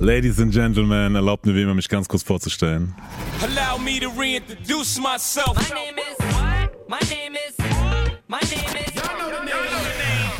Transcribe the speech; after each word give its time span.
Ladies 0.00 0.40
and 0.40 0.52
Gentlemen, 0.52 1.16
erlaubt 1.16 1.44
mir 1.44 1.54
wie 1.56 1.62
immer, 1.62 1.74
mich 1.74 1.88
ganz 1.88 2.06
kurz 2.06 2.22
vorzustellen. 2.22 2.94
Allow 3.42 3.78
me 3.78 3.98
to 3.98 4.08
reintroduce 4.16 5.00
myself. 5.00 5.56
My 5.56 5.74
name 5.74 5.98
is 5.98 6.18
what? 6.36 6.88
My 6.88 6.98
name 7.10 7.36
is 7.36 7.56
my 8.28 8.38
name 8.40 8.78
is 8.86 8.98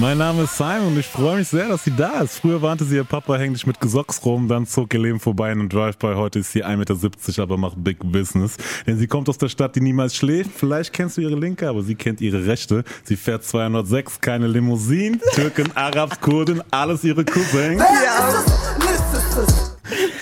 Mein 0.00 0.16
Name 0.16 0.44
ist 0.44 0.56
Simon 0.56 0.86
und 0.86 0.98
ich 0.98 1.08
freue 1.08 1.38
mich 1.38 1.48
sehr, 1.48 1.66
dass 1.66 1.82
sie 1.82 1.90
da 1.90 2.20
ist. 2.20 2.38
Früher 2.38 2.62
warnte 2.62 2.84
sie, 2.84 2.94
ihr 2.94 3.02
Papa 3.02 3.36
hängt 3.36 3.56
dich 3.56 3.66
mit 3.66 3.80
Gesocks 3.80 4.24
rum, 4.24 4.46
dann 4.46 4.64
zog 4.64 4.94
ihr 4.94 5.00
Leben 5.00 5.18
vorbei 5.18 5.50
in 5.50 5.58
einem 5.58 5.68
Drive-By. 5.68 6.14
Heute 6.14 6.38
ist 6.38 6.52
sie 6.52 6.64
1,70 6.64 6.76
Meter, 6.76 7.42
aber 7.42 7.56
macht 7.56 7.82
Big 7.82 7.98
Business. 8.04 8.56
Denn 8.86 8.96
sie 8.96 9.08
kommt 9.08 9.28
aus 9.28 9.38
der 9.38 9.48
Stadt, 9.48 9.74
die 9.74 9.80
niemals 9.80 10.14
schläft. 10.14 10.52
Vielleicht 10.54 10.92
kennst 10.92 11.16
du 11.16 11.22
ihre 11.22 11.34
Linke, 11.34 11.68
aber 11.68 11.82
sie 11.82 11.96
kennt 11.96 12.20
ihre 12.20 12.46
Rechte. 12.46 12.84
Sie 13.02 13.16
fährt 13.16 13.42
206, 13.42 14.20
keine 14.20 14.46
Limousinen. 14.46 15.20
Türken, 15.32 15.72
Arabs, 15.74 16.20
Kurden, 16.20 16.62
alles 16.70 17.02
ihre 17.02 17.24
Cousins. 17.24 17.82
Liz 18.78 18.97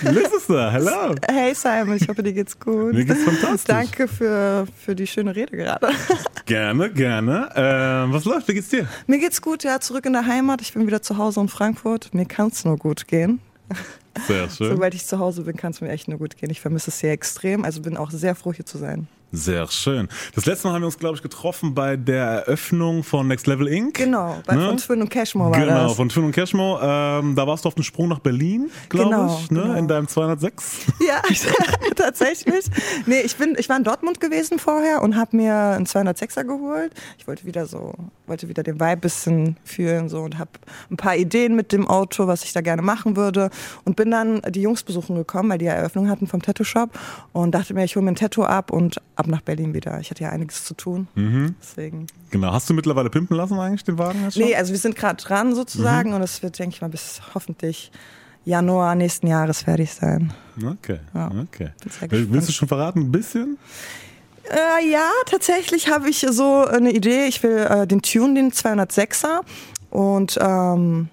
ist 0.03 0.49
da, 0.49 0.71
hello. 0.71 1.15
Hey 1.29 1.53
Simon, 1.53 1.97
ich 1.97 2.07
hoffe, 2.07 2.23
dir 2.23 2.33
geht's 2.33 2.59
gut. 2.59 2.93
Mir 2.93 3.05
geht's 3.05 3.23
fantastisch. 3.23 3.63
Danke 3.65 4.07
für, 4.07 4.65
für 4.77 4.95
die 4.95 5.07
schöne 5.07 5.35
Rede 5.35 5.57
gerade. 5.57 5.89
Gerne, 6.45 6.89
gerne. 6.91 7.49
Ähm, 7.55 8.13
was 8.13 8.25
läuft? 8.25 8.47
Wie 8.47 8.53
geht's 8.53 8.69
dir? 8.69 8.87
Mir 9.07 9.19
geht's 9.19 9.41
gut, 9.41 9.63
ja, 9.63 9.79
zurück 9.79 10.05
in 10.05 10.13
der 10.13 10.25
Heimat. 10.25 10.61
Ich 10.61 10.73
bin 10.73 10.87
wieder 10.87 11.01
zu 11.01 11.17
Hause 11.17 11.41
in 11.41 11.49
Frankfurt. 11.49 12.13
Mir 12.13 12.25
kann's 12.25 12.63
nur 12.65 12.77
gut 12.77 13.07
gehen. 13.07 13.39
Sehr 14.27 14.49
schön. 14.49 14.71
Sobald 14.71 14.93
ich 14.93 15.05
zu 15.05 15.19
Hause 15.19 15.43
bin, 15.43 15.55
kann 15.55 15.71
es 15.71 15.81
mir 15.81 15.89
echt 15.89 16.07
nur 16.07 16.17
gut 16.17 16.37
gehen. 16.37 16.49
Ich 16.49 16.61
vermisse 16.61 16.89
es 16.89 16.99
sehr 16.99 17.11
extrem, 17.11 17.65
also 17.65 17.81
bin 17.81 17.97
auch 17.97 18.11
sehr 18.11 18.35
froh, 18.35 18.53
hier 18.53 18.65
zu 18.65 18.77
sein. 18.77 19.07
Sehr 19.33 19.67
schön. 19.67 20.07
Das 20.35 20.45
letzte 20.45 20.67
Mal 20.67 20.75
haben 20.75 20.81
wir 20.83 20.85
uns, 20.87 20.97
glaube 20.97 21.15
ich, 21.17 21.21
getroffen 21.21 21.73
bei 21.75 21.97
der 21.97 22.25
Eröffnung 22.25 23.03
von 23.03 23.27
Next 23.27 23.45
Level 23.45 23.67
Inc. 23.67 23.93
Genau, 23.95 24.37
bei 24.45 24.55
Ne? 24.55 24.67
von 24.67 24.77
Twin 24.77 25.01
und 25.01 25.09
Cashmore 25.09 25.51
war 25.51 25.59
Genau, 25.59 25.87
das. 25.89 25.95
von 25.97 26.07
Twin 26.07 26.23
und 26.23 26.31
Cashmo. 26.31 26.79
Ähm, 26.81 27.35
da 27.35 27.45
warst 27.45 27.65
du 27.65 27.67
auf 27.67 27.75
dem 27.75 27.83
Sprung 27.83 28.07
nach 28.07 28.19
Berlin, 28.19 28.71
glaube 28.87 29.09
Genau, 29.09 29.37
ich, 29.43 29.51
ne? 29.51 29.61
genau. 29.63 29.73
in 29.75 29.87
deinem 29.89 30.07
206. 30.07 30.77
Ja, 31.05 31.21
tatsächlich. 31.95 32.65
Nee, 33.05 33.19
ich 33.21 33.35
bin, 33.35 33.55
ich 33.57 33.67
war 33.69 33.75
in 33.77 33.83
Dortmund 33.83 34.21
gewesen 34.21 34.59
vorher 34.59 35.01
und 35.01 35.15
habe 35.17 35.35
mir 35.35 35.53
einen 35.53 35.85
206er 35.85 36.43
geholt. 36.45 36.93
Ich 37.17 37.27
wollte 37.27 37.45
wieder 37.45 37.65
so, 37.65 37.93
wollte 38.27 38.47
wieder 38.47 38.63
den 38.63 38.79
Vibe 38.79 38.97
bisschen 38.97 39.57
fühlen 39.65 40.07
so 40.09 40.21
und 40.21 40.37
habe 40.39 40.51
ein 40.89 40.97
paar 40.97 41.17
Ideen 41.17 41.55
mit 41.55 41.71
dem 41.73 41.87
Auto, 41.87 42.27
was 42.27 42.43
ich 42.45 42.53
da 42.53 42.61
gerne 42.61 42.81
machen 42.81 43.15
würde 43.17 43.49
und 43.83 43.97
bin 43.97 44.09
dann 44.09 44.41
die 44.49 44.61
Jungs 44.61 44.83
besuchen 44.83 45.15
gekommen, 45.17 45.49
weil 45.49 45.57
die 45.57 45.65
ja 45.65 45.73
Eröffnung 45.73 46.09
hatten 46.09 46.27
vom 46.27 46.41
Tattoo 46.41 46.63
Shop 46.63 46.91
und 47.33 47.51
dachte 47.51 47.73
mir, 47.73 47.83
ich 47.83 47.95
hole 47.97 48.05
mir 48.05 48.11
ein 48.11 48.15
Tattoo 48.15 48.43
ab 48.43 48.71
und 48.71 49.01
ab 49.17 49.27
nach 49.27 49.41
Berlin 49.41 49.73
wieder. 49.73 49.99
Ich 49.99 50.09
hatte 50.11 50.23
ja 50.23 50.29
einiges 50.29 50.63
zu 50.63 50.73
tun, 50.75 51.07
deswegen. 51.61 52.07
Genau. 52.31 52.53
Hast 52.53 52.69
du 52.69 52.73
mittlerweile 52.73 53.09
pimpen 53.09 53.35
lassen 53.35 53.59
eigentlich 53.59 53.83
den 53.83 53.97
Wagen? 53.97 54.23
jetzt 54.23 54.35
schon? 54.35 54.43
Nee, 54.43 54.55
also 54.55 54.71
wir 54.71 54.79
sind 54.79 54.95
gerade 54.95 55.21
dran 55.21 55.55
sozusagen 55.55 56.13
und 56.13 56.21
es 56.21 56.41
wird, 56.43 56.57
denke 56.59 56.75
ich 56.75 56.81
mal, 56.81 56.89
bis 56.89 57.21
hoffentlich 57.33 57.91
Januar 58.45 58.95
nächsten 58.95 59.27
Jahres 59.27 59.63
fertig 59.63 59.91
sein. 59.93 60.31
Okay, 60.57 60.99
Ja. 61.13 61.31
okay. 61.43 61.71
Willst 62.09 62.47
du 62.47 62.53
schon 62.53 62.67
verraten, 62.67 62.99
ein 63.01 63.11
bisschen? 63.11 63.57
Äh, 64.49 64.89
ja, 64.89 65.09
tatsächlich 65.25 65.89
habe 65.89 66.09
ich 66.09 66.25
so 66.29 66.63
eine 66.65 66.91
Idee. 66.91 67.25
Ich 67.25 67.43
will 67.43 67.57
äh, 67.57 67.85
den 67.85 68.01
Tune, 68.01 68.35
den 68.35 68.51
206er. 68.51 69.41
Und 69.89 70.37
ähm, 70.41 71.09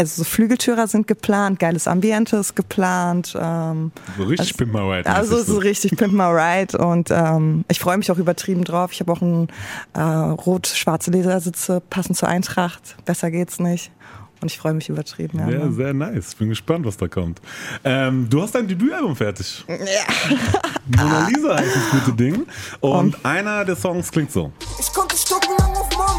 also 0.00 0.22
so 0.22 0.24
Flügeltürer 0.24 0.86
sind 0.88 1.06
geplant, 1.06 1.58
geiles 1.60 1.86
Ambiente 1.86 2.36
ist 2.38 2.56
geplant. 2.56 3.36
Ähm, 3.38 3.92
So 4.16 4.24
richtig 4.24 4.56
Pimp 4.56 4.72
My 4.72 4.80
Ride. 4.80 5.08
also 5.08 5.34
mäßig 5.36 5.46
so 5.48 5.58
richtig 5.58 5.96
Pimp 5.96 6.14
My 6.14 6.24
Ride. 6.24 6.78
Und 6.78 7.10
ähm, 7.10 7.64
ich 7.68 7.78
freue 7.78 7.98
mich 7.98 8.10
auch 8.10 8.16
übertrieben 8.18 8.64
drauf. 8.64 8.92
Ich 8.92 9.00
habe 9.00 9.12
auch 9.12 9.20
ein 9.20 9.48
äh, 9.94 10.00
rot-schwarze 10.00 11.10
Ledersitze, 11.10 11.82
passend 11.90 12.16
zur 12.16 12.28
Eintracht. 12.28 12.96
Besser 13.04 13.30
geht's 13.30 13.58
nicht. 13.60 13.90
Und 14.40 14.50
ich 14.50 14.56
freue 14.56 14.72
mich 14.72 14.88
übertrieben. 14.88 15.38
Ja, 15.38 15.46
Sehr, 15.46 15.72
sehr 15.72 15.92
nice. 15.92 16.34
Bin 16.34 16.48
gespannt, 16.48 16.86
was 16.86 16.96
da 16.96 17.08
kommt. 17.08 17.42
Ähm, 17.84 18.26
du 18.30 18.40
hast 18.40 18.54
dein 18.54 18.66
Debütalbum 18.66 19.14
fertig. 19.14 19.66
Mona 20.96 21.28
Lisa 21.28 21.56
heißt 21.58 21.76
das 21.76 21.90
gute 22.04 22.16
Ding. 22.16 22.46
Und 22.80 23.22
einer 23.24 23.66
der 23.66 23.76
Songs 23.76 24.10
klingt 24.10 24.32
so. 24.32 24.50
Ich 24.78 24.90
konnte 24.94 25.14
stundenlang 25.14 25.74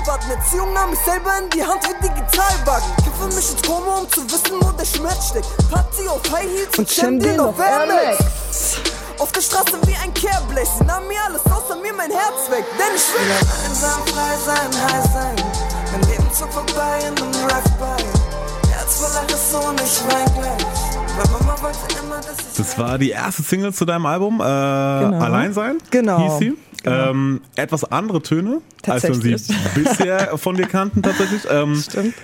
warten. 0.07 0.31
Erziehung 0.31 0.73
nahm 0.73 0.89
mich 0.89 0.99
selber 0.99 1.31
in 1.39 1.49
die 1.49 1.63
Hand 1.63 1.81
wie 1.83 2.07
Digitalbacken. 2.07 2.95
Kiffe 3.03 3.25
mich 3.27 3.51
ins 3.51 3.61
Koma, 3.65 3.97
um 3.99 4.09
zu 4.09 4.23
wissen, 4.25 4.57
wo 4.59 4.71
der 4.71 4.85
Schmerz 4.85 5.29
steckt. 5.29 5.47
Party 5.69 6.07
auf 6.07 6.21
High 6.31 6.49
Heels 6.49 6.77
und 6.77 6.89
Champion 6.89 7.39
auf 7.39 7.59
Air 7.59 7.85
Max. 7.87 8.77
Auf 9.19 9.31
der 9.31 9.41
Straße 9.41 9.77
wie 9.85 9.95
ein 10.03 10.13
Kehrblech. 10.13 10.67
Sie 10.79 10.83
nahm 10.85 11.07
mir 11.07 11.19
alles 11.27 11.41
außer 11.45 11.75
mir 11.81 11.93
mein 11.93 12.09
Herz 12.11 12.49
weg. 12.49 12.65
Denn 12.77 12.95
ich 12.95 13.13
will 13.13 13.31
einsam, 13.69 14.01
frei 14.07 14.35
sein, 14.45 14.69
high 14.89 15.13
sein. 15.13 15.35
Mein 15.91 16.01
Leben 16.09 16.27
zog 16.33 16.51
vorbei 16.51 16.99
in 17.01 17.17
einem 17.21 17.31
Drive-By. 17.31 18.03
Herz 18.71 18.95
voller 18.99 19.23
Risse 19.29 19.57
und 19.57 19.79
ich 19.81 20.01
wein 20.07 20.25
gleich. 20.33 20.67
Weil 21.17 21.31
Mama 21.33 21.61
wollte 21.61 21.77
immer, 22.01 22.15
dass 22.15 22.37
ich. 22.39 22.57
Das 22.57 22.77
war 22.77 22.97
die 22.97 23.11
erste 23.11 23.43
Single 23.43 23.73
zu 23.73 23.85
deinem 23.85 24.05
Album, 24.05 24.39
äh, 24.39 24.43
Allein 24.43 25.53
sein. 25.53 25.77
Genau. 25.91 26.17
Hieß 26.19 26.39
sie. 26.39 26.57
Genau. 26.83 27.11
Ähm, 27.11 27.41
etwas 27.55 27.83
andere 27.83 28.21
Töne, 28.21 28.61
als 28.87 29.03
wir 29.03 29.37
sie 29.37 29.53
bisher 29.75 30.37
von 30.37 30.55
dir 30.55 30.67
kannten 30.67 31.01
tatsächlich. 31.03 31.43
Ähm, 31.49 31.75
Stimmt. 31.75 32.15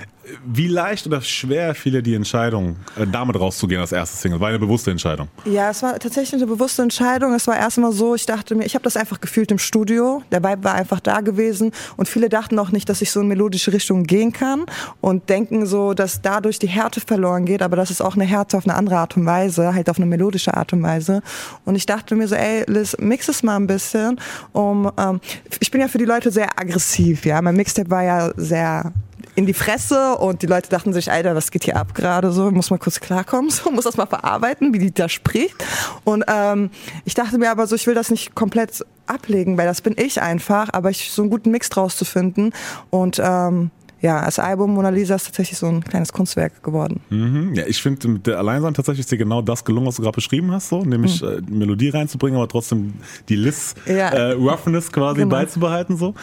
Wie 0.45 0.67
leicht 0.67 1.07
oder 1.07 1.21
schwer 1.21 1.75
fiel 1.75 1.93
dir 1.93 2.01
die 2.01 2.15
Entscheidung, 2.15 2.75
äh, 2.97 3.05
damit 3.09 3.39
rauszugehen 3.39 3.81
als 3.81 3.91
erste 3.91 4.17
Single? 4.17 4.39
War 4.39 4.49
eine 4.49 4.59
bewusste 4.59 4.91
Entscheidung. 4.91 5.27
Ja, 5.45 5.69
es 5.69 5.83
war 5.83 5.97
tatsächlich 5.99 6.41
eine 6.41 6.47
bewusste 6.47 6.81
Entscheidung. 6.81 7.33
Es 7.33 7.47
war 7.47 7.57
erstmal 7.57 7.91
so, 7.91 8.15
ich 8.15 8.25
dachte 8.25 8.55
mir, 8.55 8.65
ich 8.65 8.75
habe 8.75 8.83
das 8.83 8.97
einfach 8.97 9.21
gefühlt 9.21 9.51
im 9.51 9.59
Studio. 9.59 10.21
Der 10.31 10.43
Vibe 10.43 10.63
war 10.63 10.75
einfach 10.75 10.99
da 10.99 11.21
gewesen 11.21 11.71
und 11.95 12.07
viele 12.07 12.29
dachten 12.29 12.57
auch 12.59 12.71
nicht, 12.71 12.89
dass 12.89 13.01
ich 13.01 13.11
so 13.11 13.21
in 13.21 13.27
melodische 13.27 13.73
Richtungen 13.73 14.05
gehen 14.05 14.33
kann 14.33 14.65
und 15.01 15.29
denken 15.29 15.65
so, 15.65 15.93
dass 15.93 16.21
dadurch 16.21 16.59
die 16.59 16.67
Härte 16.67 17.01
verloren 17.01 17.45
geht, 17.45 17.61
aber 17.61 17.75
das 17.75 17.91
ist 17.91 18.01
auch 18.01 18.15
eine 18.15 18.25
Härte 18.25 18.57
auf 18.57 18.65
eine 18.65 18.75
andere 18.75 18.97
Art 18.97 19.15
und 19.17 19.25
Weise, 19.25 19.73
halt 19.73 19.89
auf 19.89 19.97
eine 19.97 20.05
melodische 20.05 20.53
Art 20.53 20.73
und 20.73 20.83
Weise. 20.83 21.21
Und 21.65 21.75
ich 21.75 21.85
dachte 21.85 22.15
mir 22.15 22.27
so, 22.27 22.35
ey, 22.35 22.63
Liz, 22.67 22.95
mix 22.99 23.27
es 23.27 23.43
mal 23.43 23.55
ein 23.55 23.67
bisschen, 23.67 24.19
um, 24.53 24.91
ähm, 24.97 25.19
ich 25.59 25.71
bin 25.71 25.81
ja 25.81 25.87
für 25.87 25.97
die 25.97 26.05
Leute 26.05 26.31
sehr 26.31 26.59
aggressiv, 26.59 27.25
ja. 27.25 27.41
Mein 27.41 27.55
Mixtape 27.55 27.89
war 27.89 28.03
ja 28.03 28.31
sehr 28.35 28.93
in 29.37 29.45
die 29.45 29.53
Fresse 29.53 30.15
und 30.17 30.41
die 30.41 30.47
Leute 30.47 30.67
dachten 30.69 30.93
sich, 30.93 31.11
Alter, 31.11 31.35
was 31.35 31.51
geht 31.51 31.63
hier 31.63 31.77
ab 31.77 31.93
gerade 31.93 32.31
so? 32.31 32.49
Muss 32.49 32.71
mal 32.71 32.79
kurz 32.79 32.99
klarkommen, 32.99 33.49
so 33.51 33.69
muss 33.71 33.83
das 33.85 33.95
mal 33.95 34.07
verarbeiten, 34.07 34.73
wie 34.73 34.79
die 34.79 34.91
da 34.93 35.07
spricht. 35.07 35.55
Und 36.03 36.25
ähm, 36.27 36.71
ich 37.05 37.13
dachte 37.13 37.37
mir 37.37 37.51
aber 37.51 37.67
so, 37.67 37.75
ich 37.75 37.85
will 37.85 37.93
das 37.93 38.09
nicht 38.09 38.33
komplett 38.33 38.83
ablegen, 39.05 39.55
weil 39.57 39.67
das 39.67 39.81
bin 39.81 39.93
ich 39.95 40.21
einfach, 40.21 40.69
aber 40.73 40.89
ich 40.89 41.11
so 41.11 41.21
einen 41.21 41.29
guten 41.29 41.51
Mix 41.51 41.69
draus 41.69 41.95
zu 41.95 42.03
finden 42.03 42.51
und 42.89 43.21
ähm, 43.23 43.69
ja, 44.01 44.23
das 44.25 44.37
Album 44.37 44.73
Mona 44.75 44.89
Lisa 44.89 45.15
ist 45.15 45.25
tatsächlich 45.25 45.57
so 45.57 45.65
ein 45.67 45.83
kleines 45.83 46.13
Kunstwerk 46.13 46.61
geworden. 46.61 47.01
Mhm. 47.09 47.53
Ja, 47.55 47.65
ich 47.65 47.81
finde 47.81 48.07
mit 48.09 48.27
der 48.27 48.37
Alleinsein 48.39 48.73
tatsächlich 48.73 49.01
ist 49.01 49.11
dir 49.11 49.17
genau 49.17 49.41
das 49.41 49.63
gelungen, 49.65 49.87
was 49.87 49.95
du 49.95 50.01
gerade 50.03 50.15
beschrieben 50.15 50.51
hast, 50.51 50.69
so, 50.69 50.83
nämlich 50.83 51.21
äh, 51.23 51.41
Melodie 51.49 51.89
reinzubringen, 51.89 52.37
aber 52.37 52.47
trotzdem 52.47 52.93
die 53.29 53.35
Liz 53.35 53.73
Ja. 53.87 54.09
äh, 54.09 54.31
Roughness 54.33 54.91
quasi 54.91 55.21
Genau. 55.21 55.35
beizubehalten. 55.35 55.95
So. 55.97 56.13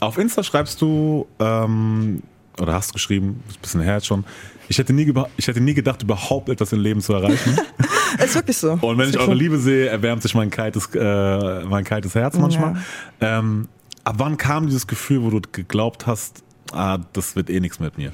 Auf 0.00 0.16
Insta 0.16 0.42
schreibst 0.42 0.80
du, 0.80 1.26
ähm, 1.38 2.22
oder 2.60 2.74
hast 2.74 2.92
geschrieben, 2.92 3.42
ist 3.48 3.58
ein 3.58 3.62
bisschen 3.62 3.80
her 3.80 3.94
jetzt 3.94 4.06
schon, 4.06 4.24
ich 4.68 4.78
hätte, 4.78 4.92
nie 4.92 5.12
ich 5.36 5.48
hätte 5.48 5.60
nie 5.60 5.74
gedacht, 5.74 6.02
überhaupt 6.02 6.48
etwas 6.50 6.72
im 6.72 6.80
Leben 6.80 7.00
zu 7.00 7.14
erreichen. 7.14 7.58
Ist 8.22 8.34
wirklich 8.34 8.56
so. 8.56 8.72
Und 8.72 8.98
wenn 8.98 9.08
ich 9.08 9.18
eure 9.18 9.34
Liebe 9.34 9.58
sehe, 9.58 9.86
erwärmt 9.86 10.22
sich 10.22 10.34
mein 10.34 10.50
kaltes, 10.50 10.88
äh, 10.94 11.64
mein 11.64 11.84
kaltes 11.84 12.14
Herz 12.14 12.36
manchmal. 12.38 12.76
Ähm, 13.20 13.68
ab 14.04 14.16
wann 14.18 14.36
kam 14.36 14.66
dieses 14.66 14.86
Gefühl, 14.86 15.22
wo 15.22 15.30
du 15.30 15.40
geglaubt 15.52 16.06
hast, 16.06 16.42
ah, 16.72 16.98
das 17.12 17.36
wird 17.36 17.50
eh 17.50 17.60
nichts 17.60 17.80
mit 17.80 17.98
mir? 17.98 18.10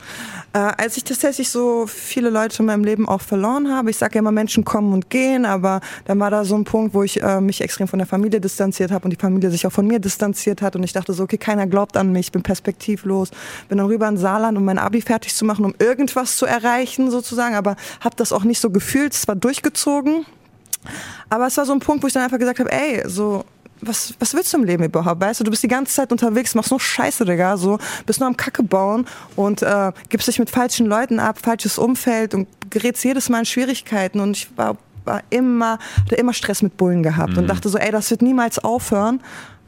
Äh, 0.52 0.58
als 0.58 0.96
ich 0.96 1.04
tatsächlich 1.04 1.48
so 1.48 1.86
viele 1.86 2.30
Leute 2.30 2.58
in 2.60 2.66
meinem 2.66 2.84
Leben 2.84 3.08
auch 3.08 3.20
verloren 3.20 3.72
habe, 3.72 3.90
ich 3.90 3.96
sage 3.96 4.14
ja 4.14 4.18
immer, 4.20 4.32
Menschen 4.32 4.64
kommen 4.64 4.92
und 4.92 5.10
gehen, 5.10 5.44
aber 5.44 5.80
dann 6.04 6.20
war 6.20 6.30
da 6.30 6.44
so 6.44 6.54
ein 6.54 6.64
Punkt, 6.64 6.94
wo 6.94 7.02
ich 7.02 7.22
äh, 7.22 7.40
mich 7.40 7.60
extrem 7.60 7.88
von 7.88 7.98
der 7.98 8.06
Familie 8.06 8.40
distanziert 8.40 8.90
habe 8.90 9.04
und 9.04 9.10
die 9.10 9.16
Familie 9.16 9.50
sich 9.50 9.66
auch 9.66 9.72
von 9.72 9.86
mir 9.86 9.98
distanziert 9.98 10.62
hat 10.62 10.76
und 10.76 10.82
ich 10.82 10.92
dachte 10.92 11.12
so, 11.12 11.24
okay, 11.24 11.38
keiner 11.38 11.66
glaubt 11.66 11.96
an 11.96 12.12
mich, 12.12 12.26
ich 12.26 12.32
bin 12.32 12.42
perspektivlos, 12.42 13.30
bin 13.68 13.78
dann 13.78 13.86
rüber 13.86 14.08
in 14.08 14.16
Saarland, 14.16 14.56
um 14.56 14.64
mein 14.64 14.78
Abi 14.78 15.00
fertig 15.00 15.34
zu 15.34 15.44
machen, 15.44 15.64
um 15.64 15.74
irgendwas 15.78 16.36
zu 16.36 16.46
erreichen 16.46 17.10
sozusagen, 17.10 17.54
aber 17.54 17.76
habe 18.00 18.16
das 18.16 18.32
auch 18.32 18.44
nicht 18.44 18.60
so 18.60 18.70
gefühlt, 18.70 19.14
es 19.14 19.28
war 19.28 19.36
durchgezogen, 19.36 20.26
aber 21.30 21.46
es 21.46 21.56
war 21.56 21.66
so 21.66 21.72
ein 21.72 21.80
Punkt, 21.80 22.02
wo 22.02 22.06
ich 22.06 22.12
dann 22.12 22.22
einfach 22.22 22.38
gesagt 22.38 22.60
habe, 22.60 22.70
ey, 22.70 23.02
so 23.06 23.44
was, 23.80 24.14
was 24.18 24.34
willst 24.34 24.52
du 24.52 24.58
im 24.58 24.64
Leben 24.64 24.84
überhaupt? 24.84 25.20
Weißt 25.20 25.40
du, 25.40 25.44
du 25.44 25.50
bist 25.50 25.62
die 25.62 25.68
ganze 25.68 25.94
Zeit 25.94 26.12
unterwegs, 26.12 26.54
machst 26.54 26.70
nur 26.70 26.80
Scheiße, 26.80 27.24
Digga, 27.24 27.56
so, 27.56 27.78
bist 28.06 28.20
nur 28.20 28.28
am 28.28 28.36
Kacke 28.36 28.62
bauen 28.62 29.06
und 29.36 29.62
äh, 29.62 29.92
gibst 30.08 30.28
dich 30.28 30.38
mit 30.38 30.50
falschen 30.50 30.86
Leuten 30.86 31.20
ab, 31.20 31.38
falsches 31.42 31.78
Umfeld 31.78 32.34
und 32.34 32.48
gerätst 32.70 33.04
jedes 33.04 33.28
Mal 33.28 33.40
in 33.40 33.44
Schwierigkeiten 33.44 34.20
und 34.20 34.36
ich 34.36 34.56
war, 34.56 34.76
war 35.04 35.22
immer, 35.30 35.78
hatte 36.04 36.14
immer 36.16 36.32
Stress 36.32 36.62
mit 36.62 36.76
Bullen 36.76 37.02
gehabt 37.02 37.36
und 37.36 37.46
dachte 37.46 37.68
so, 37.68 37.78
ey, 37.78 37.90
das 37.90 38.10
wird 38.10 38.22
niemals 38.22 38.58
aufhören. 38.58 39.20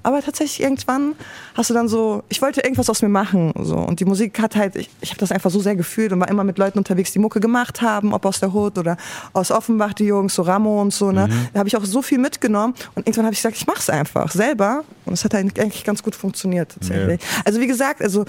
Aber 0.07 0.23
tatsächlich 0.23 0.63
irgendwann 0.63 1.17
hast 1.55 1.69
du 1.69 1.75
dann 1.75 1.89
so, 1.89 2.23
ich 2.29 2.41
wollte 2.41 2.61
irgendwas 2.61 2.89
aus 2.89 3.03
mir 3.03 3.09
machen. 3.09 3.53
So. 3.59 3.75
Und 3.75 3.99
die 3.99 4.05
Musik 4.05 4.39
hat 4.39 4.55
halt, 4.55 4.77
ich, 4.77 4.89
ich 5.01 5.11
habe 5.11 5.19
das 5.19 5.33
einfach 5.33 5.51
so 5.51 5.59
sehr 5.59 5.75
gefühlt 5.75 6.13
und 6.13 6.21
war 6.21 6.29
immer 6.29 6.45
mit 6.45 6.59
Leuten 6.59 6.79
unterwegs, 6.79 7.11
die 7.11 7.19
Mucke 7.19 7.41
gemacht 7.41 7.83
haben, 7.83 8.15
ob 8.15 8.25
aus 8.25 8.39
der 8.39 8.55
Hood 8.55 8.79
oder 8.79 8.99
aus 9.33 9.51
Offenbach, 9.51 9.95
die 9.95 10.05
Jungs, 10.05 10.37
so 10.37 10.43
Ramo 10.43 10.81
und 10.81 10.95
so. 10.95 11.11
Ne? 11.11 11.29
Da 11.53 11.59
habe 11.59 11.69
ich 11.69 11.77
auch 11.77 11.85
so 11.85 12.03
viel 12.03 12.19
mitgenommen. 12.19 12.75
Und 12.95 13.09
irgendwann 13.09 13.25
habe 13.25 13.35
ich 13.35 13.41
gesagt, 13.41 13.57
ich 13.57 13.67
mach's 13.67 13.91
einfach 13.91 14.31
selber. 14.31 14.85
Und 15.07 15.15
es 15.15 15.25
hat 15.25 15.35
eigentlich 15.35 15.61
eigentlich 15.61 15.83
ganz 15.83 16.05
gut 16.05 16.15
funktioniert 16.15 16.75
tatsächlich. 16.75 17.21
Also 17.45 17.59
wie 17.61 17.67
gesagt, 17.67 18.01
also 18.01 18.27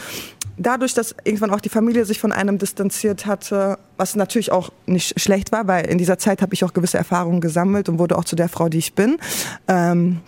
dadurch, 0.57 0.95
dass 0.95 1.13
irgendwann 1.25 1.51
auch 1.51 1.61
die 1.61 1.69
Familie 1.69 2.05
sich 2.05 2.19
von 2.19 2.31
einem 2.31 2.57
distanziert 2.57 3.27
hatte, 3.27 3.77
was 3.97 4.15
natürlich 4.15 4.51
auch 4.51 4.71
nicht 4.87 5.21
schlecht 5.21 5.51
war, 5.51 5.67
weil 5.67 5.85
in 5.85 5.99
dieser 5.99 6.17
Zeit 6.17 6.41
habe 6.41 6.55
ich 6.55 6.63
auch 6.63 6.73
gewisse 6.73 6.97
Erfahrungen 6.97 7.39
gesammelt 7.39 7.87
und 7.87 7.99
wurde 7.99 8.17
auch 8.17 8.25
zu 8.25 8.35
der 8.35 8.49
Frau, 8.49 8.67
die 8.67 8.79
ich 8.79 8.93
bin. 8.93 9.17
Ähm, 9.67 10.21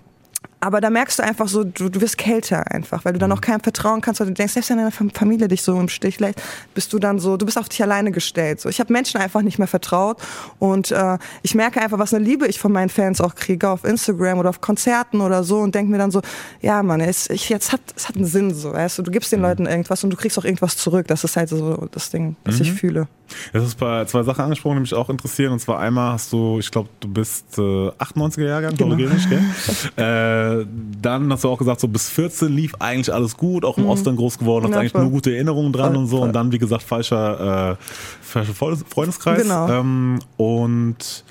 aber 0.61 0.81
da 0.81 0.89
merkst 0.89 1.19
du 1.19 1.23
einfach 1.23 1.47
so, 1.47 1.63
du, 1.63 1.89
du 1.89 2.01
wirst 2.01 2.17
kälter 2.17 2.69
einfach, 2.71 3.05
weil 3.05 3.13
du 3.13 3.19
dann 3.19 3.31
auch 3.31 3.41
keinem 3.41 3.61
vertrauen 3.61 4.01
kannst, 4.01 4.19
weil 4.19 4.27
du 4.27 4.33
denkst, 4.33 4.53
selbst 4.53 4.69
wenn 4.69 4.77
deine 4.77 4.91
Familie 4.91 5.47
dich 5.47 5.61
so 5.61 5.79
im 5.79 5.89
Stich 5.89 6.19
lässt, 6.19 6.41
bist 6.73 6.91
du 6.91 6.99
dann 6.99 7.19
so, 7.19 7.37
du 7.37 7.45
bist 7.45 7.57
auf 7.57 7.69
dich 7.69 7.81
alleine 7.81 8.11
gestellt. 8.11 8.59
So, 8.59 8.69
ich 8.69 8.79
habe 8.79 8.91
Menschen 8.91 9.21
einfach 9.21 9.41
nicht 9.41 9.57
mehr 9.57 9.67
vertraut 9.67 10.21
und 10.59 10.91
äh, 10.91 11.17
ich 11.43 11.55
merke 11.55 11.81
einfach, 11.81 11.99
was 11.99 12.13
eine 12.13 12.23
Liebe 12.23 12.47
ich 12.47 12.59
von 12.59 12.71
meinen 12.71 12.89
Fans 12.89 13.21
auch 13.21 13.35
kriege 13.35 13.69
auf 13.69 13.83
Instagram 13.85 14.39
oder 14.39 14.49
auf 14.49 14.61
Konzerten 14.61 15.21
oder 15.21 15.43
so 15.43 15.59
und 15.59 15.75
denke 15.75 15.91
mir 15.91 15.97
dann 15.97 16.11
so, 16.11 16.21
ja 16.61 16.83
Mann, 16.83 16.99
es, 16.99 17.29
ich, 17.29 17.49
jetzt 17.49 17.71
hat, 17.71 17.81
es 17.95 18.09
hat 18.09 18.15
einen 18.15 18.25
Sinn 18.25 18.53
so, 18.53 18.73
weißt 18.73 18.97
du, 18.97 19.03
du 19.03 19.11
gibst 19.11 19.31
den 19.31 19.41
Leuten 19.41 19.65
irgendwas 19.65 20.03
und 20.03 20.09
du 20.09 20.17
kriegst 20.17 20.37
auch 20.37 20.45
irgendwas 20.45 20.77
zurück. 20.77 21.07
Das 21.07 21.23
ist 21.23 21.37
halt 21.37 21.49
so 21.49 21.87
das 21.91 22.09
Ding, 22.09 22.35
was 22.43 22.55
mhm. 22.55 22.61
ich 22.61 22.73
fühle. 22.73 23.07
Es 23.53 23.63
ist 23.63 23.75
bei 23.75 24.05
zwei 24.05 24.23
Sachen 24.23 24.43
angesprochen, 24.43 24.75
die 24.75 24.81
mich 24.81 24.93
auch 24.93 25.09
interessieren. 25.09 25.53
Und 25.53 25.59
zwar 25.59 25.79
einmal 25.79 26.13
hast 26.13 26.33
du, 26.33 26.59
ich 26.59 26.71
glaube, 26.71 26.89
du 26.99 27.07
bist 27.07 27.57
äh, 27.57 27.61
98er 27.61 28.47
Jahrgang, 28.47 28.75
genau. 28.75 28.95
gell? 28.95 29.09
äh, 29.95 30.65
dann 31.01 31.31
hast 31.31 31.43
du 31.43 31.49
auch 31.49 31.57
gesagt, 31.57 31.79
so 31.79 31.87
bis 31.87 32.09
14 32.09 32.51
lief 32.51 32.73
eigentlich 32.79 33.13
alles 33.13 33.37
gut, 33.37 33.65
auch 33.65 33.77
im 33.77 33.83
mhm. 33.83 33.89
Osten 33.89 34.15
groß 34.15 34.39
geworden, 34.39 34.65
hast 34.65 34.71
ja, 34.71 34.79
eigentlich 34.79 34.91
voll. 34.91 35.01
nur 35.03 35.11
gute 35.11 35.33
Erinnerungen 35.33 35.73
dran 35.73 35.93
voll, 35.93 35.97
und 35.97 36.07
so. 36.07 36.17
Voll. 36.17 36.27
Und 36.27 36.35
dann, 36.35 36.51
wie 36.51 36.59
gesagt, 36.59 36.83
falscher, 36.83 37.71
äh, 37.71 37.75
falscher 38.21 38.53
Freundeskreis. 38.53 39.43
Genau. 39.43 39.69
Ähm, 39.69 40.19
und 40.37 41.23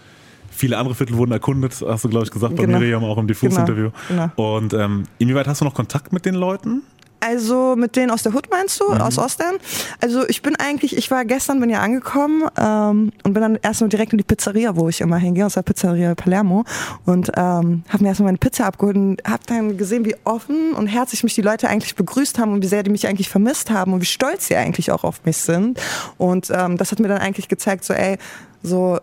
viele 0.51 0.77
andere 0.77 0.95
Viertel 0.95 1.17
wurden 1.17 1.33
erkundet, 1.33 1.83
hast 1.87 2.05
du, 2.05 2.09
glaube 2.09 2.27
ich, 2.27 2.31
gesagt, 2.31 2.57
bei 2.57 2.67
genau. 2.67 2.79
Miriam 2.79 3.05
auch 3.05 3.19
im 3.19 3.27
Diffus-Interview. 3.27 3.91
Genau. 4.09 4.31
genau. 4.37 4.57
Und 4.57 4.75
ähm, 4.75 5.05
inwieweit 5.19 5.47
hast 5.47 5.61
du 5.61 5.65
noch 5.65 5.75
Kontakt 5.75 6.13
mit 6.13 6.27
den 6.27 6.35
Leuten? 6.35 6.83
Also 7.21 7.75
mit 7.77 7.97
denen 7.97 8.11
aus 8.11 8.23
der 8.23 8.33
Hut 8.33 8.49
meinst 8.51 8.81
du, 8.81 8.93
mhm. 8.93 9.01
aus 9.01 9.19
Ostern? 9.19 9.57
Also 10.01 10.29
ich 10.29 10.43
bin 10.43 10.57
eigentlich, 10.57 10.97
ich 10.97 11.11
war 11.11 11.25
gestern, 11.25 11.61
bin 11.61 11.71
ja 11.71 11.81
angekommen 11.81 12.45
ähm, 12.57 13.13
und 13.25 13.33
bin 13.33 13.43
dann 13.43 13.57
erstmal 13.57 13.89
direkt 13.89 14.13
in 14.13 14.19
die 14.19 14.25
Pizzeria, 14.25 14.77
wo 14.77 14.89
ich 14.89 15.01
immer 15.01 15.17
hingehe, 15.17 15.45
aus 15.47 15.55
der 15.55 15.63
Pizzeria 15.63 16.15
Palermo 16.15 16.65
und 17.07 17.31
ähm, 17.37 17.83
habe 17.89 18.03
mir 18.03 18.09
erstmal 18.09 18.29
meine 18.29 18.39
Pizza 18.39 18.67
abgeholt 18.67 18.97
und 18.97 19.23
habe 19.27 19.43
dann 19.47 19.77
gesehen, 19.77 20.05
wie 20.05 20.15
offen 20.25 20.73
und 20.75 20.87
herzlich 20.87 21.25
mich 21.25 21.35
die 21.35 21.43
Leute 21.43 21.69
eigentlich 21.69 21.97
begrüßt 21.97 22.39
haben 22.39 22.53
und 22.53 22.63
wie 22.63 22.69
sehr 22.69 22.83
die 22.83 22.91
mich 22.91 23.07
eigentlich 23.07 23.29
vermisst 23.29 23.71
haben 23.71 23.93
und 23.93 24.01
wie 24.01 24.07
stolz 24.07 24.47
sie 24.47 24.57
eigentlich 24.57 24.93
auch 24.93 25.05
auf 25.05 25.25
mich 25.25 25.39
sind. 25.39 25.81
Und 26.19 26.51
ähm, 26.51 26.77
das 26.77 26.93
hat 26.93 27.01
mir 27.01 27.09
dann 27.09 27.19
eigentlich 27.19 27.49
gezeigt, 27.49 27.85
so 27.85 27.95
ey, 27.95 28.19
so 28.63 28.99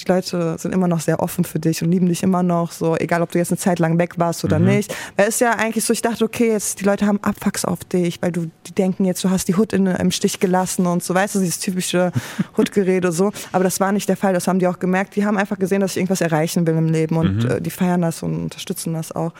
die 0.00 0.04
Leute 0.10 0.56
sind 0.58 0.72
immer 0.72 0.88
noch 0.88 1.00
sehr 1.00 1.20
offen 1.20 1.44
für 1.44 1.58
dich 1.58 1.82
und 1.82 1.90
lieben 1.90 2.08
dich 2.08 2.22
immer 2.22 2.42
noch, 2.42 2.72
so 2.72 2.96
egal 2.96 3.22
ob 3.22 3.32
du 3.32 3.38
jetzt 3.38 3.50
eine 3.50 3.58
Zeit 3.58 3.78
lang 3.78 3.98
weg 3.98 4.14
warst 4.18 4.44
oder 4.44 4.58
mhm. 4.58 4.66
nicht. 4.66 4.94
Weil 5.16 5.28
es 5.28 5.34
ist 5.34 5.40
ja 5.40 5.52
eigentlich 5.52 5.84
so, 5.84 5.92
ich 5.92 6.02
dachte, 6.02 6.24
okay, 6.24 6.52
jetzt 6.52 6.80
die 6.80 6.84
Leute 6.84 7.06
haben 7.06 7.18
Abfucks 7.22 7.64
auf 7.64 7.84
dich, 7.84 8.20
weil 8.22 8.32
du 8.32 8.50
die 8.66 8.72
denken 8.72 9.04
jetzt, 9.04 9.24
du 9.24 9.30
hast 9.30 9.48
die 9.48 9.56
Hut 9.56 9.72
in, 9.72 9.86
im 9.86 10.10
Stich 10.10 10.40
gelassen 10.40 10.86
und 10.86 11.02
so, 11.02 11.14
weißt 11.14 11.34
du, 11.34 11.40
dieses 11.40 11.58
typische 11.58 12.12
Hutgerede 12.56 13.12
so. 13.12 13.32
Aber 13.52 13.64
das 13.64 13.80
war 13.80 13.92
nicht 13.92 14.08
der 14.08 14.16
Fall, 14.16 14.32
das 14.32 14.46
haben 14.46 14.58
die 14.58 14.66
auch 14.66 14.78
gemerkt. 14.78 15.16
Die 15.16 15.24
haben 15.24 15.36
einfach 15.36 15.58
gesehen, 15.58 15.80
dass 15.80 15.92
ich 15.92 15.98
irgendwas 15.98 16.20
erreichen 16.20 16.66
will 16.66 16.76
im 16.76 16.88
Leben 16.88 17.16
und 17.16 17.44
mhm. 17.44 17.50
äh, 17.50 17.60
die 17.60 17.70
feiern 17.70 18.02
das 18.02 18.22
und 18.22 18.36
unterstützen 18.36 18.94
das 18.94 19.12
auch. 19.12 19.32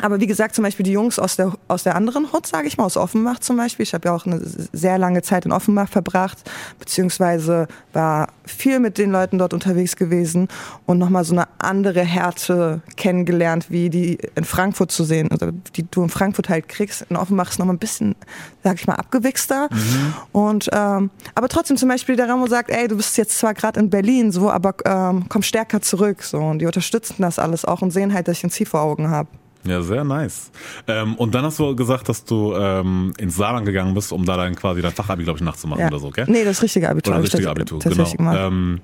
Aber 0.00 0.20
wie 0.20 0.26
gesagt, 0.26 0.54
zum 0.54 0.62
Beispiel 0.62 0.84
die 0.84 0.92
Jungs 0.92 1.18
aus 1.18 1.36
der, 1.36 1.52
aus 1.66 1.82
der 1.82 1.96
anderen 1.96 2.32
Hut, 2.32 2.46
sage 2.46 2.68
ich 2.68 2.78
mal, 2.78 2.84
aus 2.84 2.96
Offenbach 2.96 3.40
zum 3.40 3.56
Beispiel. 3.56 3.82
Ich 3.82 3.94
habe 3.94 4.08
ja 4.08 4.14
auch 4.14 4.26
eine 4.26 4.40
sehr 4.42 4.96
lange 4.96 5.22
Zeit 5.22 5.44
in 5.44 5.52
Offenbach 5.52 5.88
verbracht, 5.88 6.38
beziehungsweise 6.78 7.66
war 7.92 8.28
viel 8.46 8.78
mit 8.78 8.96
den 8.96 9.10
Leuten 9.10 9.38
dort 9.38 9.52
unterwegs 9.52 9.96
gewesen 9.96 10.48
und 10.86 10.98
nochmal 10.98 11.24
so 11.24 11.34
eine 11.34 11.48
andere 11.58 12.02
Härte 12.02 12.80
kennengelernt, 12.96 13.70
wie 13.70 13.90
die 13.90 14.18
in 14.36 14.44
Frankfurt 14.44 14.92
zu 14.92 15.02
sehen, 15.02 15.28
oder 15.32 15.52
die 15.52 15.84
du 15.90 16.02
in 16.04 16.10
Frankfurt 16.10 16.48
halt 16.48 16.68
kriegst. 16.68 17.02
In 17.10 17.16
Offenbach 17.16 17.50
ist 17.50 17.58
nochmal 17.58 17.74
ein 17.74 17.80
bisschen, 17.80 18.14
sag 18.62 18.76
ich 18.76 18.86
mal, 18.86 18.94
abgewichster. 18.94 19.68
Mhm. 19.70 20.14
Und, 20.32 20.70
ähm, 20.72 21.10
aber 21.34 21.48
trotzdem 21.48 21.76
zum 21.76 21.88
Beispiel 21.88 22.14
der 22.14 22.28
Ramo 22.28 22.46
sagt, 22.46 22.70
ey, 22.70 22.86
du 22.86 22.96
bist 22.96 23.16
jetzt 23.16 23.38
zwar 23.38 23.54
gerade 23.54 23.80
in 23.80 23.90
Berlin, 23.90 24.30
so, 24.30 24.50
aber 24.50 24.74
ähm, 24.84 25.24
komm 25.28 25.42
stärker 25.42 25.80
zurück. 25.80 26.22
So. 26.22 26.38
Und 26.38 26.60
die 26.60 26.66
unterstützen 26.66 27.16
das 27.18 27.38
alles 27.38 27.64
auch 27.64 27.82
und 27.82 27.90
sehen 27.90 28.14
halt, 28.14 28.28
dass 28.28 28.38
ich 28.38 28.44
ein 28.44 28.50
Ziel 28.50 28.66
vor 28.66 28.80
Augen 28.80 29.10
habe. 29.10 29.28
Ja, 29.64 29.82
sehr 29.82 30.04
nice. 30.04 30.50
Ähm, 30.86 31.14
und 31.16 31.34
dann 31.34 31.44
hast 31.44 31.58
du 31.58 31.74
gesagt, 31.74 32.08
dass 32.08 32.24
du 32.24 32.54
ähm, 32.54 33.12
ins 33.18 33.36
Saarland 33.36 33.66
gegangen 33.66 33.94
bist, 33.94 34.12
um 34.12 34.24
da 34.24 34.36
dann 34.36 34.54
quasi 34.54 34.82
dein 34.82 34.92
Fachabi, 34.92 35.24
glaube 35.24 35.38
ich, 35.38 35.44
nachzumachen 35.44 35.82
ja. 35.82 35.88
oder 35.88 35.98
so, 35.98 36.10
gell? 36.10 36.26
Nee, 36.28 36.44
das 36.44 36.62
richtige 36.62 36.88
Abitur. 36.88 37.14
Oder 37.14 37.22
das 37.22 37.32
richtige 37.32 37.50
Abitur, 37.50 37.80
genau. 37.80 38.34
Ähm, 38.34 38.80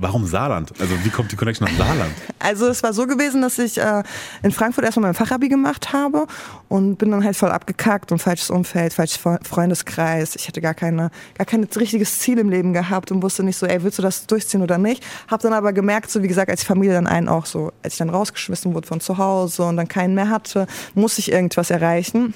Warum 0.00 0.26
Saarland? 0.26 0.72
Also 0.80 0.94
wie 1.04 1.10
kommt 1.10 1.30
die 1.30 1.36
Connection 1.36 1.68
nach 1.68 1.76
Saarland? 1.76 2.12
Also 2.40 2.66
es 2.66 2.82
war 2.82 2.92
so 2.92 3.06
gewesen, 3.06 3.40
dass 3.40 3.58
ich 3.58 3.78
äh, 3.78 4.02
in 4.42 4.50
Frankfurt 4.50 4.84
erstmal 4.84 5.04
mein 5.04 5.14
Fachabi 5.14 5.48
gemacht 5.48 5.92
habe 5.92 6.26
und 6.68 6.96
bin 6.96 7.12
dann 7.12 7.22
halt 7.24 7.36
voll 7.36 7.50
abgekackt 7.50 8.10
und 8.10 8.18
falsches 8.18 8.50
Umfeld, 8.50 8.92
falsches 8.92 9.20
Freundeskreis. 9.42 10.34
Ich 10.34 10.48
hatte 10.48 10.60
gar 10.60 10.74
keine, 10.74 11.10
gar 11.38 11.46
kein 11.46 11.62
richtiges 11.62 12.18
Ziel 12.18 12.38
im 12.38 12.50
Leben 12.50 12.72
gehabt 12.72 13.12
und 13.12 13.22
wusste 13.22 13.44
nicht 13.44 13.56
so, 13.56 13.66
ey, 13.66 13.82
willst 13.84 13.98
du 13.98 14.02
das 14.02 14.26
durchziehen 14.26 14.62
oder 14.62 14.78
nicht? 14.78 15.04
Hab 15.28 15.40
dann 15.42 15.52
aber 15.52 15.72
gemerkt, 15.72 16.10
so 16.10 16.22
wie 16.22 16.28
gesagt, 16.28 16.50
als 16.50 16.60
die 16.60 16.66
Familie 16.66 16.94
dann 16.94 17.06
einen 17.06 17.28
auch 17.28 17.46
so, 17.46 17.72
als 17.84 17.94
ich 17.94 17.98
dann 17.98 18.10
rausgeschmissen 18.10 18.74
wurde 18.74 18.88
von 18.88 19.00
zu 19.00 19.18
Hause 19.18 19.62
und 19.62 19.76
dann 19.76 19.86
keinen 19.86 20.14
mehr 20.14 20.30
hatte, 20.30 20.66
muss 20.94 21.18
ich 21.18 21.30
irgendwas 21.30 21.70
erreichen 21.70 22.34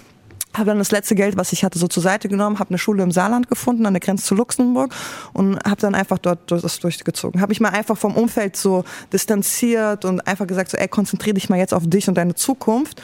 habe 0.55 0.67
dann 0.67 0.79
das 0.79 0.91
letzte 0.91 1.15
Geld, 1.15 1.37
was 1.37 1.53
ich 1.53 1.65
hatte, 1.65 1.79
so 1.79 1.89
zur 1.89 2.03
Seite 2.03 2.29
genommen, 2.29 2.59
habe 2.59 2.71
eine 2.71 2.79
Schule 2.79 3.03
im 3.03 3.13
Saarland 3.13 3.49
gefunden, 3.49 3.87
an 3.87 3.95
der 3.95 4.01
Grenze 4.01 4.25
zu 4.25 4.35
Luxemburg 4.35 4.95
und 5.33 5.59
habe 5.65 5.81
dann 5.81 5.95
einfach 5.95 6.19
dort 6.19 6.51
das 6.51 6.81
durchgezogen. 6.81 7.41
Habe 7.41 7.53
ich 7.53 7.61
mal 7.61 7.71
einfach 7.71 7.97
vom 7.97 8.17
Umfeld 8.17 8.57
so 8.57 8.85
distanziert 9.13 10.05
und 10.05 10.27
einfach 10.27 10.47
gesagt, 10.47 10.71
so, 10.71 10.77
ey, 10.77 10.89
konzentriere 10.89 11.35
dich 11.35 11.49
mal 11.49 11.59
jetzt 11.59 11.75
auf 11.75 11.87
dich 11.87 12.09
und 12.09 12.15
deine 12.15 12.35
Zukunft. 12.35 13.03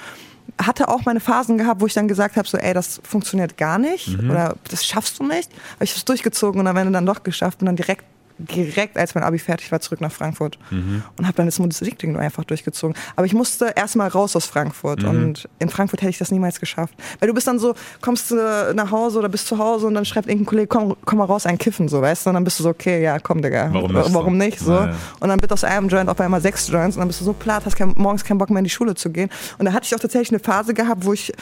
Hatte 0.59 0.89
auch 0.89 1.05
meine 1.05 1.21
Phasen 1.21 1.59
gehabt, 1.59 1.81
wo 1.81 1.87
ich 1.87 1.95
dann 1.95 2.09
gesagt 2.09 2.37
habe, 2.37 2.47
so, 2.47 2.59
ey, 2.59 2.75
das 2.75 3.01
funktioniert 3.03 3.57
gar 3.57 3.79
nicht 3.79 4.21
mhm. 4.21 4.31
oder 4.31 4.57
das 4.69 4.85
schaffst 4.85 5.19
du 5.19 5.25
nicht. 5.25 5.51
Aber 5.77 5.85
ich 5.85 5.91
habe 5.91 5.99
es 5.99 6.05
durchgezogen 6.05 6.61
und 6.61 6.67
am 6.67 6.77
Ende 6.77 6.93
dann 6.93 7.07
doch 7.07 7.23
geschafft 7.23 7.61
und 7.61 7.67
dann 7.67 7.77
direkt 7.77 8.05
direkt, 8.39 8.97
als 8.99 9.15
mein 9.15 9.25
Abi 9.25 9.39
fertig 9.39 9.71
war, 9.71 9.81
zurück 9.81 10.01
nach 10.01 10.13
Frankfurt 10.13 10.59
und 10.71 11.27
habe 11.27 11.35
dann 11.35 11.47
das 11.47 11.59
Musikding 11.59 12.17
einfach 12.17 12.45
durchgezogen. 12.45 12.97
Aber 13.17 13.27
ich 13.27 13.35
musste 13.35 13.73
erstmal 13.77 14.09
raus 14.09 14.35
aus 14.37 14.47
Frankfurt 14.47 15.03
mhm. 15.03 15.09
und 15.09 15.49
in 15.59 15.69
Frankfurt 15.69 16.03
hätte 16.03 16.11
ich 16.11 16.19
das 16.19 16.31
niemals 16.31 16.61
geschafft. 16.61 16.95
Weil 17.21 17.29
du 17.29 17.35
bist 17.35 17.47
dann 17.47 17.59
so, 17.59 17.75
kommst 18.01 18.31
du 18.31 18.37
nach 18.75 18.91
Hause 18.91 19.19
oder 19.19 19.29
bist 19.29 19.47
zu 19.47 19.59
Hause 19.59 19.87
und 19.87 19.95
dann 19.95 20.05
schreibt 20.05 20.29
irgendein 20.29 20.47
Kollege, 20.47 20.67
komm, 20.67 20.97
komm 21.05 21.19
mal 21.19 21.25
raus, 21.25 21.47
ein 21.47 21.59
Kiffen, 21.59 21.89
so, 21.89 22.03
weißt 22.03 22.27
du? 22.27 22.31
Und 22.31 22.35
dann 22.35 22.45
bist 22.45 22.59
du 22.59 22.65
so, 22.65 22.71
okay, 22.71 23.03
ja, 23.03 23.19
komm, 23.19 23.43
Digga. 23.43 23.71
Warum 23.73 23.93
nicht? 23.93 24.15
Warum 24.15 24.39
nicht 24.39 24.59
so? 24.59 24.73
Ja, 24.73 24.87
ja. 24.87 24.97
Und 25.21 25.29
dann 25.29 25.41
wird 25.41 25.53
aus 25.53 25.65
einem 25.65 25.89
Joint 25.89 26.09
auf 26.09 26.21
einmal 26.21 26.41
sechs 26.41 26.69
Joints 26.69 26.97
und 26.97 27.01
dann 27.01 27.09
bist 27.09 27.21
du 27.21 27.25
so 27.25 27.33
platt, 27.33 27.65
hast 27.65 27.77
kein, 27.77 27.93
morgens 27.97 28.25
keinen 28.25 28.39
Bock 28.39 28.51
mehr 28.51 28.59
in 28.59 28.65
die 28.65 28.71
Schule 28.71 28.95
zu 28.95 29.11
gehen. 29.11 29.31
Und 29.59 29.67
da 29.67 29.73
hatte 29.73 29.87
ich 29.87 29.95
auch 29.95 30.01
tatsächlich 30.01 30.31
eine 30.31 30.41
Phase 30.41 30.75
gehabt, 30.75 31.05
wo 31.05 31.13
ich 31.13 31.33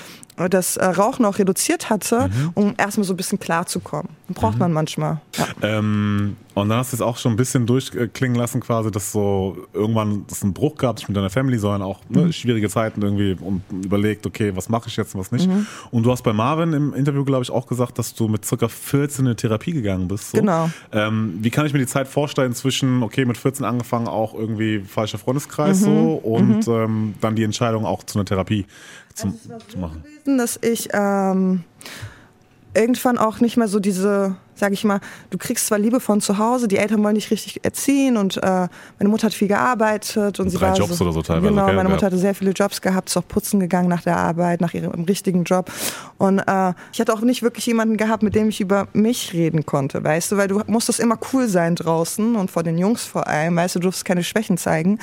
das 0.50 0.76
äh, 0.76 0.84
Rauchen 0.84 1.24
auch 1.24 1.38
reduziert 1.38 1.90
hatte, 1.90 2.28
mhm. 2.28 2.50
um 2.54 2.74
erstmal 2.76 3.04
so 3.04 3.12
ein 3.12 3.16
bisschen 3.16 3.38
klar 3.38 3.66
zu 3.66 3.80
kommen. 3.80 4.08
Braucht 4.28 4.54
mhm. 4.54 4.60
man 4.60 4.72
manchmal. 4.72 5.20
Ja. 5.36 5.46
Ähm, 5.62 6.36
und 6.54 6.68
dann 6.68 6.81
hast 6.82 6.92
es 6.92 7.00
auch 7.00 7.16
schon 7.16 7.32
ein 7.32 7.36
bisschen 7.36 7.64
durchklingen 7.64 8.36
lassen, 8.36 8.60
quasi, 8.60 8.90
dass 8.90 9.12
so 9.12 9.56
irgendwann 9.72 10.24
das 10.28 10.42
einen 10.42 10.52
Bruch 10.52 10.76
gab, 10.76 10.96
nicht 10.96 11.08
mit 11.08 11.16
deiner 11.16 11.30
Family, 11.30 11.58
sondern 11.58 11.82
auch 11.82 12.00
ne, 12.08 12.22
mhm. 12.22 12.32
schwierige 12.32 12.68
Zeiten 12.68 13.02
irgendwie 13.02 13.36
und 13.40 13.62
überlegt, 13.70 14.26
okay, 14.26 14.54
was 14.56 14.68
mache 14.68 14.88
ich 14.88 14.96
jetzt 14.96 15.14
und 15.14 15.20
was 15.20 15.30
nicht. 15.30 15.48
Mhm. 15.48 15.66
Und 15.92 16.02
du 16.02 16.10
hast 16.10 16.22
bei 16.22 16.32
Marvin 16.32 16.72
im 16.72 16.92
Interview, 16.92 17.24
glaube 17.24 17.44
ich, 17.44 17.50
auch 17.50 17.68
gesagt, 17.68 17.98
dass 17.98 18.14
du 18.14 18.26
mit 18.26 18.44
circa 18.44 18.66
14 18.66 19.26
in 19.26 19.36
Therapie 19.36 19.72
gegangen 19.72 20.08
bist. 20.08 20.32
So. 20.32 20.38
Genau. 20.38 20.70
Ähm, 20.90 21.38
wie 21.40 21.50
kann 21.50 21.66
ich 21.66 21.72
mir 21.72 21.78
die 21.78 21.86
Zeit 21.86 22.08
vorstellen 22.08 22.52
zwischen, 22.52 23.04
okay, 23.04 23.24
mit 23.24 23.38
14 23.38 23.64
angefangen, 23.64 24.08
auch 24.08 24.34
irgendwie 24.34 24.80
falscher 24.80 25.18
Freundeskreis 25.18 25.82
mhm. 25.82 25.84
so 25.84 26.14
und 26.14 26.66
mhm. 26.66 26.72
ähm, 26.72 27.14
dann 27.20 27.36
die 27.36 27.44
Entscheidung 27.44 27.86
auch 27.86 28.02
zu 28.02 28.18
einer 28.18 28.26
Therapie 28.26 28.66
zu, 29.14 29.28
also 29.28 29.58
zu 29.68 29.78
machen? 29.78 30.02
Gewesen, 30.02 30.38
dass 30.38 30.58
ich 30.60 30.88
ähm, 30.92 31.62
irgendwann 32.74 33.18
auch 33.18 33.40
nicht 33.40 33.56
mehr 33.56 33.68
so 33.68 33.78
diese 33.78 34.36
sage 34.54 34.74
ich 34.74 34.84
mal, 34.84 35.00
du 35.30 35.38
kriegst 35.38 35.66
zwar 35.66 35.78
Liebe 35.78 36.00
von 36.00 36.20
zu 36.20 36.38
Hause, 36.38 36.68
die 36.68 36.76
Eltern 36.76 37.02
wollen 37.02 37.14
dich 37.14 37.30
richtig 37.30 37.64
erziehen 37.64 38.16
und 38.16 38.36
äh, 38.36 38.68
meine 38.98 39.08
Mutter 39.08 39.26
hat 39.26 39.34
viel 39.34 39.48
gearbeitet 39.48 40.38
und, 40.38 40.46
und 40.46 40.50
sie 40.50 40.58
drei 40.58 40.68
war 40.68 40.76
Jobs 40.76 40.96
so, 40.96 41.04
oder 41.04 41.12
so 41.12 41.22
teilweise. 41.22 41.48
Genau, 41.48 41.72
meine 41.72 41.88
Mutter 41.88 42.06
hatte 42.06 42.18
sehr 42.18 42.34
viele 42.34 42.52
Jobs 42.52 42.80
gehabt, 42.80 43.08
ist 43.08 43.16
auch 43.16 43.26
putzen 43.26 43.60
gegangen 43.60 43.88
nach 43.88 44.02
der 44.02 44.16
Arbeit, 44.16 44.60
nach 44.60 44.74
ihrem 44.74 45.04
richtigen 45.04 45.44
Job. 45.44 45.70
Und 46.18 46.38
äh, 46.40 46.72
ich 46.92 47.00
hatte 47.00 47.12
auch 47.12 47.20
nicht 47.20 47.42
wirklich 47.42 47.66
jemanden 47.66 47.96
gehabt, 47.96 48.22
mit 48.22 48.34
dem 48.34 48.48
ich 48.48 48.60
über 48.60 48.88
mich 48.92 49.32
reden 49.32 49.66
konnte, 49.66 50.02
weißt 50.02 50.32
du, 50.32 50.36
weil 50.36 50.48
du 50.48 50.60
musstest 50.66 51.00
immer 51.00 51.18
cool 51.32 51.48
sein 51.48 51.74
draußen 51.74 52.36
und 52.36 52.50
vor 52.50 52.62
den 52.62 52.78
Jungs 52.78 53.04
vor 53.04 53.26
allem, 53.26 53.56
weißt 53.56 53.76
du, 53.76 53.80
du 53.80 53.84
durfst 53.84 54.04
keine 54.04 54.22
Schwächen 54.22 54.58
zeigen. 54.58 54.98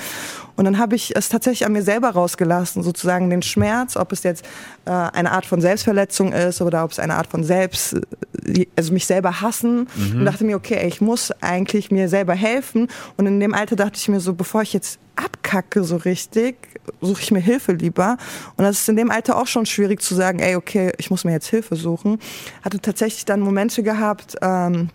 Und 0.56 0.64
dann 0.66 0.78
habe 0.78 0.94
ich 0.94 1.16
es 1.16 1.30
tatsächlich 1.30 1.64
an 1.64 1.72
mir 1.72 1.82
selber 1.82 2.10
rausgelassen, 2.10 2.82
sozusagen 2.82 3.30
den 3.30 3.40
Schmerz, 3.40 3.96
ob 3.96 4.12
es 4.12 4.22
jetzt 4.22 4.44
äh, 4.84 4.90
eine 4.90 5.32
Art 5.32 5.46
von 5.46 5.60
Selbstverletzung 5.60 6.32
ist 6.32 6.60
oder 6.60 6.84
ob 6.84 6.90
es 6.92 6.98
eine 6.98 7.14
Art 7.14 7.28
von 7.28 7.44
Selbst, 7.44 7.94
äh, 8.44 8.66
also 8.76 8.92
mich 8.92 9.06
selber 9.06 9.39
hassen 9.40 9.88
mhm. 9.94 10.20
und 10.20 10.24
dachte 10.24 10.44
mir, 10.44 10.56
okay, 10.56 10.86
ich 10.86 11.00
muss 11.00 11.32
eigentlich 11.40 11.90
mir 11.90 12.08
selber 12.08 12.34
helfen. 12.34 12.88
Und 13.16 13.26
in 13.26 13.40
dem 13.40 13.54
Alter 13.54 13.76
dachte 13.76 13.96
ich 13.96 14.08
mir 14.08 14.20
so, 14.20 14.34
bevor 14.34 14.62
ich 14.62 14.72
jetzt 14.72 14.98
abkacke 15.16 15.84
so 15.84 15.96
richtig, 15.96 16.56
suche 17.00 17.22
ich 17.22 17.30
mir 17.30 17.40
Hilfe 17.40 17.72
lieber. 17.72 18.16
Und 18.56 18.64
das 18.64 18.80
ist 18.80 18.88
in 18.88 18.96
dem 18.96 19.10
Alter 19.10 19.36
auch 19.36 19.46
schon 19.46 19.66
schwierig 19.66 20.02
zu 20.02 20.14
sagen, 20.14 20.38
ey, 20.38 20.56
okay, 20.56 20.92
ich 20.98 21.10
muss 21.10 21.24
mir 21.24 21.32
jetzt 21.32 21.48
Hilfe 21.48 21.76
suchen. 21.76 22.18
Hatte 22.62 22.80
tatsächlich 22.80 23.24
dann 23.24 23.40
Momente 23.40 23.82
gehabt, 23.82 24.36
ähm, 24.42 24.90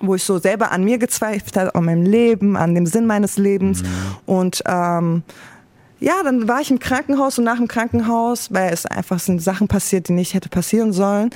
wo 0.00 0.14
ich 0.14 0.24
so 0.24 0.38
selber 0.38 0.70
an 0.70 0.84
mir 0.84 0.98
gezweifelt 0.98 1.56
habe, 1.56 1.74
an 1.74 1.84
meinem 1.84 2.04
Leben, 2.04 2.56
an 2.56 2.74
dem 2.74 2.86
Sinn 2.86 3.06
meines 3.06 3.36
Lebens. 3.36 3.82
Mhm. 3.82 3.88
Und 4.26 4.62
ähm, 4.66 5.22
ja, 6.00 6.22
dann 6.22 6.46
war 6.46 6.60
ich 6.60 6.70
im 6.70 6.78
Krankenhaus 6.78 7.38
und 7.38 7.44
nach 7.44 7.56
dem 7.56 7.68
Krankenhaus, 7.68 8.52
weil 8.52 8.72
es 8.72 8.86
einfach 8.86 9.18
sind 9.18 9.42
Sachen 9.42 9.68
passiert, 9.68 10.08
die 10.08 10.12
nicht 10.12 10.34
hätte 10.34 10.48
passieren 10.48 10.92
sollen, 10.92 11.30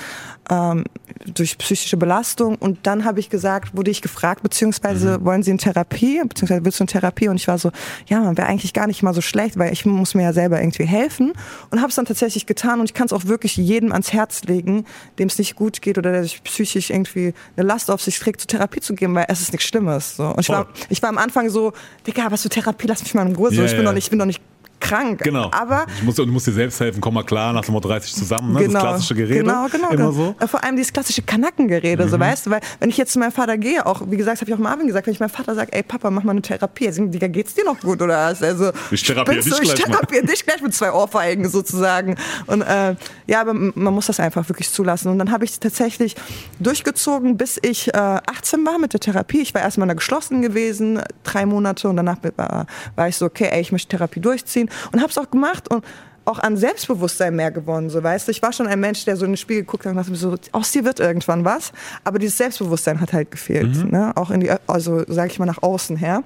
ähm, 0.50 0.84
durch 1.26 1.58
psychische 1.58 1.96
Belastung. 1.96 2.56
Und 2.56 2.86
dann 2.86 3.04
habe 3.04 3.20
ich 3.20 3.28
gesagt, 3.28 3.76
wurde 3.76 3.90
ich 3.90 4.02
gefragt, 4.02 4.42
beziehungsweise 4.42 5.18
mhm. 5.18 5.24
wollen 5.24 5.42
Sie 5.42 5.50
in 5.50 5.58
Therapie, 5.58 6.22
beziehungsweise 6.24 6.64
willst 6.64 6.78
du 6.78 6.84
in 6.84 6.88
Therapie? 6.88 7.28
Und 7.28 7.36
ich 7.36 7.48
war 7.48 7.58
so, 7.58 7.70
ja, 8.06 8.20
man 8.20 8.36
wäre 8.36 8.48
eigentlich 8.48 8.72
gar 8.72 8.86
nicht 8.86 9.02
mal 9.02 9.14
so 9.14 9.20
schlecht, 9.20 9.58
weil 9.58 9.72
ich 9.72 9.84
muss 9.84 10.14
mir 10.14 10.22
ja 10.22 10.32
selber 10.32 10.60
irgendwie 10.60 10.84
helfen. 10.84 11.32
Und 11.70 11.80
habe 11.80 11.88
es 11.88 11.96
dann 11.96 12.06
tatsächlich 12.06 12.46
getan 12.46 12.80
und 12.80 12.86
ich 12.86 12.94
kann 12.94 13.06
es 13.06 13.12
auch 13.12 13.26
wirklich 13.26 13.56
jedem 13.56 13.92
ans 13.92 14.12
Herz 14.12 14.42
legen, 14.44 14.84
dem 15.18 15.28
es 15.28 15.38
nicht 15.38 15.56
gut 15.56 15.82
geht 15.82 15.98
oder 15.98 16.12
der 16.12 16.22
sich 16.22 16.42
psychisch 16.42 16.90
irgendwie 16.90 17.34
eine 17.56 17.66
Last 17.66 17.90
auf 17.90 18.00
sich 18.02 18.18
trägt, 18.18 18.40
zur 18.40 18.48
Therapie 18.48 18.80
zu 18.80 18.94
gehen, 18.94 19.14
weil 19.14 19.26
es 19.28 19.40
ist 19.40 19.52
nichts 19.52 19.66
Schlimmes. 19.66 20.16
So. 20.16 20.26
Und 20.28 20.40
ich 20.40 20.48
war, 20.48 20.66
ich 20.88 21.02
war 21.02 21.08
am 21.08 21.18
Anfang 21.18 21.50
so, 21.50 21.72
Digga, 22.06 22.30
was 22.30 22.42
für 22.42 22.48
Therapie, 22.48 22.86
lass 22.86 23.02
mich 23.02 23.14
mal 23.14 23.26
in 23.26 23.34
Ruhe. 23.34 23.50
So, 23.50 23.56
yeah, 23.56 23.64
ich 23.64 23.72
bin 23.72 23.80
yeah. 23.80 23.88
noch 23.88 23.94
nicht, 23.94 24.04
ich 24.04 24.10
bin 24.10 24.18
noch 24.18 24.26
nicht 24.26 24.40
krank. 24.82 25.22
Genau. 25.22 25.50
Aber 25.52 25.86
ich 25.96 26.02
muss, 26.02 26.16
du 26.16 26.26
musst 26.26 26.46
dir 26.46 26.52
selbst 26.52 26.80
helfen, 26.80 27.00
komm 27.00 27.14
mal 27.14 27.24
klar, 27.24 27.52
nach 27.52 27.64
dem 27.64 27.72
Motto 27.72 27.88
30 27.88 28.14
zusammen. 28.14 28.52
Ne? 28.52 28.60
Genau. 28.60 28.72
Das 28.74 28.82
klassische 28.82 29.14
Gerede. 29.14 29.40
Genau, 29.40 29.66
genau. 29.70 29.88
Immer 29.90 29.96
genau. 29.96 30.12
so. 30.12 30.34
Vor 30.46 30.62
allem 30.62 30.76
dieses 30.76 30.92
klassische 30.92 31.22
Kanackengerede, 31.22 32.04
mhm. 32.04 32.08
so 32.08 32.18
weißt 32.18 32.46
du, 32.46 32.50
weil 32.50 32.60
wenn 32.80 32.90
ich 32.90 32.96
jetzt 32.96 33.12
zu 33.12 33.18
meinem 33.18 33.32
Vater 33.32 33.56
gehe, 33.56 33.86
auch 33.86 34.02
wie 34.06 34.16
gesagt, 34.16 34.40
habe 34.40 34.50
ich 34.50 34.54
auch 34.54 34.60
Marvin 34.60 34.86
gesagt, 34.86 35.06
wenn 35.06 35.14
ich 35.14 35.20
meinem 35.20 35.30
Vater 35.30 35.54
sage, 35.54 35.72
ey 35.72 35.82
Papa, 35.82 36.10
mach 36.10 36.24
mal 36.24 36.32
eine 36.32 36.42
Therapie, 36.42 36.88
also, 36.88 37.06
Digga, 37.06 37.28
geht's 37.28 37.54
dir 37.54 37.64
noch 37.64 37.80
gut 37.80 38.02
oder 38.02 38.16
was? 38.16 38.42
Also, 38.42 38.72
ich 38.90 39.02
therapiere 39.02 39.36
dich, 39.40 39.60
gleich 39.60 39.62
ich 39.62 39.84
therapiere 39.84 40.26
dich 40.26 40.44
gleich 40.44 40.60
mit 40.60 40.74
zwei 40.74 40.92
Ohrfeigen 40.92 41.48
sozusagen. 41.48 42.16
Und 42.46 42.62
äh, 42.62 42.96
ja, 43.26 43.40
aber 43.40 43.54
man 43.54 43.94
muss 43.94 44.06
das 44.06 44.20
einfach 44.20 44.48
wirklich 44.48 44.70
zulassen. 44.70 45.08
Und 45.08 45.18
dann 45.18 45.30
habe 45.30 45.44
ich 45.44 45.58
tatsächlich 45.60 46.16
durchgezogen, 46.58 47.36
bis 47.36 47.58
ich 47.62 47.88
äh, 47.94 47.96
18 47.96 48.66
war 48.66 48.78
mit 48.78 48.92
der 48.92 49.00
Therapie. 49.00 49.40
Ich 49.40 49.54
war 49.54 49.62
erstmal 49.62 49.86
in 49.86 49.90
der 49.90 49.96
geschlossenen 49.96 50.42
gewesen, 50.42 51.00
drei 51.22 51.46
Monate 51.46 51.88
und 51.88 51.96
danach 51.96 52.18
war, 52.36 52.66
war 52.96 53.08
ich 53.08 53.16
so, 53.16 53.26
okay, 53.26 53.48
ey, 53.50 53.60
ich 53.60 53.72
möchte 53.72 53.96
Therapie 53.96 54.20
durchziehen 54.20 54.68
und 54.92 55.00
habe 55.00 55.10
es 55.10 55.18
auch 55.18 55.30
gemacht 55.30 55.68
und 55.68 55.84
auch 56.24 56.38
an 56.38 56.56
Selbstbewusstsein 56.56 57.34
mehr 57.34 57.50
gewonnen, 57.50 57.90
so 57.90 58.02
weißt 58.02 58.28
du. 58.28 58.30
Ich 58.30 58.42
war 58.42 58.52
schon 58.52 58.66
ein 58.66 58.80
Mensch, 58.80 59.04
der 59.04 59.16
so 59.16 59.24
in 59.24 59.32
den 59.32 59.36
Spiegel 59.36 59.64
guckt 59.64 59.86
und 59.86 59.96
dachte 59.96 60.14
so, 60.14 60.36
aus 60.52 60.70
dir 60.70 60.84
wird 60.84 61.00
irgendwann 61.00 61.44
was. 61.44 61.72
Aber 62.04 62.18
dieses 62.18 62.38
Selbstbewusstsein 62.38 63.00
hat 63.00 63.12
halt 63.12 63.30
gefehlt, 63.30 63.76
mhm. 63.76 63.90
ne? 63.90 64.12
Auch 64.16 64.30
in 64.30 64.40
die, 64.40 64.50
also 64.66 65.04
sage 65.08 65.32
ich 65.32 65.38
mal 65.38 65.46
nach 65.46 65.62
außen 65.62 65.96
her. 65.96 66.22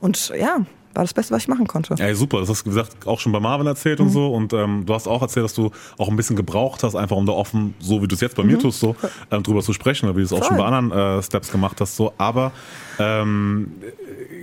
Und 0.00 0.30
ja, 0.30 0.58
war 0.96 1.04
das 1.04 1.14
Beste, 1.14 1.34
was 1.34 1.42
ich 1.42 1.48
machen 1.48 1.66
konnte. 1.66 1.94
Ja, 1.98 2.14
super. 2.14 2.40
Das 2.40 2.48
hast 2.48 2.66
du 2.66 2.70
gesagt, 2.70 3.06
auch 3.06 3.20
schon 3.20 3.32
bei 3.32 3.40
Marvin 3.40 3.66
erzählt 3.66 3.98
mhm. 3.98 4.06
und 4.06 4.12
so. 4.12 4.32
Und 4.32 4.52
ähm, 4.52 4.84
du 4.86 4.94
hast 4.94 5.06
auch 5.06 5.22
erzählt, 5.22 5.44
dass 5.44 5.54
du 5.54 5.70
auch 5.98 6.08
ein 6.08 6.16
bisschen 6.16 6.36
gebraucht 6.36 6.82
hast, 6.82 6.94
einfach 6.94 7.16
um 7.16 7.26
da 7.26 7.32
offen, 7.32 7.74
so 7.80 8.02
wie 8.02 8.08
du 8.08 8.14
es 8.14 8.20
jetzt 8.20 8.36
bei 8.36 8.42
mhm. 8.42 8.52
mir 8.52 8.58
tust, 8.58 8.80
so 8.80 8.96
ähm, 9.30 9.42
drüber 9.42 9.62
zu 9.62 9.72
sprechen, 9.72 10.06
oder 10.06 10.16
wie 10.16 10.20
du 10.20 10.26
es 10.26 10.32
auch 10.32 10.44
schon 10.44 10.56
bei 10.56 10.64
anderen 10.64 11.18
äh, 11.18 11.22
Steps 11.22 11.50
gemacht 11.50 11.80
hast, 11.80 11.96
so. 11.96 12.12
Aber 12.18 12.52
ähm, 12.98 13.70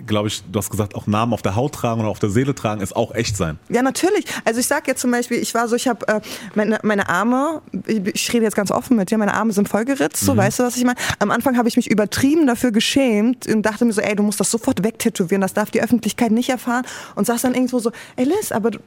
glaube 0.06 0.28
ich, 0.28 0.44
du 0.44 0.60
hast 0.60 0.70
gesagt, 0.70 0.96
auch 0.96 1.08
Namen 1.08 1.34
auf 1.34 1.42
der 1.42 1.56
Haut 1.56 1.74
tragen 1.74 2.02
oder 2.02 2.10
auf 2.10 2.20
der 2.20 2.30
Seele 2.30 2.56
tragen, 2.56 2.82
ist 2.82 2.96
auch 2.96 3.14
echt 3.14 3.38
sein. 3.38 3.58
Ja, 3.70 3.82
natürlich. 3.82 4.26
Also 4.46 4.60
ich 4.60 4.68
sage 4.68 4.84
jetzt 4.88 5.02
zum 5.02 5.12
Beispiel, 5.12 5.38
ich 5.38 5.54
war 5.54 5.68
so, 5.68 5.76
ich 5.76 5.88
habe 5.88 6.08
äh, 6.08 6.22
meine, 6.56 6.80
meine 6.84 7.10
Arme, 7.10 7.62
ich, 7.88 8.32
rede 8.34 8.44
jetzt 8.44 8.56
ganz 8.56 8.72
offen 8.72 8.98
mit 8.98 9.12
dir, 9.12 9.18
meine 9.18 9.34
Arme 9.34 9.54
sind 9.54 9.70
vollgeritzt, 9.70 10.24
so, 10.24 10.34
mhm. 10.34 10.38
weißt 10.38 10.60
du, 10.60 10.64
was 10.64 10.78
ich 10.78 10.84
meine? 10.84 10.98
Am 11.20 11.32
Anfang 11.32 11.58
habe 11.58 11.68
ich 11.68 11.76
mich 11.76 11.90
übertrieben 11.90 12.48
dafür 12.48 12.72
geschämt 12.72 13.48
und 13.48 13.64
dachte 13.64 13.86
mir 13.86 13.94
so, 13.94 14.02
ey, 14.02 14.16
du 14.16 14.24
musst 14.24 14.40
das 14.40 14.52
sofort 14.52 14.84
wegtätowieren, 14.84 15.42
das 15.42 15.54
darf 15.54 15.72
die 15.72 15.82
Öffentlichkeit 15.82 16.32
nicht 16.32 16.43
erfahren 16.50 16.86
und 17.16 17.26
saß 17.26 17.42
dann 17.42 17.54
irgendwo 17.54 17.80
so, 17.80 17.92
ey 18.16 18.26
Liz, 18.26 18.52
aber 18.52 18.72
du, 18.72 18.80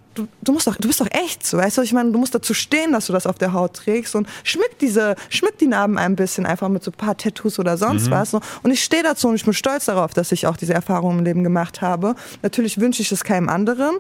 du, 0.42 0.52
musst 0.52 0.66
doch, 0.66 0.76
du 0.76 0.88
bist 0.88 1.00
doch 1.00 1.10
echt, 1.10 1.46
so, 1.46 1.58
weißt 1.58 1.78
du, 1.78 1.82
ich 1.82 1.92
meine? 1.92 2.12
Du 2.12 2.18
musst 2.18 2.34
dazu 2.34 2.54
stehen, 2.54 2.92
dass 2.92 3.06
du 3.06 3.12
das 3.12 3.26
auf 3.26 3.38
der 3.38 3.52
Haut 3.52 3.74
trägst 3.74 4.14
und 4.14 4.28
schmück 4.44 4.78
diese, 4.80 5.16
schmück 5.28 5.58
die 5.58 5.66
Narben 5.66 5.98
ein 5.98 6.16
bisschen 6.16 6.46
einfach 6.46 6.68
mit 6.68 6.84
so 6.84 6.90
ein 6.90 6.94
paar 6.94 7.16
Tattoos 7.16 7.58
oder 7.58 7.76
sonst 7.76 8.06
mhm. 8.06 8.12
was. 8.12 8.30
So. 8.30 8.40
Und 8.62 8.70
ich 8.70 8.82
stehe 8.82 9.02
dazu 9.02 9.28
und 9.28 9.34
ich 9.36 9.44
bin 9.44 9.54
stolz 9.54 9.86
darauf, 9.86 10.14
dass 10.14 10.32
ich 10.32 10.46
auch 10.46 10.56
diese 10.56 10.74
Erfahrung 10.74 11.18
im 11.18 11.24
Leben 11.24 11.44
gemacht 11.44 11.82
habe. 11.82 12.14
Natürlich 12.42 12.80
wünsche 12.80 13.02
ich 13.02 13.12
es 13.12 13.24
keinem 13.24 13.48
anderen. 13.48 13.98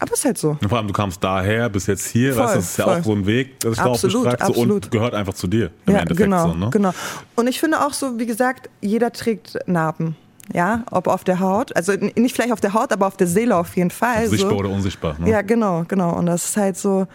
Aber 0.00 0.14
es 0.14 0.20
ist 0.20 0.24
halt 0.24 0.38
so. 0.38 0.56
Und 0.60 0.68
vor 0.68 0.78
allem, 0.78 0.86
du 0.86 0.94
kamst 0.94 1.22
daher 1.22 1.68
bis 1.68 1.86
jetzt 1.86 2.06
hier, 2.06 2.32
voll, 2.32 2.44
weißt, 2.44 2.56
das 2.56 2.70
ist 2.70 2.76
ja 2.78 2.86
auch 2.86 3.04
so 3.04 3.12
ein 3.12 3.26
Weg, 3.26 3.60
das 3.60 3.74
ich 3.74 3.80
absolut, 3.80 4.26
da 4.26 4.30
auch 4.30 4.36
beschreibe, 4.36 4.54
so, 4.54 4.74
und 4.74 4.90
gehört 4.90 5.14
einfach 5.14 5.34
zu 5.34 5.46
dir 5.46 5.70
im 5.84 5.92
ja, 5.92 6.00
Endeffekt. 6.00 6.24
Genau, 6.24 6.48
so, 6.48 6.54
ne? 6.54 6.70
genau. 6.70 6.92
Und 7.36 7.46
ich 7.48 7.60
finde 7.60 7.84
auch 7.84 7.92
so, 7.92 8.18
wie 8.18 8.24
gesagt, 8.24 8.70
jeder 8.80 9.12
trägt 9.12 9.58
Narben. 9.66 10.16
Ja, 10.52 10.84
ob 10.90 11.06
auf 11.06 11.22
der 11.22 11.38
Haut, 11.38 11.76
also 11.76 11.92
nicht 11.92 12.34
vielleicht 12.34 12.52
auf 12.52 12.60
der 12.60 12.74
Haut, 12.74 12.92
aber 12.92 13.06
auf 13.06 13.16
der 13.16 13.28
Seele 13.28 13.56
auf 13.56 13.76
jeden 13.76 13.90
Fall. 13.90 14.26
Sichtbar 14.28 14.50
so. 14.50 14.56
oder 14.56 14.70
unsichtbar. 14.70 15.16
Ne? 15.18 15.30
Ja, 15.30 15.42
genau, 15.42 15.84
genau. 15.86 16.16
Und 16.16 16.26
das 16.26 16.46
ist 16.46 16.56
halt 16.56 16.76
so, 16.76 17.06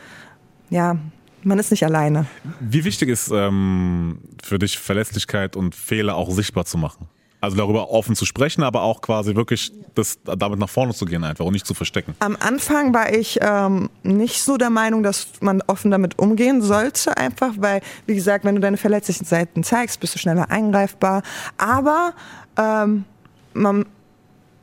ja, 0.70 0.96
man 1.44 1.60
ist 1.60 1.72
nicht 1.72 1.84
alleine. 1.84 2.26
Wie 2.60 2.84
wichtig 2.84 3.10
ist 3.10 3.30
ähm, 3.34 4.20
für 4.44 4.58
dich 4.58 4.80
Verlässlichkeit 4.80 5.56
und 5.56 5.76
Fehler 5.76 6.16
auch 6.16 6.32
sichtbar 6.32 6.66
zu 6.66 6.78
machen? 6.78 7.08
Also 7.42 7.58
darüber 7.58 7.92
offen 7.92 8.16
zu 8.16 8.26
sprechen, 8.26 8.64
aber 8.64 8.82
auch 8.82 9.02
quasi 9.02 9.36
wirklich 9.36 9.72
das, 9.94 10.18
damit 10.24 10.58
nach 10.58 10.70
vorne 10.70 10.96
zu 10.96 11.06
gehen 11.06 11.24
einfach 11.24 11.46
und 11.46 11.54
nicht 11.54 11.68
zu 11.68 11.76
verstecken. 11.76 12.16
Am 12.20 12.36
Anfang 12.40 12.92
war 12.94 13.14
ich 13.14 13.38
ähm, 13.42 13.90
nicht 14.02 14.42
so 14.42 14.58
der 14.58 14.72
Meinung, 14.72 15.04
dass 15.04 15.28
man 15.42 15.62
offen 15.68 15.92
damit 15.92 16.18
umgehen 16.18 16.64
sollte, 16.64 17.16
einfach 17.18 17.54
weil, 17.58 17.82
wie 18.08 18.16
gesagt, 18.16 18.46
wenn 18.46 18.56
du 18.56 18.62
deine 18.62 18.78
verletzlichen 18.78 19.26
Seiten 19.26 19.64
zeigst, 19.64 20.00
bist 20.00 20.16
du 20.16 20.20
schneller 20.20 20.50
eingreifbar. 20.50 21.22
Aber 21.58 22.14
ähm, 22.58 23.06
man, 23.56 23.86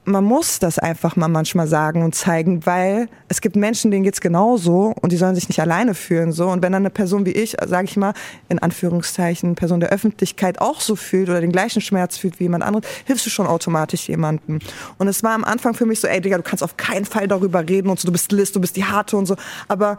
man 0.04 0.24
muss 0.24 0.58
das 0.58 0.78
einfach 0.78 1.16
mal 1.16 1.28
manchmal 1.28 1.66
sagen 1.66 2.02
und 2.02 2.14
zeigen, 2.14 2.66
weil 2.66 3.08
es 3.28 3.40
gibt 3.40 3.56
Menschen, 3.56 3.90
denen 3.90 4.02
geht's 4.02 4.20
genauso 4.20 4.94
und 5.00 5.12
die 5.12 5.16
sollen 5.16 5.34
sich 5.34 5.48
nicht 5.48 5.60
alleine 5.60 5.94
fühlen 5.94 6.32
so. 6.32 6.48
Und 6.48 6.62
wenn 6.62 6.72
dann 6.72 6.82
eine 6.82 6.90
Person 6.90 7.24
wie 7.24 7.30
ich, 7.30 7.56
sage 7.66 7.86
ich 7.86 7.96
mal, 7.96 8.12
in 8.48 8.58
Anführungszeichen, 8.58 9.54
Person 9.54 9.80
der 9.80 9.90
Öffentlichkeit 9.90 10.60
auch 10.60 10.80
so 10.80 10.96
fühlt 10.96 11.28
oder 11.28 11.40
den 11.40 11.52
gleichen 11.52 11.80
Schmerz 11.80 12.16
fühlt 12.16 12.40
wie 12.40 12.44
jemand 12.44 12.64
anderes, 12.64 12.86
hilfst 13.06 13.26
du 13.26 13.30
schon 13.30 13.46
automatisch 13.46 14.08
jemandem. 14.08 14.58
Und 14.98 15.08
es 15.08 15.22
war 15.22 15.32
am 15.32 15.44
Anfang 15.44 15.74
für 15.74 15.86
mich 15.86 16.00
so, 16.00 16.08
ey 16.08 16.20
Digga, 16.20 16.36
du 16.36 16.42
kannst 16.42 16.62
auf 16.62 16.76
keinen 16.76 17.04
Fall 17.04 17.28
darüber 17.28 17.66
reden 17.66 17.88
und 17.88 18.00
so, 18.00 18.06
du 18.06 18.12
bist 18.12 18.32
List, 18.32 18.56
du 18.56 18.60
bist 18.60 18.76
die 18.76 18.84
Harte 18.84 19.16
und 19.16 19.26
so. 19.26 19.36
Aber 19.68 19.98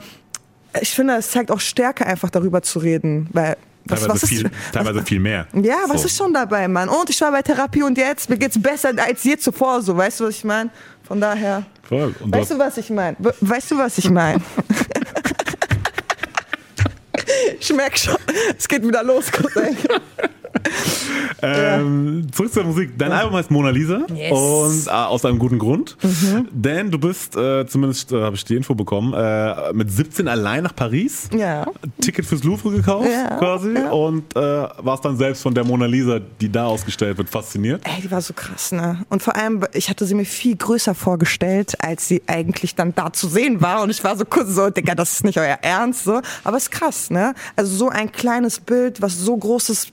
ich 0.82 0.92
finde, 0.92 1.16
es 1.16 1.32
zeigt 1.32 1.52
auch 1.52 1.60
Stärke, 1.60 2.06
einfach 2.06 2.30
darüber 2.30 2.62
zu 2.62 2.80
reden, 2.80 3.30
weil 3.32 3.56
teilweise, 3.88 4.10
was 4.10 4.26
viel, 4.26 4.52
teilweise 4.72 5.04
viel 5.04 5.20
mehr. 5.20 5.48
Ja, 5.54 5.78
was 5.88 6.02
so. 6.02 6.08
ist 6.08 6.18
schon 6.18 6.34
dabei, 6.34 6.68
Mann? 6.68 6.90
Und 6.90 7.10
ich 7.10 7.20
war 7.22 7.32
bei 7.32 7.42
Therapie 7.42 7.84
und 7.84 7.98
jetzt, 7.98 8.30
mir 8.30 8.38
geht's 8.38 8.62
besser 8.62 8.92
als 8.98 9.24
je 9.24 9.38
zuvor, 9.38 9.82
so, 9.82 9.96
weißt 9.96 10.20
du, 10.20 10.26
was 10.26 10.36
ich 10.36 10.44
meine? 10.44 10.70
Von 11.04 11.20
daher. 11.20 11.64
Voll. 11.84 12.16
Und 12.20 12.34
weißt 12.34 12.52
du, 12.52 12.60
was 12.60 12.78
ich 12.78 12.90
meine? 12.90 13.18
Weißt 13.20 13.72
du, 13.72 13.78
was 13.78 13.98
ich 13.98 14.10
meine? 14.10 14.42
ich 17.60 17.74
merke 17.74 17.98
schon, 17.98 18.18
es 18.58 18.68
geht 18.68 18.86
wieder 18.88 19.04
los. 19.04 19.26
ähm, 21.42 22.28
zurück 22.32 22.54
zur 22.54 22.64
Musik. 22.64 22.98
Dein 22.98 23.12
Album 23.12 23.36
heißt 23.36 23.52
Mona 23.52 23.70
Lisa 23.70 24.02
yes. 24.14 24.32
und 24.32 24.88
äh, 24.88 24.92
aus 24.92 25.26
einem 25.26 25.40
guten 25.40 25.60
Grund. 25.60 25.98
Mhm. 26.02 26.48
Denn 26.52 26.92
du 26.92 27.00
bist, 27.00 27.36
äh, 27.36 27.66
zumindest 27.68 28.12
äh, 28.12 28.22
habe 28.22 28.36
ich 28.36 28.46
die 28.46 28.56
Info 28.56 28.76
bekommen, 28.76 29.14
äh, 29.14 29.74
mit 29.74 29.92
17 29.92 30.28
allein 30.28 30.64
nach 30.64 30.76
Paris. 30.76 31.30
Ja. 31.36 31.66
Ticket 32.02 32.26
fürs 32.26 32.44
Louvre 32.44 32.72
gekauft 32.72 33.10
ja. 33.10 33.38
quasi 33.38 33.74
ja. 33.74 33.92
und 33.92 34.36
äh, 34.36 34.40
warst 34.40 35.06
dann 35.06 35.18
selbst 35.18 35.42
von 35.42 35.54
der 35.54 35.64
Mona 35.64 35.86
Lisa, 35.86 36.20
die 36.20 36.52
da 36.52 36.66
ausgestellt 36.66 37.18
wird, 37.18 37.30
fasziniert. 37.30 37.82
Ey, 37.86 38.02
die 38.02 38.12
war 38.12 38.22
so 38.22 38.34
krass, 38.34 38.72
ne? 38.72 39.04
Und 39.10 39.24
vor 39.24 39.36
allem, 39.36 39.66
ich 39.74 39.90
hatte 39.90 40.06
sie 40.06 40.16
mir 40.16 40.26
viel 40.26 40.56
größer 40.56 40.96
vorgestellt, 40.96 41.76
als 41.84 42.08
sie 42.08 42.22
eigentlich 42.28 42.76
dann 42.76 42.94
da 42.96 43.12
zu 43.12 43.28
sehen 43.28 43.62
war. 43.62 43.84
Und 43.84 43.90
ich 43.90 44.04
war 44.04 44.18
so 44.18 44.26
kurz 44.26 44.50
so, 44.50 44.70
Digga, 44.70 44.96
das 44.96 45.14
ist 45.14 45.24
nicht 45.24 45.40
euer 45.40 45.58
Ernst, 45.62 46.04
so. 46.04 46.22
Aber 46.44 46.58
es 46.58 46.64
ist 46.64 46.72
krass, 46.72 47.10
ne? 47.10 47.34
Also 47.56 47.76
so 47.76 47.90
ein 47.90 48.12
kleines 48.12 48.60
Bild, 48.60 49.02
was 49.02 49.18
so 49.18 49.36
großes 49.36 49.92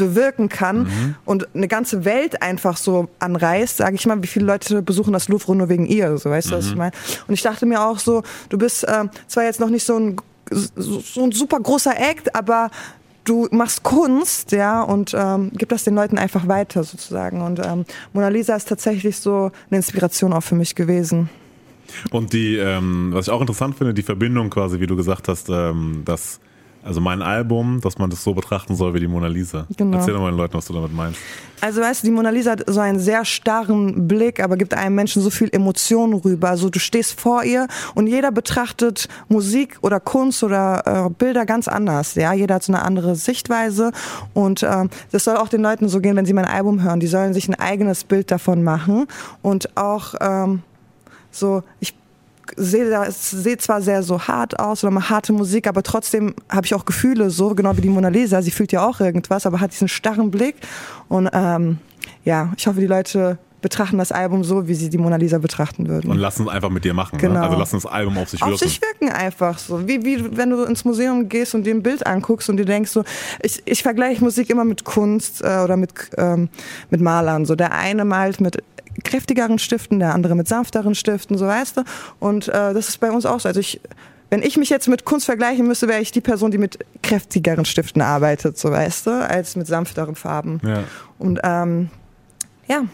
bewirken 0.00 0.48
kann 0.48 0.84
mhm. 0.84 1.14
und 1.26 1.54
eine 1.54 1.68
ganze 1.68 2.04
Welt 2.04 2.42
einfach 2.42 2.78
so 2.78 3.08
anreißt, 3.18 3.76
sage 3.76 3.96
ich 3.96 4.06
mal, 4.06 4.22
wie 4.22 4.26
viele 4.26 4.46
Leute 4.46 4.80
besuchen 4.82 5.12
das 5.12 5.28
Louvre 5.28 5.54
nur 5.54 5.68
wegen 5.68 5.86
ihr, 5.86 6.16
so 6.16 6.30
weißt 6.30 6.48
mhm. 6.48 6.50
du, 6.50 6.56
was 6.56 6.66
ich 6.66 6.72
mhm. 6.72 6.78
meine? 6.78 6.92
Und 7.28 7.34
ich 7.34 7.42
dachte 7.42 7.66
mir 7.66 7.82
auch 7.82 7.98
so, 7.98 8.22
du 8.48 8.56
bist 8.56 8.84
äh, 8.84 9.04
zwar 9.26 9.44
jetzt 9.44 9.60
noch 9.60 9.68
nicht 9.68 9.84
so 9.84 9.98
ein, 9.98 10.16
so, 10.50 11.00
so 11.00 11.22
ein 11.22 11.32
super 11.32 11.60
großer 11.60 11.94
Act, 11.96 12.34
aber 12.34 12.70
du 13.24 13.46
machst 13.50 13.82
Kunst, 13.82 14.52
ja, 14.52 14.82
und 14.82 15.14
ähm, 15.14 15.52
gib 15.54 15.68
das 15.68 15.84
den 15.84 15.94
Leuten 15.94 16.16
einfach 16.16 16.48
weiter 16.48 16.82
sozusagen. 16.82 17.42
Und 17.42 17.60
ähm, 17.64 17.84
Mona 18.14 18.28
Lisa 18.28 18.56
ist 18.56 18.68
tatsächlich 18.68 19.18
so 19.18 19.52
eine 19.68 19.76
Inspiration 19.76 20.32
auch 20.32 20.42
für 20.42 20.54
mich 20.54 20.74
gewesen. 20.74 21.28
Und 22.10 22.32
die, 22.32 22.56
ähm, 22.56 23.10
was 23.12 23.26
ich 23.26 23.32
auch 23.32 23.40
interessant 23.40 23.76
finde, 23.76 23.92
die 23.92 24.02
Verbindung 24.02 24.48
quasi, 24.48 24.80
wie 24.80 24.86
du 24.86 24.96
gesagt 24.96 25.28
hast, 25.28 25.48
ähm, 25.50 26.02
dass 26.04 26.40
also 26.82 27.00
mein 27.00 27.20
Album, 27.20 27.80
dass 27.82 27.98
man 27.98 28.08
das 28.08 28.24
so 28.24 28.32
betrachten 28.32 28.74
soll 28.74 28.94
wie 28.94 29.00
die 29.00 29.06
Mona 29.06 29.26
Lisa. 29.26 29.66
Genau. 29.76 29.98
Erzähl 29.98 30.14
doch 30.14 30.20
mal 30.20 30.30
den 30.30 30.38
Leuten, 30.38 30.54
was 30.54 30.66
du 30.66 30.72
damit 30.72 30.94
meinst. 30.94 31.18
Also 31.60 31.82
weißt 31.82 32.02
du, 32.02 32.06
die 32.06 32.10
Mona 32.10 32.30
Lisa 32.30 32.52
hat 32.52 32.64
so 32.66 32.80
einen 32.80 32.98
sehr 32.98 33.26
starren 33.26 34.08
Blick, 34.08 34.42
aber 34.42 34.56
gibt 34.56 34.72
einem 34.72 34.94
Menschen 34.94 35.20
so 35.20 35.28
viel 35.28 35.50
Emotionen 35.52 36.14
rüber. 36.14 36.48
Also 36.48 36.70
du 36.70 36.78
stehst 36.78 37.20
vor 37.20 37.44
ihr 37.44 37.68
und 37.94 38.06
jeder 38.06 38.32
betrachtet 38.32 39.08
Musik 39.28 39.78
oder 39.82 40.00
Kunst 40.00 40.42
oder 40.42 41.06
äh, 41.06 41.10
Bilder 41.10 41.44
ganz 41.44 41.68
anders. 41.68 42.14
Ja, 42.14 42.32
jeder 42.32 42.54
hat 42.54 42.62
so 42.62 42.72
eine 42.72 42.82
andere 42.82 43.14
Sichtweise 43.14 43.92
und 44.32 44.62
äh, 44.62 44.88
das 45.12 45.24
soll 45.24 45.36
auch 45.36 45.48
den 45.48 45.60
Leuten 45.60 45.88
so 45.88 46.00
gehen, 46.00 46.16
wenn 46.16 46.24
sie 46.24 46.32
mein 46.32 46.46
Album 46.46 46.82
hören. 46.82 47.00
Die 47.00 47.08
sollen 47.08 47.34
sich 47.34 47.46
ein 47.48 47.54
eigenes 47.54 48.04
Bild 48.04 48.30
davon 48.30 48.62
machen 48.62 49.06
und 49.42 49.76
auch 49.76 50.14
ähm, 50.20 50.62
so, 51.30 51.62
ich 51.78 51.94
sehe 52.56 53.06
seh 53.10 53.56
zwar 53.56 53.82
sehr 53.82 54.02
so 54.02 54.20
hart 54.20 54.58
aus 54.58 54.84
oder 54.84 54.90
mal 54.90 55.08
harte 55.08 55.32
Musik, 55.32 55.66
aber 55.66 55.82
trotzdem 55.82 56.34
habe 56.48 56.66
ich 56.66 56.74
auch 56.74 56.84
Gefühle, 56.84 57.30
so 57.30 57.54
genau 57.54 57.76
wie 57.76 57.80
die 57.80 57.88
Mona 57.88 58.08
Lisa. 58.08 58.42
Sie 58.42 58.50
fühlt 58.50 58.72
ja 58.72 58.86
auch 58.86 59.00
irgendwas, 59.00 59.46
aber 59.46 59.60
hat 59.60 59.72
diesen 59.72 59.88
starren 59.88 60.30
Blick. 60.30 60.56
Und 61.08 61.28
ähm, 61.32 61.78
ja, 62.24 62.52
ich 62.56 62.66
hoffe, 62.66 62.80
die 62.80 62.86
Leute 62.86 63.38
betrachten 63.60 63.98
das 63.98 64.12
Album 64.12 64.42
so, 64.44 64.68
wie 64.68 64.74
sie 64.74 64.88
die 64.88 64.98
Mona 64.98 65.16
Lisa 65.16 65.38
betrachten 65.38 65.88
würden. 65.88 66.10
Und 66.10 66.18
lassen 66.18 66.44
es 66.44 66.48
einfach 66.48 66.70
mit 66.70 66.84
dir 66.84 66.94
machen. 66.94 67.16
Ne? 67.16 67.28
Genau. 67.28 67.42
Also 67.42 67.58
lassen 67.58 67.76
das 67.76 67.86
Album 67.86 68.16
auf 68.18 68.30
sich 68.30 68.40
wirken. 68.40 68.54
auf 68.54 68.60
sich 68.60 68.80
wirken 68.80 69.10
einfach 69.10 69.58
so. 69.58 69.86
Wie, 69.86 70.04
wie 70.04 70.36
wenn 70.36 70.50
du 70.50 70.64
ins 70.64 70.84
Museum 70.84 71.28
gehst 71.28 71.54
und 71.54 71.64
dir 71.64 71.74
ein 71.74 71.82
Bild 71.82 72.06
anguckst 72.06 72.48
und 72.48 72.56
dir 72.56 72.64
denkst 72.64 72.90
so, 72.90 73.04
ich, 73.42 73.62
ich 73.66 73.82
vergleiche 73.82 74.22
Musik 74.24 74.50
immer 74.50 74.64
mit 74.64 74.84
Kunst 74.84 75.42
äh, 75.42 75.58
oder 75.58 75.76
mit, 75.76 75.92
ähm, 76.16 76.48
mit 76.90 77.00
Malern. 77.00 77.44
So 77.44 77.54
der 77.54 77.72
eine 77.72 78.04
malt 78.04 78.40
mit 78.40 78.62
kräftigeren 79.02 79.58
Stiften, 79.58 79.98
der 79.98 80.14
andere 80.14 80.34
mit 80.34 80.48
sanfteren 80.48 80.94
Stiften, 80.94 81.36
so 81.38 81.46
weißt 81.46 81.78
du. 81.78 81.84
Und 82.18 82.48
äh, 82.48 82.74
das 82.74 82.88
ist 82.88 82.98
bei 82.98 83.10
uns 83.10 83.26
auch 83.26 83.40
so. 83.40 83.48
Also 83.48 83.60
ich, 83.60 83.80
wenn 84.30 84.42
ich 84.42 84.56
mich 84.56 84.70
jetzt 84.70 84.88
mit 84.88 85.04
Kunst 85.04 85.26
vergleichen 85.26 85.66
müsste, 85.66 85.88
wäre 85.88 86.00
ich 86.00 86.12
die 86.12 86.20
Person, 86.20 86.50
die 86.50 86.58
mit 86.58 86.78
kräftigeren 87.02 87.64
Stiften 87.64 88.02
arbeitet, 88.02 88.58
so 88.58 88.70
weißt 88.70 89.06
du, 89.06 89.10
als 89.10 89.56
mit 89.56 89.66
sanfteren 89.66 90.14
Farben. 90.14 90.60
Ja. 90.64 90.84
Und 91.18 91.40
ähm, 91.42 91.90
ja, 92.68 92.84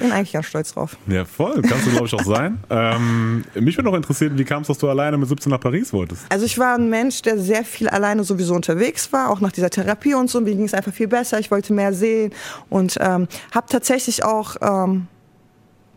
bin 0.00 0.12
eigentlich 0.12 0.32
ganz 0.32 0.46
stolz 0.46 0.72
drauf. 0.72 0.96
Ja, 1.06 1.24
voll. 1.24 1.60
Kannst 1.62 1.86
du, 1.86 1.90
glaube 1.90 2.06
ich, 2.06 2.14
auch 2.14 2.24
sein. 2.24 2.58
Ähm, 2.72 3.44
mich 3.54 3.76
würde 3.76 3.90
noch 3.90 3.96
interessieren, 3.96 4.38
wie 4.38 4.44
kam 4.44 4.62
es, 4.62 4.68
dass 4.68 4.78
du 4.78 4.88
alleine 4.88 5.18
mit 5.18 5.28
17 5.28 5.50
nach 5.50 5.60
Paris 5.60 5.92
wolltest? 5.92 6.22
Also 6.28 6.46
ich 6.46 6.56
war 6.56 6.76
ein 6.76 6.88
Mensch, 6.88 7.20
der 7.22 7.36
sehr 7.38 7.64
viel 7.64 7.88
alleine 7.88 8.22
sowieso 8.22 8.54
unterwegs 8.54 9.12
war, 9.12 9.28
auch 9.28 9.40
nach 9.40 9.52
dieser 9.52 9.70
Therapie 9.70 10.14
und 10.14 10.30
so. 10.30 10.40
Mir 10.40 10.54
ging 10.54 10.64
es 10.64 10.72
einfach 10.72 10.92
viel 10.92 11.08
besser. 11.08 11.40
Ich 11.40 11.50
wollte 11.50 11.72
mehr 11.72 11.92
sehen 11.92 12.32
und 12.68 12.96
ähm, 13.00 13.26
habe 13.52 13.66
tatsächlich 13.68 14.24
auch 14.24 14.56
ähm, 14.62 15.08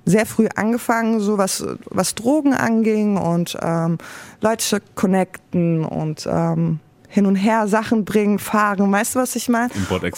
sehr 0.06 0.26
früh 0.26 0.48
angefangen, 0.56 1.20
so 1.20 1.38
was, 1.38 1.66
was 1.86 2.16
Drogen 2.16 2.54
anging 2.54 3.18
und 3.18 3.58
ähm, 3.62 3.98
Leute 4.42 4.82
connecten 4.96 5.86
und 5.86 6.28
ähm, 6.30 6.80
hin 7.14 7.28
und 7.28 7.36
her 7.36 7.68
Sachen 7.68 8.06
bringen, 8.06 8.40
fahren, 8.40 8.92
weißt 8.92 9.16
du, 9.16 9.20
was 9.20 9.36
ich 9.36 9.48
meine? 9.50 9.70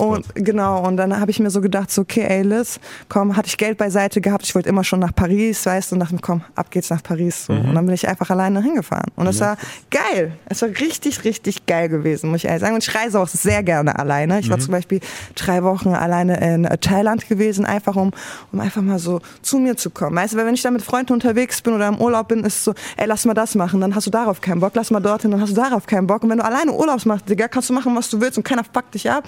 Und 0.05 0.25
genau, 0.35 0.81
und 0.87 0.95
dann 0.95 1.19
habe 1.19 1.29
ich 1.29 1.39
mir 1.41 1.49
so 1.49 1.59
gedacht, 1.59 1.91
so, 1.91 2.03
okay, 2.03 2.25
ey 2.27 2.41
Liz, 2.41 2.79
komm, 3.09 3.35
hatte 3.35 3.47
ich 3.47 3.57
Geld 3.57 3.77
beiseite 3.77 4.21
gehabt, 4.21 4.43
ich 4.45 4.55
wollte 4.55 4.69
immer 4.69 4.83
schon 4.85 4.99
nach 4.99 5.13
Paris, 5.13 5.65
weißt 5.65 5.91
du, 5.91 5.95
und 5.95 5.99
dachte 5.99 6.15
mir, 6.15 6.21
komm, 6.21 6.41
ab 6.55 6.71
geht's 6.71 6.89
nach 6.89 7.03
Paris. 7.03 7.45
So. 7.47 7.53
Mhm. 7.53 7.65
Und 7.69 7.75
dann 7.75 7.85
bin 7.85 7.95
ich 7.95 8.07
einfach 8.07 8.29
alleine 8.29 8.61
hingefahren. 8.61 9.11
Und 9.17 9.27
es 9.27 9.41
war 9.41 9.57
geil. 9.91 10.31
Es 10.45 10.61
war 10.61 10.69
richtig, 10.69 11.23
richtig 11.25 11.65
geil 11.65 11.89
gewesen, 11.89 12.29
muss 12.31 12.37
ich 12.39 12.45
ehrlich 12.45 12.61
sagen. 12.61 12.75
Und 12.75 12.87
ich 12.87 12.95
reise 12.95 13.19
auch 13.19 13.27
sehr 13.27 13.61
gerne 13.63 13.99
alleine. 13.99 14.39
Ich 14.39 14.49
war 14.49 14.57
Mhm. 14.57 14.61
zum 14.61 14.71
Beispiel 14.71 14.99
drei 15.35 15.63
Wochen 15.63 15.89
alleine 15.89 16.37
in 16.53 16.63
äh, 16.63 16.77
Thailand 16.77 17.27
gewesen, 17.27 17.65
einfach 17.65 17.97
um, 17.97 18.11
um 18.53 18.59
einfach 18.61 18.81
mal 18.81 18.99
so 18.99 19.19
zu 19.41 19.57
mir 19.59 19.75
zu 19.75 19.89
kommen. 19.89 20.15
Weißt 20.15 20.33
du, 20.33 20.37
weil 20.37 20.45
wenn 20.45 20.53
ich 20.53 20.61
da 20.61 20.71
mit 20.71 20.81
Freunden 20.81 21.11
unterwegs 21.13 21.61
bin 21.61 21.73
oder 21.73 21.89
im 21.89 21.99
Urlaub 21.99 22.29
bin, 22.29 22.39
ist 22.45 22.55
es 22.55 22.63
so, 22.63 22.73
ey, 22.95 23.05
lass 23.05 23.25
mal 23.25 23.33
das 23.33 23.55
machen, 23.55 23.81
dann 23.81 23.95
hast 23.95 24.07
du 24.07 24.11
darauf 24.11 24.39
keinen 24.39 24.61
Bock, 24.61 24.71
lass 24.75 24.91
mal 24.91 25.01
dorthin, 25.01 25.31
dann 25.31 25.41
hast 25.41 25.49
du 25.51 25.55
darauf 25.55 25.85
keinen 25.87 26.07
Bock. 26.07 26.23
Und 26.23 26.29
wenn 26.29 26.37
du 26.37 26.45
alleine 26.45 26.71
Urlaubs 26.85 27.05
machst, 27.05 27.27
Digga, 27.29 27.47
kannst 27.47 27.69
du 27.69 27.73
machen, 27.73 27.95
was 27.95 28.09
du 28.09 28.21
willst 28.21 28.37
und 28.37 28.43
keiner 28.43 28.63
fuckt 28.63 28.93
dich 28.93 29.09
ab. 29.09 29.23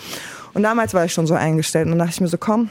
Und 0.53 0.63
damals 0.63 0.93
war 0.93 1.05
ich 1.05 1.13
schon 1.13 1.27
so 1.27 1.33
eingestellt 1.33 1.85
und 1.85 1.91
dann 1.91 1.99
dachte 1.99 2.11
ich 2.13 2.21
mir 2.21 2.27
so, 2.27 2.37
komm, 2.37 2.69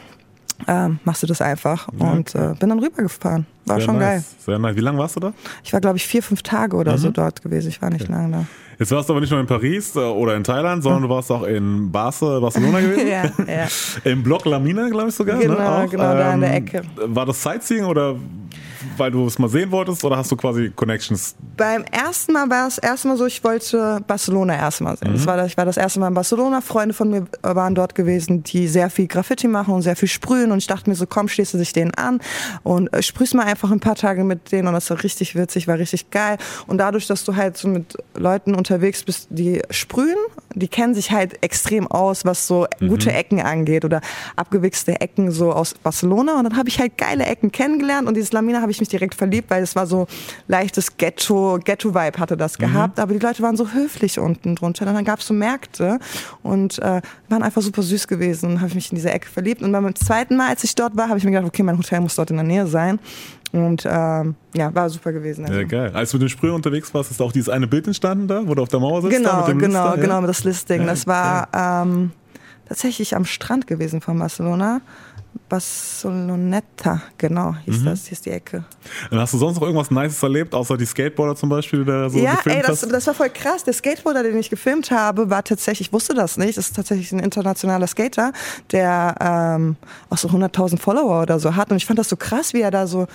ähm, 0.69 0.99
machst 1.05 1.23
du 1.23 1.27
das 1.27 1.41
einfach. 1.43 1.89
Und 1.99 2.35
äh, 2.35 2.55
bin 2.59 2.71
dann 2.71 2.79
rübergefahren. 2.79 3.47
War 3.67 3.77
Sehr 3.77 3.85
schon 3.85 3.99
nice. 3.99 4.05
geil. 4.05 4.25
Sehr 4.45 4.59
nice. 4.59 4.77
Wie 4.77 4.81
lange 4.81 4.99
warst 4.99 5.17
du 5.17 5.21
da? 5.21 5.33
Ich 5.65 5.73
war, 5.73 5.81
glaube 5.81 5.97
ich, 5.99 6.07
vier, 6.07 6.23
fünf 6.23 6.43
Tage 6.43 6.77
oder 6.77 6.93
Mhm. 6.93 6.99
so 6.99 7.11
dort 7.11 7.43
gewesen. 7.43 7.69
Ich 7.69 7.83
war 7.83 7.91
nicht 7.91 8.09
lange 8.09 8.31
da. 8.33 8.45
Jetzt 8.79 8.91
warst 8.91 9.09
du 9.09 9.13
aber 9.15 9.21
nicht 9.21 9.31
nur 9.31 9.41
in 9.41 9.47
Paris 9.47 9.97
äh, 9.97 10.01
oder 10.01 10.37
in 10.37 10.45
Thailand, 10.45 10.83
sondern 10.83 11.03
du 11.03 11.09
warst 11.09 11.31
auch 11.31 11.43
in 11.45 11.91
Barce, 11.91 12.21
Barcelona 12.41 12.81
gewesen. 12.81 13.09
ja, 13.09 13.25
ja. 13.25 13.67
Im 14.05 14.23
Block 14.23 14.45
Lamina, 14.45 14.89
glaube 14.89 15.09
ich 15.09 15.15
sogar. 15.15 15.39
Genau, 15.39 15.55
ne? 15.59 15.69
auch. 15.85 15.91
genau, 15.91 16.15
da 16.15 16.35
in 16.35 16.41
der 16.41 16.55
Ecke. 16.55 16.83
War 16.97 17.27
das 17.27 17.43
Sightseeing 17.43 17.85
oder 17.85 18.17
weil 18.97 19.11
du 19.11 19.27
es 19.27 19.39
mal 19.39 19.49
sehen 19.49 19.71
wolltest 19.71 20.05
oder 20.05 20.17
hast 20.17 20.31
du 20.31 20.37
quasi 20.37 20.71
Connections? 20.75 21.35
Beim 21.57 21.85
ersten 21.91 22.33
Mal 22.33 22.49
war 22.51 22.67
es 22.67 22.79
erstmal 22.79 23.17
so, 23.17 23.27
ich 23.27 23.43
wollte 23.45 24.01
Barcelona 24.07 24.57
erstmal 24.57 24.97
sehen. 24.97 25.13
Das 25.13 25.27
war, 25.27 25.45
ich 25.47 25.57
war 25.57 25.65
das 25.65 25.77
erste 25.77 26.01
Mal 26.01 26.09
in 26.09 26.15
Barcelona. 26.15 26.61
Freunde 26.61 26.95
von 26.95 27.11
mir 27.11 27.27
waren 27.43 27.75
dort 27.75 27.95
gewesen, 27.95 28.43
die 28.43 28.69
sehr 28.69 28.91
viel 28.91 29.07
Graffiti 29.07 29.49
machen 29.49 29.75
und 29.75 29.83
sehr 29.83 29.97
viel 29.97 30.09
sprühen. 30.09 30.53
Und 30.53 30.59
ich 30.59 30.67
dachte 30.67 30.89
mir 30.91 30.97
so, 30.97 31.07
komm, 31.07 31.29
schließt 31.29 31.55
du 31.55 31.59
dich 31.59 31.73
denen 31.73 31.93
an 31.95 32.21
und 32.63 32.93
äh, 32.93 33.03
sprühst 33.03 33.35
mal 33.35 33.45
einfach 33.45 33.71
ein 33.71 33.81
paar 33.81 33.97
Tage 33.97 34.25
mit 34.25 34.53
denen. 34.53 34.69
Und 34.69 34.75
das 34.75 34.91
war 34.91 35.03
richtig 35.03 35.35
witzig, 35.35 35.69
war 35.69 35.79
richtig 35.79 36.11
geil. 36.11 36.39
Und 36.67 36.79
dadurch, 36.79 37.07
dass 37.07 37.25
du 37.25 37.37
halt 37.37 37.57
so 37.57 37.69
mit 37.69 37.97
Leuten 38.15 38.55
unterwegs 38.55 39.03
bist, 39.03 39.29
die 39.31 39.63
sprühen, 39.71 40.17
die 40.55 40.69
kennen 40.69 40.95
sich 40.95 41.11
halt 41.11 41.43
extrem 41.43 41.87
aus, 41.87 42.25
was 42.25 42.47
so 42.47 42.67
gute 42.81 43.13
Ecken 43.13 43.41
angeht 43.41 43.85
oder 43.85 44.01
abgewichste 44.37 45.01
Ecken 45.01 45.31
so 45.31 45.53
aus 45.53 45.75
Barcelona. 45.75 46.39
Und 46.39 46.45
dann 46.45 46.57
habe 46.57 46.69
ich 46.69 46.81
halt 46.81 46.97
geile 46.97 47.27
Ecken 47.27 47.53
kennengelernt 47.53 48.09
und 48.09 48.15
dieses 48.15 48.33
Lamina 48.33 48.63
habe 48.63 48.71
ich 48.71 48.76
mich 48.81 48.89
direkt 48.89 49.15
verliebt, 49.15 49.51
weil 49.51 49.63
es 49.63 49.77
war 49.77 49.87
so 49.87 50.07
leichtes 50.49 50.97
Ghetto, 50.97 51.59
Ghetto-Vibe 51.63 52.19
hatte 52.19 52.37
das 52.37 52.59
gehabt. 52.59 52.99
Aber 53.01 53.13
die 53.13 53.19
Leute 53.19 53.43
waren 53.43 53.57
so 53.57 53.73
höflich 53.73 54.19
unten 54.19 54.55
drunter. 54.55 54.87
Und 54.87 54.95
dann 54.95 55.05
gab 55.05 55.21
es 55.21 55.27
so 55.27 55.35
Märkte 55.35 55.99
und 56.43 56.79
äh, 56.79 57.01
waren 57.29 57.43
einfach 57.43 57.63
super 57.63 57.83
süß 57.83 58.09
gewesen. 58.09 58.51
Und 58.51 58.57
habe 58.61 58.69
ich 58.69 58.75
mich 58.75 58.91
in 58.91 58.97
diese 58.97 59.11
Ecke 59.11 59.29
verliebt. 59.29 59.63
Und 59.63 59.73
beim 59.73 59.95
zweiten 59.95 60.37
Mal, 60.37 60.51
als 60.51 60.65
ich 60.65 60.75
dort 60.75 60.97
war, 60.97 61.09
habe 61.09 61.19
ich 61.19 61.25
mir 61.25 61.31
gedacht, 61.31 61.47
okay, 61.47 61.63
mein 61.63 61.79
Hotel 61.79 62.01
muss 62.01 62.15
dort 62.15 62.31
in 62.31 62.37
der 62.37 62.45
Nähe 62.45 62.67
sein. 62.67 62.99
Und 63.53 63.85
ähm, 63.87 64.35
ja, 64.55 64.75
war 64.75 64.91
super 64.91 65.13
gewesen. 65.13 65.45
Also. 65.45 65.61
Ja, 65.61 65.67
geil. 65.67 65.91
Als 65.95 66.11
du 66.11 66.17
mit 66.17 66.23
dem 66.23 66.29
Sprüher 66.29 66.55
unterwegs 66.55 66.93
warst, 66.93 67.11
ist 67.11 67.21
auch 67.23 67.33
dieses 67.33 67.49
eine 67.49 67.67
Bild 67.67 67.87
entstanden 67.87 68.29
da, 68.29 68.47
wo 68.47 68.55
du 68.55 68.63
auf 68.63 68.69
der 68.69 68.81
Mauer 68.81 69.03
sitzt? 69.03 69.17
Genau, 69.17 69.45
genau, 69.45 69.85
Lister, 69.85 70.01
genau, 70.01 70.21
ja? 70.21 70.27
das 70.27 70.45
Listing. 70.45 70.81
Ja, 70.81 70.87
das 70.87 71.07
war 71.07 71.49
ähm, 71.55 72.13
tatsächlich 72.69 73.15
am 73.17 73.25
Strand 73.25 73.67
gewesen 73.67 74.01
von 74.01 74.19
Barcelona. 74.19 74.81
Barceloneta, 75.49 77.03
genau, 77.19 77.55
hieß 77.65 77.81
Mhm. 77.81 77.85
das, 77.85 78.05
hier 78.05 78.13
ist 78.13 78.27
die 78.27 78.31
Ecke. 78.31 78.65
Und 79.11 79.19
hast 79.19 79.35
du 79.35 79.39
sonst 79.39 79.57
noch 79.57 79.63
irgendwas 79.63 79.91
Nices 79.91 80.23
erlebt, 80.23 80.55
außer 80.55 80.77
die 80.77 80.87
Skateboarder 80.87 81.37
zum 81.37 81.49
Beispiel, 81.49 81.81
die 81.81 81.85
da 81.87 82.09
so 82.09 82.19
ja, 82.19 82.35
gefilmt 82.37 82.59
ey, 82.59 82.63
das, 82.67 82.83
hast? 82.83 82.93
das 82.93 83.07
war 83.07 83.15
voll 83.15 83.31
krass. 83.31 83.65
Der 83.65 83.75
Skateboarder, 83.75 84.23
den 84.23 84.39
ich 84.39 84.51
gefilmt 84.51 84.91
habe, 84.91 85.31
war 85.31 85.43
tatsächlich, 85.45 85.89
ich 85.89 85.93
wusste 85.93 86.15
das 86.15 86.37
nicht, 86.37 86.57
das 86.59 86.67
ist 86.69 86.77
tatsächlich 86.77 87.13
ein 87.13 87.19
internationaler 87.21 87.87
Skater, 87.87 88.33
der 88.73 89.15
ähm, 89.21 89.77
auch 90.11 90.19
so 90.19 90.29
100.000 90.29 90.79
Follower 90.79 91.23
oder 91.23 91.39
so 91.39 91.55
hat. 91.57 91.71
Und 91.71 91.77
ich 91.77 91.87
fand 91.87 91.99
das 91.99 92.09
so 92.09 92.17
krass, 92.17 92.55
wie 92.55 92.61
er 92.63 92.71
da 92.71 92.87
so 92.87 93.07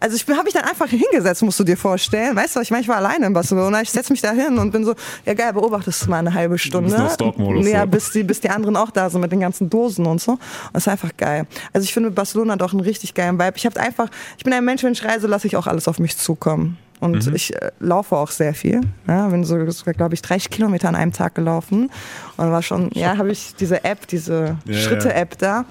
also 0.00 0.16
ich 0.16 0.26
habe 0.28 0.44
mich 0.44 0.52
dann 0.54 0.64
einfach 0.64 0.88
hingesetzt, 0.88 1.42
musst 1.42 1.58
du 1.60 1.64
dir 1.64 1.76
vorstellen. 1.76 2.36
Weißt 2.36 2.56
du, 2.56 2.60
ich 2.60 2.70
meine, 2.70 2.82
ich 2.82 2.88
war 2.88 2.96
alleine 2.96 3.26
in 3.26 3.32
Barcelona. 3.32 3.80
Ich 3.82 3.90
setze 3.90 4.12
mich 4.12 4.20
da 4.22 4.32
hin 4.32 4.58
und 4.58 4.70
bin 4.70 4.84
so, 4.84 4.94
ja 5.24 5.34
geil, 5.34 5.52
beobachtest 5.52 6.04
du 6.06 6.10
mal 6.10 6.18
eine 6.18 6.32
halbe 6.34 6.58
Stunde. 6.58 6.90
noch 6.96 7.10
Stalk-Modus, 7.10 7.68
Ja, 7.68 7.84
bis 7.86 8.10
die, 8.10 8.22
bis 8.22 8.40
die 8.40 8.50
anderen 8.50 8.76
auch 8.76 8.90
da 8.90 9.08
sind 9.10 9.20
mit 9.20 9.32
den 9.32 9.40
ganzen 9.40 9.70
Dosen 9.70 10.06
und 10.06 10.20
so. 10.20 10.32
Und 10.32 10.40
das 10.72 10.84
ist 10.84 10.88
einfach 10.88 11.10
geil. 11.16 11.46
Also 11.72 11.84
ich 11.84 11.94
finde 11.94 12.10
Barcelona 12.10 12.56
auch 12.62 12.72
einen 12.72 12.80
richtig 12.80 13.14
geilen 13.14 13.38
Vibe. 13.38 13.54
Ich 13.56 13.66
habe 13.66 13.80
einfach, 13.80 14.08
ich 14.38 14.44
bin 14.44 14.52
ein 14.52 14.64
Mensch, 14.64 14.82
wenn 14.82 14.92
ich 14.92 15.04
reise, 15.04 15.26
lasse 15.26 15.46
ich 15.46 15.56
auch 15.56 15.66
alles 15.66 15.88
auf 15.88 15.98
mich 15.98 16.16
zukommen. 16.16 16.78
Und 16.98 17.26
Mhm. 17.26 17.34
ich 17.34 17.54
äh, 17.54 17.70
laufe 17.78 18.16
auch 18.16 18.30
sehr 18.30 18.54
viel. 18.54 18.80
Ja, 19.06 19.28
bin 19.28 19.44
so, 19.44 19.56
glaube 19.56 20.14
ich, 20.14 20.22
30 20.22 20.48
Kilometer 20.50 20.88
an 20.88 20.94
einem 20.94 21.12
Tag 21.12 21.34
gelaufen. 21.34 21.90
Und 22.38 22.50
war 22.50 22.62
schon, 22.62 22.90
ja, 22.94 23.18
habe 23.18 23.30
ich 23.32 23.54
diese 23.54 23.84
App, 23.84 24.06
diese 24.06 24.56
Ja, 24.64 24.74
Schritte-App 24.78 25.36
da. 25.38 25.64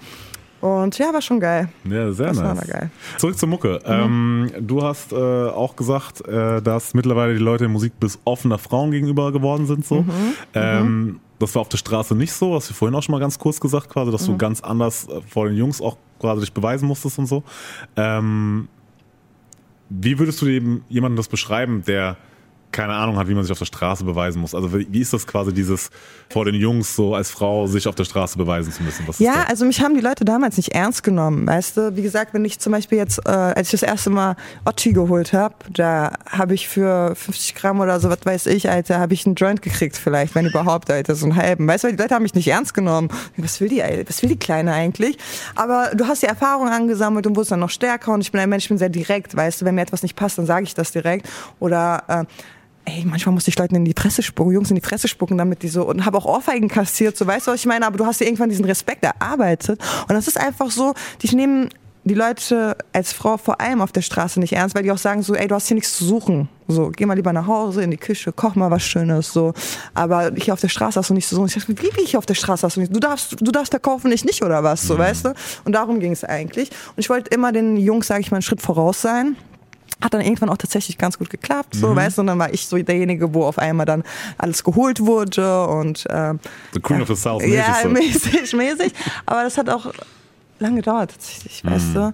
Und 0.65 0.97
ja, 0.97 1.13
war 1.13 1.21
schon 1.21 1.39
geil. 1.39 1.69
Ja, 1.84 2.12
sehr 2.12 2.30
Das 2.30 2.38
war 2.38 2.56
nice. 2.56 2.65
da 2.65 2.73
geil. 2.80 2.89
Zurück 3.19 3.38
zur 3.38 3.49
Mucke. 3.49 3.82
Ähm, 3.86 4.49
du 4.60 4.82
hast 4.82 5.12
äh, 5.12 5.15
auch 5.15 5.75
gesagt, 5.75 6.28
äh, 6.28 6.60
dass 6.60 6.95
mittlerweile 6.95 7.34
die 7.34 7.43
Leute 7.43 7.65
in 7.65 7.71
Musik 7.71 7.99
bis 7.99 8.17
offener 8.25 8.58
Frauen 8.58 8.89
gegenüber 8.89 9.32
geworden 9.32 9.67
sind. 9.67 9.86
So. 9.86 10.04
Ähm, 10.56 11.19
das 11.38 11.54
war 11.54 11.62
auf 11.62 11.69
der 11.69 11.78
Straße 11.78 12.15
nicht 12.15 12.34
so, 12.34 12.56
hast 12.56 12.71
du 12.71 12.73
vorhin 12.73 12.95
auch 12.95 13.04
schon 13.04 13.12
mal 13.13 13.19
ganz 13.19 13.38
kurz 13.38 13.60
gesagt, 13.60 13.89
quasi, 13.89 14.12
dass 14.12 14.25
du 14.25 14.38
ganz 14.38 14.62
anders 14.62 15.08
äh, 15.08 15.21
vor 15.28 15.47
den 15.47 15.56
Jungs 15.56 15.82
auch 15.82 15.97
quasi 16.19 16.41
dich 16.41 16.54
beweisen 16.54 16.88
musstest 16.88 17.19
und 17.19 17.28
so. 17.28 17.43
Ähm, 17.95 18.67
wie 19.89 20.17
würdest 20.17 20.41
du 20.41 20.47
eben 20.47 20.84
jemandem 20.89 21.17
das 21.17 21.28
beschreiben, 21.28 21.84
der 21.86 22.17
keine 22.75 22.93
Ahnung 22.93 23.17
hat, 23.17 23.29
wie 23.29 23.33
man 23.33 23.43
sich 23.43 23.51
auf 23.51 23.57
der 23.59 23.65
Straße 23.65 24.03
beweisen 24.03 24.41
muss? 24.41 24.53
Also 24.53 24.73
wie 24.73 24.99
ist 24.99 25.13
das 25.13 25.25
quasi 25.25 25.53
dieses 25.53 25.89
vor 26.29 26.43
den 26.43 26.55
Jungs 26.55 26.93
so 26.95 27.15
als 27.15 27.31
Frau 27.31 27.67
sich 27.67 27.88
auf 27.88 27.95
der 27.95 28.03
Straße 28.03 28.38
beweisen 28.38 28.71
zu 28.73 28.83
müssen? 28.83 29.07
Was 29.07 29.19
Ja, 29.19 29.45
also 29.47 29.65
mich 29.65 29.79
haben 29.81 29.95
die 29.95 30.01
Leute 30.01 30.25
damals 30.25 30.57
nicht 30.57 30.73
ernst 30.73 31.01
genommen, 31.01 31.47
weißt 31.47 31.77
du. 31.77 31.95
Wie 31.95 32.01
gesagt, 32.01 32.33
wenn 32.33 32.43
ich 32.43 32.59
zum 32.59 32.73
Beispiel 32.73 32.97
jetzt, 32.97 33.25
äh, 33.25 33.29
als 33.29 33.73
ich 33.73 33.79
das 33.79 33.83
erste 33.83 34.09
Mal 34.09 34.35
Otti 34.65 34.91
geholt 34.91 35.31
habe, 35.31 35.55
da 35.69 36.13
habe 36.29 36.53
ich 36.53 36.67
für 36.67 37.15
50 37.15 37.55
Gramm 37.55 37.79
oder 37.79 37.99
so, 38.01 38.09
was 38.09 38.25
weiß 38.25 38.47
ich, 38.47 38.69
Alter, 38.69 38.99
habe 38.99 39.13
ich 39.13 39.25
einen 39.25 39.35
Joint 39.35 39.61
gekriegt 39.61 39.95
vielleicht, 39.95 40.35
wenn 40.35 40.45
überhaupt, 40.45 40.91
Alter, 40.91 41.15
so 41.15 41.27
einen 41.27 41.38
halben. 41.38 41.67
Weißt 41.67 41.85
du, 41.85 41.88
die 41.88 41.95
Leute 41.95 42.13
haben 42.13 42.23
mich 42.23 42.35
nicht 42.35 42.49
ernst 42.49 42.73
genommen. 42.73 43.07
Was 43.38 43.61
will 43.61 43.69
die, 43.69 43.81
Alter? 43.81 44.09
was 44.09 44.21
will 44.21 44.29
die 44.29 44.39
Kleine 44.39 44.73
eigentlich? 44.73 45.17
Aber 45.55 45.91
du 45.95 46.07
hast 46.07 46.23
die 46.23 46.27
Erfahrung 46.27 46.67
angesammelt 46.67 47.25
und 47.25 47.38
wurdest 47.38 47.51
dann 47.51 47.61
noch 47.61 47.69
stärker 47.69 48.11
und 48.11 48.19
ich 48.19 48.33
bin 48.33 48.41
ein 48.41 48.49
Mensch, 48.49 48.65
ich 48.65 48.69
bin 48.69 48.77
sehr 48.77 48.89
direkt, 48.89 49.33
weißt 49.33 49.61
du. 49.61 49.65
Wenn 49.65 49.75
mir 49.75 49.81
etwas 49.81 50.03
nicht 50.03 50.17
passt, 50.17 50.38
dann 50.38 50.45
sage 50.45 50.65
ich 50.65 50.73
das 50.73 50.91
direkt. 50.91 51.29
Oder 51.59 52.03
äh, 52.09 52.25
Ey, 52.86 53.04
manchmal 53.04 53.34
musste 53.34 53.50
ich 53.50 53.58
Leuten 53.58 53.76
in 53.76 53.86
die 53.86 53.93
Fresse 53.98 54.21
spucken, 54.21 54.52
Jungs 54.52 54.69
in 54.69 54.76
die 54.76 54.82
Fresse 54.82 55.08
spucken, 55.08 55.38
damit 55.38 55.63
die 55.63 55.69
so, 55.69 55.88
und 55.88 56.06
habe 56.06 56.17
auch 56.17 56.26
Ohrfeigen 56.26 56.69
kassiert, 56.69 57.17
so, 57.17 57.26
weißt 57.26 57.48
du, 57.48 57.52
was 57.52 57.60
ich 57.60 57.65
meine? 57.65 57.86
Aber 57.86 57.98
du 57.98 58.06
hast 58.06 58.21
dir 58.21 58.26
irgendwann 58.26 58.50
diesen 58.50 58.65
Respekt 58.65 59.04
erarbeitet. 59.04 59.80
Und 60.08 60.13
das 60.13 60.28
ist 60.28 60.39
einfach 60.39 60.69
so, 60.69 60.93
dich 61.21 61.34
nehmen 61.34 61.69
die 62.06 62.13
Leute 62.13 62.78
als 62.93 63.12
Frau 63.13 63.38
vor 63.38 63.60
allem 63.60 63.82
auf 63.82 63.91
der 63.91 64.04
Straße 64.04 64.39
nicht 64.39 64.54
ernst, 64.54 64.76
weil 64.76 64.84
die 64.84 64.91
auch 64.91 65.00
sagen 65.00 65.24
so, 65.24 65.34
ey, 65.34 65.48
du 65.48 65.56
hast 65.56 65.67
hier 65.67 65.76
nichts 65.76 65.98
zu 65.98 66.06
suchen. 66.06 66.48
So, 66.67 66.91
geh 66.95 67.08
mal 67.08 67.15
lieber 67.15 67.34
nach 67.34 67.48
Hause, 67.48 67.82
in 67.82 67.89
die 67.89 67.98
Küche, 67.98 68.32
koch 68.32 68.54
mal 68.54 68.69
was 68.69 68.84
Schönes, 68.84 69.34
so. 69.34 69.54
Aber 69.95 70.32
hier 70.36 70.54
auf 70.54 70.62
der 70.62 70.69
Straße 70.69 71.00
hast 71.00 71.10
du 71.10 71.15
nichts 71.15 71.30
zu 71.30 71.36
suchen. 71.36 71.48
Ich 71.48 71.56
dachte, 71.56 71.76
wie, 71.82 71.89
wie 71.98 72.06
hier 72.06 72.19
auf 72.19 72.28
der 72.28 72.36
Straße 72.36 72.63
hast 72.65 72.76
du 72.76 72.82
nichts? 72.82 72.93
Du 72.93 73.00
darfst, 73.00 73.36
du 73.41 73.52
darfst 73.52 73.71
verkaufen, 73.71 74.12
ich 74.12 74.24
nicht, 74.24 74.43
oder 74.43 74.63
was, 74.63 74.84
so, 74.84 74.98
weißt 74.98 75.26
du? 75.26 75.34
Und 75.63 75.74
darum 75.74 76.00
ging 76.00 76.12
es 76.12 76.24
eigentlich. 76.24 76.69
Und 76.69 77.00
ich 77.00 77.10
wollte 77.10 77.34
immer 77.34 77.52
den 77.52 77.76
Jungs, 77.78 78.06
sage 78.06 78.21
ich 78.21 78.30
mal, 78.30 78.38
einen 78.38 78.43
Schritt 78.43 78.62
voraus 78.62 79.02
sein 79.02 79.36
hat 80.05 80.13
dann 80.13 80.21
irgendwann 80.21 80.49
auch 80.49 80.57
tatsächlich 80.57 80.97
ganz 80.97 81.17
gut 81.17 81.29
geklappt, 81.29 81.75
so 81.75 81.95
weißt 81.95 82.17
du, 82.17 82.21
und 82.21 82.27
dann 82.27 82.39
war 82.39 82.53
ich 82.53 82.67
so 82.67 82.77
derjenige, 82.77 83.33
wo 83.33 83.43
auf 83.43 83.57
einmal 83.57 83.87
dann 83.87 84.03
alles 84.37 84.63
geholt 84.63 84.99
wurde 85.01 85.65
und 85.67 86.05
ähm, 86.09 86.39
The 86.73 86.79
Queen 86.79 87.01
of 87.01 87.07
the 87.07 87.15
South, 87.15 87.41
mäßig 87.41 87.57
ja, 87.57 87.75
so. 87.81 87.89
mäßig, 87.89 88.53
mäßig, 88.55 88.93
aber 89.25 89.43
das 89.43 89.57
hat 89.57 89.69
auch 89.69 89.91
lange 90.59 90.77
gedauert 90.77 91.11
tatsächlich, 91.11 91.65
weißt 91.65 91.95
du. 91.95 92.13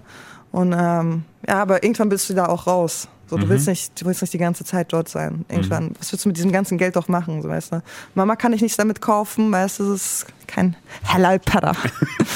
Und 0.52 0.74
ähm, 0.76 1.24
ja, 1.46 1.62
aber 1.62 1.82
irgendwann 1.82 2.08
bist 2.08 2.28
du 2.30 2.34
da 2.34 2.46
auch 2.46 2.66
raus. 2.66 3.08
So, 3.32 3.38
du 3.38 3.48
willst 3.48 3.66
nicht, 3.66 3.98
du 3.98 4.04
willst 4.04 4.20
nicht 4.20 4.34
die 4.34 4.38
ganze 4.38 4.62
Zeit 4.62 4.92
dort 4.92 5.08
sein. 5.08 5.46
Irgendwann, 5.48 5.92
was 5.98 6.12
willst 6.12 6.26
du 6.26 6.28
mit 6.28 6.36
diesem 6.36 6.52
ganzen 6.52 6.76
Geld 6.76 6.96
doch 6.96 7.08
machen, 7.08 7.40
so, 7.40 7.48
weißt 7.48 7.72
du? 7.72 7.82
Mama 8.14 8.36
kann 8.36 8.52
ich 8.52 8.60
nichts 8.60 8.76
damit 8.76 9.00
kaufen, 9.00 9.50
weißt 9.50 9.80
du, 9.80 9.92
das 9.92 10.02
ist 10.02 10.26
kein 10.46 10.76
halal 11.08 11.38
para 11.38 11.72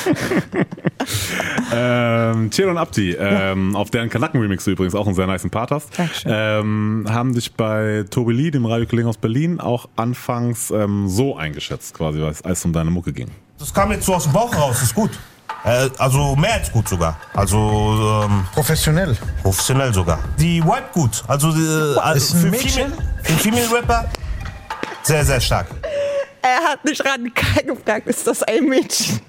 Ähm, 1.74 2.50
Chelo 2.50 2.70
und 2.70 2.78
Abdi, 2.78 3.12
ähm, 3.12 3.76
auf 3.76 3.90
deren 3.90 4.08
Kanaken-Remix 4.08 4.64
du 4.64 4.70
übrigens 4.70 4.94
auch 4.94 5.04
einen 5.04 5.14
sehr 5.14 5.26
niceen 5.26 5.50
Part 5.50 5.70
hast, 5.70 5.90
ähm, 6.24 7.04
haben 7.10 7.34
dich 7.34 7.52
bei 7.52 8.06
Tobi 8.08 8.32
Lee, 8.32 8.50
dem 8.50 8.64
Radiokollegen 8.64 9.10
aus 9.10 9.18
Berlin, 9.18 9.60
auch 9.60 9.90
anfangs 9.96 10.70
ähm, 10.70 11.08
so 11.08 11.36
eingeschätzt, 11.36 11.92
quasi, 11.92 12.22
als 12.22 12.40
als 12.42 12.60
es 12.60 12.64
um 12.64 12.72
deine 12.72 12.90
Mucke 12.90 13.12
ging. 13.12 13.28
Das 13.58 13.74
kam 13.74 13.92
jetzt 13.92 14.06
so 14.06 14.14
aus 14.14 14.22
dem 14.22 14.32
Bauch 14.32 14.56
raus, 14.56 14.82
ist 14.82 14.94
gut. 14.94 15.10
Äh, 15.66 15.90
also 15.98 16.36
mehr 16.36 16.54
als 16.54 16.70
gut 16.70 16.88
sogar. 16.88 17.18
Also 17.34 18.22
ähm, 18.24 18.44
Professionell. 18.54 19.16
professionell 19.42 19.92
sogar. 19.92 20.18
Die 20.38 20.62
Vibe 20.62 20.84
gut. 20.92 21.24
Also 21.26 21.48
äh, 21.50 21.98
also 21.98 22.16
Ist 22.18 22.36
für 22.36 22.46
Mädchen? 22.50 22.70
Female, 22.92 22.92
für 23.22 23.32
Female 23.34 23.70
Rapper 23.72 24.04
sehr, 25.02 25.24
sehr 25.24 25.40
stark. 25.40 25.66
Er 26.42 26.70
hat 26.70 26.84
mich 26.84 27.00
radikal 27.04 27.62
gefragt, 27.64 28.06
ist 28.06 28.26
das 28.26 28.42
ein 28.44 28.64
Mädchen? 28.68 29.20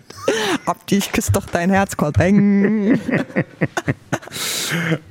Abdi, 0.66 0.98
ich 0.98 1.12
küsse 1.12 1.32
doch 1.32 1.46
dein 1.48 1.70
Herz, 1.72 1.94
Eng. 2.20 3.00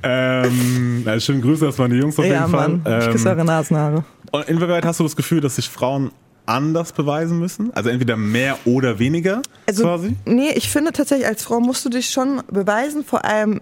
Ähm, 0.03 1.03
ja, 1.05 1.19
schönen 1.19 1.41
Grüße 1.41 1.65
erstmal 1.65 1.85
an 1.87 1.91
die 1.93 1.97
Jungs 1.99 2.17
auf 2.19 2.25
Ja, 2.25 2.41
jeden 2.41 2.51
Fall. 2.51 2.69
Mann, 2.69 2.99
ich 3.01 3.09
küsse 3.09 3.29
Ähm, 3.29 3.37
eure 3.37 3.45
Nasenhaare. 3.45 4.03
und 4.31 4.47
inwieweit 4.47 4.85
hast 4.85 4.99
du 4.99 5.03
das 5.03 5.15
Gefühl, 5.15 5.41
dass 5.41 5.55
sich 5.55 5.67
Frauen 5.67 6.11
anders 6.47 6.91
beweisen 6.91 7.39
müssen? 7.39 7.71
Also 7.75 7.89
entweder 7.89 8.17
mehr 8.17 8.57
oder 8.65 8.99
weniger 8.99 9.41
Also, 9.67 9.83
quasi? 9.83 10.15
nee, 10.25 10.51
ich 10.55 10.69
finde 10.69 10.91
tatsächlich, 10.91 11.27
als 11.27 11.43
Frau 11.43 11.59
musst 11.59 11.85
du 11.85 11.89
dich 11.89 12.09
schon 12.09 12.41
beweisen, 12.51 13.03
vor 13.05 13.25
allem 13.25 13.61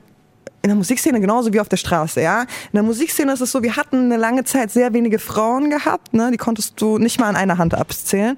in 0.62 0.70
der 0.70 0.76
Musikszene 0.76 1.20
genauso 1.22 1.54
wie 1.54 1.60
auf 1.60 1.70
der 1.70 1.78
Straße, 1.78 2.22
ja. 2.22 2.42
In 2.42 2.48
der 2.74 2.84
Musikszene 2.84 3.34
ist 3.34 3.42
es 3.42 3.52
so, 3.52 3.62
wir 3.62 3.76
hatten 3.76 4.06
eine 4.06 4.18
lange 4.18 4.46
Zeit 4.46 4.72
sehr 4.72 4.94
wenige 4.94 5.20
Frauen 5.20 5.70
gehabt, 5.70 6.14
ne? 6.14 6.32
Die 6.32 6.38
konntest 6.38 6.82
du 6.82 6.98
nicht 6.98 7.20
mal 7.20 7.28
an 7.28 7.36
einer 7.36 7.58
Hand 7.60 7.76
abzählen. 7.76 8.36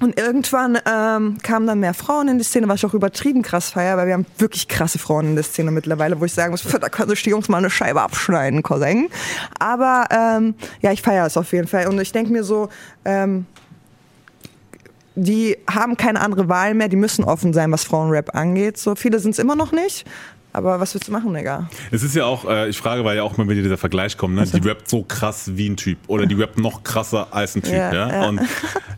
Und 0.00 0.18
irgendwann 0.18 0.78
ähm, 0.86 1.38
kamen 1.42 1.66
dann 1.66 1.80
mehr 1.80 1.94
Frauen 1.94 2.28
in 2.28 2.38
die 2.38 2.44
Szene, 2.44 2.68
was 2.68 2.76
ich 2.76 2.86
auch 2.86 2.94
übertrieben 2.94 3.42
krass 3.42 3.70
feier, 3.70 3.96
weil 3.96 4.06
wir 4.06 4.14
haben 4.14 4.26
wirklich 4.38 4.68
krasse 4.68 4.98
Frauen 4.98 5.26
in 5.26 5.34
der 5.34 5.42
Szene 5.42 5.72
mittlerweile, 5.72 6.20
wo 6.20 6.24
ich 6.24 6.32
sagen 6.32 6.52
muss, 6.52 6.62
da 6.62 6.88
können 6.88 7.10
sich 7.10 7.22
die 7.24 7.30
Jungs 7.30 7.48
mal 7.48 7.58
eine 7.58 7.70
Scheibe 7.70 8.00
abschneiden, 8.00 8.62
Cousin. 8.62 9.08
Aber 9.58 10.06
ähm, 10.10 10.54
ja, 10.82 10.92
ich 10.92 11.02
feiere 11.02 11.26
es 11.26 11.36
auf 11.36 11.52
jeden 11.52 11.66
Fall. 11.66 11.88
Und 11.88 12.00
ich 12.00 12.12
denke 12.12 12.32
mir 12.32 12.44
so, 12.44 12.68
ähm, 13.04 13.46
die 15.16 15.56
haben 15.68 15.96
keine 15.96 16.20
andere 16.20 16.48
Wahl 16.48 16.74
mehr, 16.74 16.88
die 16.88 16.96
müssen 16.96 17.24
offen 17.24 17.52
sein, 17.52 17.72
was 17.72 17.82
Frauenrap 17.82 18.36
angeht. 18.36 18.78
So 18.78 18.94
viele 18.94 19.18
sind 19.18 19.32
es 19.32 19.40
immer 19.40 19.56
noch 19.56 19.72
nicht. 19.72 20.06
Aber 20.58 20.80
was 20.80 20.94
willst 20.94 21.08
du 21.08 21.12
machen, 21.12 21.32
Digga? 21.32 21.68
Es 21.90 22.02
ist 22.02 22.14
ja 22.14 22.24
auch, 22.24 22.44
äh, 22.48 22.68
ich 22.68 22.78
frage, 22.78 23.04
weil 23.04 23.16
ja 23.16 23.22
auch 23.22 23.36
mal 23.36 23.48
wieder 23.48 23.62
dieser 23.62 23.76
Vergleich 23.78 24.16
kommt, 24.16 24.34
ne? 24.34 24.44
die 24.44 24.66
rappt 24.68 24.88
so 24.88 25.02
krass 25.02 25.50
wie 25.54 25.68
ein 25.68 25.76
Typ 25.76 25.98
oder 26.08 26.26
die 26.26 26.34
rappt 26.34 26.58
noch 26.58 26.82
krasser 26.82 27.28
als 27.30 27.54
ein 27.56 27.62
Typ. 27.62 27.72
Ja, 27.72 27.92
Ja, 27.92 28.08
ja. 28.22 28.28
Und 28.28 28.40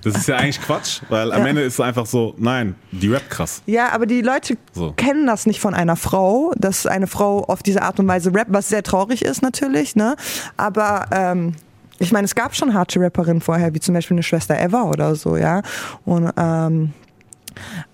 das 0.02 0.14
ist 0.16 0.28
ja 0.28 0.36
eigentlich 0.36 0.60
Quatsch, 0.60 1.02
weil 1.08 1.32
am. 1.32 1.46
Ende 1.46 1.62
ist 1.62 1.74
es 1.74 1.80
einfach 1.80 2.06
so, 2.06 2.34
nein, 2.38 2.74
die 2.92 3.08
rappt 3.12 3.28
krass. 3.30 3.62
Ja, 3.66 3.92
aber 3.92 4.06
die 4.06 4.20
Leute 4.22 4.56
So. 4.72 4.92
kennen 4.92 5.26
das 5.26 5.46
nicht 5.46 5.60
von 5.60 5.74
einer 5.74 5.96
Frau, 5.96 6.52
dass 6.56 6.86
eine 6.86 7.06
Frau 7.06 7.44
auf 7.44 7.62
diese 7.62 7.82
Art 7.82 7.98
und 7.98 8.06
Weise 8.08 8.32
rappt, 8.34 8.52
was 8.52 8.68
sehr 8.68 8.82
traurig 8.82 9.22
ist 9.24 9.42
natürlich, 9.42 9.96
ne? 9.96 10.16
Aber 10.56 11.06
ähm, 11.10 11.54
ich 11.98 12.12
meine, 12.12 12.24
es 12.24 12.34
gab 12.34 12.54
schon 12.56 12.72
harte 12.72 12.98
Rapperinnen 13.00 13.42
vorher, 13.42 13.74
wie 13.74 13.80
zum 13.80 13.94
Beispiel 13.94 14.14
eine 14.14 14.22
Schwester 14.22 14.58
Eva 14.58 14.84
oder 14.84 15.14
so, 15.16 15.36
ja. 15.36 15.62
Und 16.04 16.30
ähm, 16.36 16.92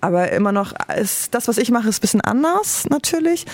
aber 0.01 0.33
immer 0.33 0.53
noch 0.53 0.73
ist 0.99 1.35
das, 1.35 1.49
was 1.49 1.59
ich 1.59 1.71
mache, 1.71 1.88
ist 1.88 1.99
ein 1.99 2.01
bisschen 2.03 2.21
anders 2.21 2.85
natürlich. 2.88 3.47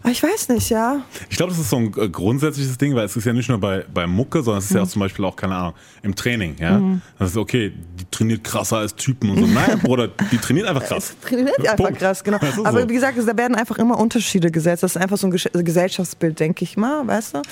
Aber 0.00 0.12
ich 0.12 0.22
weiß 0.22 0.50
nicht, 0.50 0.70
ja. 0.70 1.00
Ich 1.28 1.36
glaube, 1.36 1.50
das 1.50 1.58
ist 1.60 1.70
so 1.70 1.76
ein 1.76 1.92
äh, 1.98 2.08
grundsätzliches 2.08 2.78
Ding, 2.78 2.94
weil 2.94 3.04
es 3.06 3.16
ist 3.16 3.24
ja 3.24 3.32
nicht 3.32 3.48
nur 3.48 3.58
bei, 3.58 3.84
bei 3.92 4.06
Mucke, 4.06 4.42
sondern 4.44 4.60
es 4.60 4.66
ist 4.66 4.70
ja 4.70 4.76
Mhm. 4.80 4.86
auch 4.86 4.90
zum 4.90 5.00
Beispiel 5.00 5.24
auch, 5.24 5.34
keine 5.34 5.56
Ahnung, 5.56 5.74
im 6.02 6.14
Training. 6.14 6.54
Ja? 6.60 6.80
Das 7.18 7.30
ist 7.30 7.36
okay, 7.36 7.72
die 7.98 8.04
trainiert 8.08 8.44
krasser 8.44 8.76
als 8.76 8.94
Typen 8.94 9.28
und 9.30 9.38
so. 9.40 9.46
Nein, 9.46 9.76
Bruder, 9.82 10.06
die 10.30 10.38
trainiert 10.38 10.68
einfach 10.68 10.84
krass. 10.84 11.16
Trainiert 11.20 11.58
einfach 11.58 11.76
Punkt. 11.76 11.98
krass, 11.98 12.22
genau. 12.22 12.38
Aber 12.62 12.82
so. 12.82 12.88
wie 12.88 12.94
gesagt, 12.94 13.18
da 13.18 13.36
werden 13.36 13.56
einfach 13.56 13.76
immer 13.78 13.98
Unterschiede 13.98 14.52
gesetzt. 14.52 14.84
Das 14.84 14.94
ist 14.94 15.02
einfach 15.02 15.16
so 15.18 15.26
ein 15.26 15.64
Gesellschaftsbild, 15.64 16.38
denke 16.38 16.62
ich 16.62 16.76
mal, 16.76 17.04
weißt 17.04 17.34
du? 17.34 17.42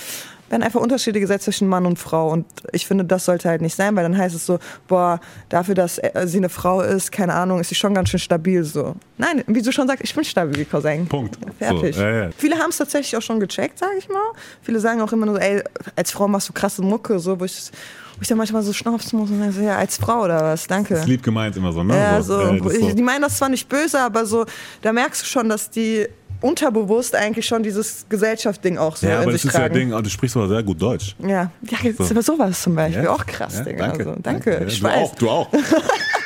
Werden 0.49 0.63
einfach 0.63 0.81
Unterschiede 0.81 1.21
gesetzt 1.21 1.45
zwischen 1.45 1.69
Mann 1.69 1.87
und 1.87 1.99
Frau. 1.99 2.31
Und 2.31 2.47
ich 2.73 2.87
finde, 2.87 3.05
das 3.05 3.25
sollte 3.25 3.49
halt 3.49 3.63
nicht 3.63 3.75
sein, 3.75 3.97
weil 3.97 4.03
dann 4.05 4.17
heißt 4.17 4.35
es 4.35 4.47
so, 4.47 4.59
boah, 4.87 5.21
dafür, 5.49 5.75
dass 5.75 5.99
äh, 5.99 6.27
sie 6.27 6.39
eine 6.39 6.49
Frau 6.49 6.81
ist, 6.81 7.11
keine 7.11 7.35
Ahnung, 7.35 7.61
ist 7.61 7.69
sie 7.69 7.75
schon 7.75 7.95
ganz 7.95 8.11
schön 8.11 8.21
stabil 8.21 8.63
so. 8.65 8.95
Nein, 9.19 9.43
wie 9.47 9.63
du 9.63 9.73
schon 9.73 9.87
sagst, 9.87 10.05
ich 10.05 10.15
bin 10.15 10.25
stabil, 10.25 10.65
Cousin. 10.65 11.07
Punkt. 11.07 11.39
Fertig. 11.59 11.97
So, 11.97 12.03
ja, 12.03 12.25
ja. 12.25 12.31
Viele 12.37 12.57
haben 12.57 12.71
es 12.71 12.77
tatsächlich 12.77 13.17
auch 13.17 13.23
schon 13.23 13.41
gecheckt, 13.41 13.79
sage 13.79 13.95
ich 13.99 14.09
mal. 14.09 14.33
Viele 14.63 14.81
sagen 14.81 15.01
auch 15.01 15.13
immer 15.13 15.27
nur, 15.27 15.37
so, 15.37 15.41
ey, 15.41 15.63
als 15.97 16.11
Frau 16.11 16.29
machst 16.29 16.49
du 16.49 16.53
krasse 16.53 16.83
Mucke, 16.83 17.19
so, 17.19 17.41
wo 17.41 17.45
ich, 17.45 17.71
wo 18.17 18.23
ich 18.23 18.29
dann 18.29 18.39
manchmal 18.39 18.63
so 18.63 18.73
schnaufen 18.73 19.19
muss 19.19 19.31
und 19.31 19.41
dann 19.41 19.53
so, 19.53 19.63
ja, 19.63 19.77
als 19.77 19.97
Frau 19.97 20.23
oder 20.25 20.41
was, 20.43 20.67
danke. 20.67 20.95
Das 20.95 21.03
ist 21.03 21.09
lieb 21.09 21.23
gemeint 21.23 21.57
immer 21.57 21.73
so, 21.73 21.83
ne? 21.83 21.97
Ja, 21.97 22.23
so. 22.23 22.41
äh, 22.41 22.61
das 22.61 22.73
ist 22.73 22.83
Ich, 22.83 22.95
die 22.95 23.03
meinen 23.03 23.23
das 23.23 23.39
zwar 23.39 23.49
nicht 23.49 23.69
böse, 23.69 24.01
aber 24.01 24.27
so, 24.27 24.47
da 24.83 24.93
merkst 24.93 25.23
du 25.23 25.27
schon, 25.27 25.49
dass 25.49 25.71
die 25.71 26.07
unterbewusst 26.41 27.15
eigentlich 27.15 27.47
schon 27.47 27.63
dieses 27.63 28.07
Gesellschaftsding 28.09 28.79
auch 28.79 28.97
so 28.97 29.07
ja, 29.07 29.17
in 29.17 29.23
aber 29.23 29.33
das 29.33 29.43
sich 29.43 29.49
ist 29.51 29.55
ja 29.55 29.61
tragen. 29.61 29.75
Ding, 29.75 29.93
oh, 29.93 30.01
du 30.01 30.11
sprichst 30.11 30.37
aber 30.37 30.49
sehr 30.49 30.63
gut 30.63 30.81
Deutsch. 30.81 31.15
Ja, 31.21 31.29
ja 31.29 31.79
jetzt 31.83 31.99
So. 31.99 32.05
aber 32.05 32.23
sowas 32.23 32.63
zum 32.63 32.75
Beispiel. 32.75 33.05
Ja? 33.05 33.11
Auch 33.13 33.25
krass, 33.27 33.59
Ja, 33.59 33.65
Digga. 33.65 33.87
danke. 33.89 34.07
Also, 34.09 34.21
danke. 34.23 34.51
Ja, 34.53 34.67
ich 34.67 34.79
du 34.81 34.85
weiß. 34.87 34.95
auch, 35.11 35.15
du 35.15 35.31
auch. 35.31 35.49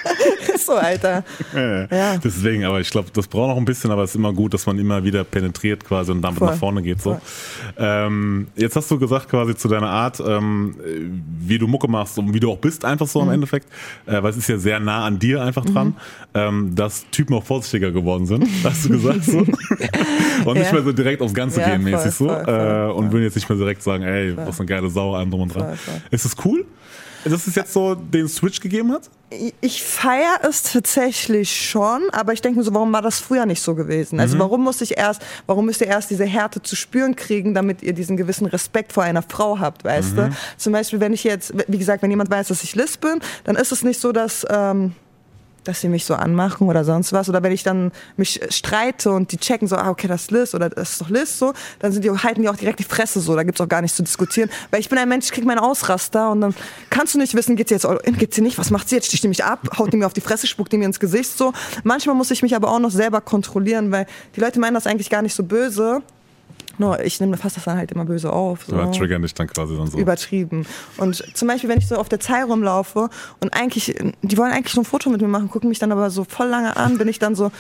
Ist 0.61 0.67
so, 0.67 0.75
Alter. 0.75 1.25
Ja. 1.55 1.87
Ja. 1.91 2.17
Deswegen, 2.19 2.65
aber 2.65 2.81
ich 2.81 2.91
glaube, 2.91 3.09
das 3.13 3.27
braucht 3.27 3.49
noch 3.49 3.57
ein 3.57 3.65
bisschen, 3.65 3.91
aber 3.91 4.03
es 4.05 4.11
ist 4.11 4.17
immer 4.17 4.33
gut, 4.33 4.53
dass 4.55 4.67
man 4.67 4.79
immer 4.79 5.03
wieder 5.03 5.25
penetriert 5.25 5.85
quasi 5.85 6.13
und 6.13 6.23
damit 6.23 6.39
Voll. 6.39 6.49
nach 6.49 6.57
vorne 6.57 6.83
geht. 6.83 7.01
So. 7.01 7.19
Ähm, 7.79 8.49
jetzt 8.57 8.77
hast 8.77 8.91
du 8.91 8.99
gesagt 8.99 9.29
quasi 9.29 9.55
zu 9.57 9.69
deiner 9.69 9.89
Art, 9.89 10.21
ähm, 10.21 10.77
wie 11.41 11.59
du 11.59 11.67
Mucke 11.67 11.89
machst 11.89 12.19
und 12.19 12.33
wie 12.35 12.41
du 12.41 12.51
auch 12.53 12.59
bist, 12.59 12.85
einfach 12.85 13.07
so 13.07 13.21
Mhm. 13.23 13.29
im 13.29 13.35
Endeffekt, 13.35 13.69
äh, 14.07 14.23
weil 14.23 14.31
es 14.31 14.37
ist 14.37 14.49
ja 14.49 14.59
sehr 14.59 14.81
nah 14.81 15.05
an 15.07 15.19
dir 15.19 15.43
einfach 15.43 15.65
dran, 15.65 15.97
ähm, 16.35 16.75
dass 16.75 17.05
Typen 17.11 17.35
auch 17.35 17.45
vorsichtiger 17.45 17.91
geworden 17.91 18.27
sind, 18.27 18.47
hast 18.65 18.85
du 18.85 18.91
gesagt 18.91 19.25
so. 19.25 19.39
und 20.45 20.55
nicht 20.59 20.67
Ja. 20.67 20.73
mehr 20.75 20.83
so 20.83 20.93
direkt 20.93 21.23
aufs 21.23 21.35
Ganze 21.35 21.61
gehen 21.61 21.83
voll, 21.83 21.91
mäßig 21.93 22.13
so. 22.13 22.27
voll, 22.29 22.45
voll, 22.45 22.55
äh, 22.55 22.93
und 22.93 23.05
voll. 23.05 23.13
würden 23.13 23.25
jetzt 23.25 23.35
nicht 23.35 23.49
mehr 23.49 23.59
direkt 23.59 23.83
sagen, 23.83 24.05
ey, 24.05 24.37
was 24.37 24.59
eine 24.61 24.67
geile 24.67 24.91
Sau, 24.91 25.15
allem 25.15 25.31
drum 25.31 25.43
und 25.43 25.55
dran. 25.55 25.67
Voll, 25.69 25.77
voll. 25.77 26.01
Ist 26.11 26.25
es 26.25 26.37
cool? 26.45 26.65
Dass 27.25 27.47
es 27.47 27.55
jetzt 27.55 27.73
so 27.73 27.95
den 27.95 28.29
Switch 28.29 28.61
gegeben 28.61 28.93
hat? 28.93 29.11
Ich 29.61 29.83
feiere 29.85 30.41
es 30.43 30.63
tatsächlich 30.63 31.69
schon, 31.71 32.03
aber 32.13 32.33
ich 32.33 32.41
denke 32.41 32.59
mir 32.59 32.65
so, 32.65 32.75
warum 32.75 32.93
war 32.93 33.03
das 33.03 33.21
früher 33.21 33.47
nicht 33.47 33.63
so 33.63 33.75
gewesen? 33.75 34.19
Also 34.19 34.35
Mhm. 34.37 34.41
warum 34.41 34.65
muss 34.65 34.81
ich 34.81 34.97
erst, 34.99 35.23
warum 35.47 35.67
müsst 35.67 35.81
ihr 35.81 35.87
erst 35.87 36.11
diese 36.11 36.25
Härte 36.25 36.63
zu 36.63 36.75
spüren 36.75 37.15
kriegen, 37.15 37.55
damit 37.55 37.83
ihr 37.83 37.93
diesen 37.93 38.17
gewissen 38.17 38.47
Respekt 38.47 38.93
vor 38.93 39.05
einer 39.05 39.23
Frau 39.23 39.59
habt, 39.61 39.85
weißt 39.85 40.13
Mhm. 40.13 40.17
du? 40.17 40.31
Zum 40.57 40.73
Beispiel, 40.73 40.99
wenn 41.01 41.13
ich 41.13 41.23
jetzt, 41.25 41.53
wie 41.69 41.79
gesagt, 41.79 42.03
wenn 42.03 42.11
jemand 42.11 42.31
weiß, 42.31 42.49
dass 42.49 42.65
ich 42.65 42.75
Liz 42.75 42.97
bin, 42.97 43.21
dann 43.45 43.55
ist 43.57 43.71
es 43.71 43.83
nicht 43.85 44.01
so, 44.01 44.11
dass 44.13 44.45
ähm, 44.51 44.95
dass 45.71 45.81
sie 45.81 45.89
mich 45.89 46.05
so 46.05 46.15
anmachen 46.15 46.69
oder 46.69 46.85
sonst 46.85 47.13
was. 47.13 47.29
Oder 47.29 47.43
wenn 47.43 47.53
ich 47.53 47.63
dann 47.63 47.93
mich 48.17 48.41
streite 48.51 49.13
und 49.13 49.33
die 49.33 49.39
checken 49.39 49.69
so, 49.69 49.77
ah, 49.77 49.89
okay, 49.89 50.09
das 50.09 50.23
ist 50.23 50.31
Liz 50.33 50.55
oder 50.55 50.69
das 50.69 50.93
ist 50.93 51.01
doch 51.01 51.09
Liz 51.09 51.39
so, 51.39 51.55
dann 51.79 51.93
sind 51.93 52.05
die, 52.05 52.11
halten 52.11 52.43
die 52.43 52.49
auch 52.49 52.57
direkt 52.57 52.81
die 52.81 52.85
Fresse 52.85 53.21
so. 53.21 53.37
Da 53.37 53.45
gibt's 53.45 53.61
auch 53.61 53.69
gar 53.69 53.81
nichts 53.81 53.97
zu 53.97 54.03
diskutieren. 54.03 54.51
Weil 54.71 54.81
ich 54.81 54.89
bin 54.89 54.99
ein 54.99 55.09
Mensch, 55.09 55.27
ich 55.27 55.33
krieg 55.33 55.45
meinen 55.45 55.61
Ausraster 55.61 56.31
und 56.31 56.41
dann 56.41 56.55
kannst 56.91 57.15
du 57.15 57.19
nicht 57.19 57.35
wissen, 57.35 57.55
geht 57.57 57.69
sie 57.69 57.75
jetzt 57.75 57.85
in, 57.85 58.17
geht 58.17 58.35
sie 58.35 58.43
nicht, 58.43 58.59
was 58.59 58.71
macht 58.71 58.89
sie 58.89 58.97
jetzt? 58.97 59.07
Sticht 59.07 59.23
die 59.23 59.29
mich 59.29 59.45
ab, 59.45 59.79
haut 59.79 59.93
die 59.93 59.97
mir 59.97 60.07
auf 60.07 60.13
die 60.13 60.21
Fresse, 60.21 60.47
spuckt 60.47 60.73
die 60.73 60.79
mir 60.79 60.87
ins 60.87 61.01
Gesicht 61.01 61.39
so. 61.39 61.53
Manchmal 61.85 62.17
muss 62.17 62.31
ich 62.31 62.43
mich 62.43 62.57
aber 62.57 62.69
auch 62.71 62.81
noch 62.81 62.91
selber 62.91 63.21
kontrollieren, 63.21 63.93
weil 63.93 64.07
die 64.35 64.41
Leute 64.41 64.59
meinen 64.59 64.75
das 64.75 64.87
eigentlich 64.87 65.09
gar 65.09 65.23
nicht 65.23 65.35
so 65.35 65.45
böse. 65.45 66.03
Nur 66.81 67.05
ich 67.05 67.21
nehme 67.21 67.37
fass 67.37 67.53
das 67.53 67.65
dann 67.65 67.77
halt 67.77 67.93
immer 67.93 68.07
böse 68.07 68.33
auf. 68.33 68.65
So 68.67 68.75
Oder 68.75 68.91
triggern 68.91 69.21
dich 69.21 69.35
dann 69.35 69.47
quasi 69.49 69.77
dann 69.77 69.89
so. 69.89 69.99
übertrieben. 69.99 70.65
Und 70.97 71.23
zum 71.37 71.47
Beispiel, 71.47 71.69
wenn 71.69 71.79
ich 71.79 71.87
so 71.87 71.97
auf 71.97 72.09
der 72.09 72.21
Zeil 72.21 72.45
rumlaufe 72.45 73.11
und 73.41 73.53
eigentlich, 73.53 73.95
die 74.23 74.39
wollen 74.39 74.51
eigentlich 74.51 74.73
so 74.73 74.81
ein 74.81 74.87
Foto 74.87 75.11
mit 75.11 75.21
mir 75.21 75.29
machen, 75.29 75.51
gucken 75.51 75.69
mich 75.69 75.79
dann 75.79 75.93
aber 75.93 76.09
so 76.09 76.25
voll 76.25 76.49
lange 76.49 76.79
an, 76.79 76.97
bin 76.97 77.07
ich 77.07 77.19
dann 77.19 77.35
so, 77.35 77.53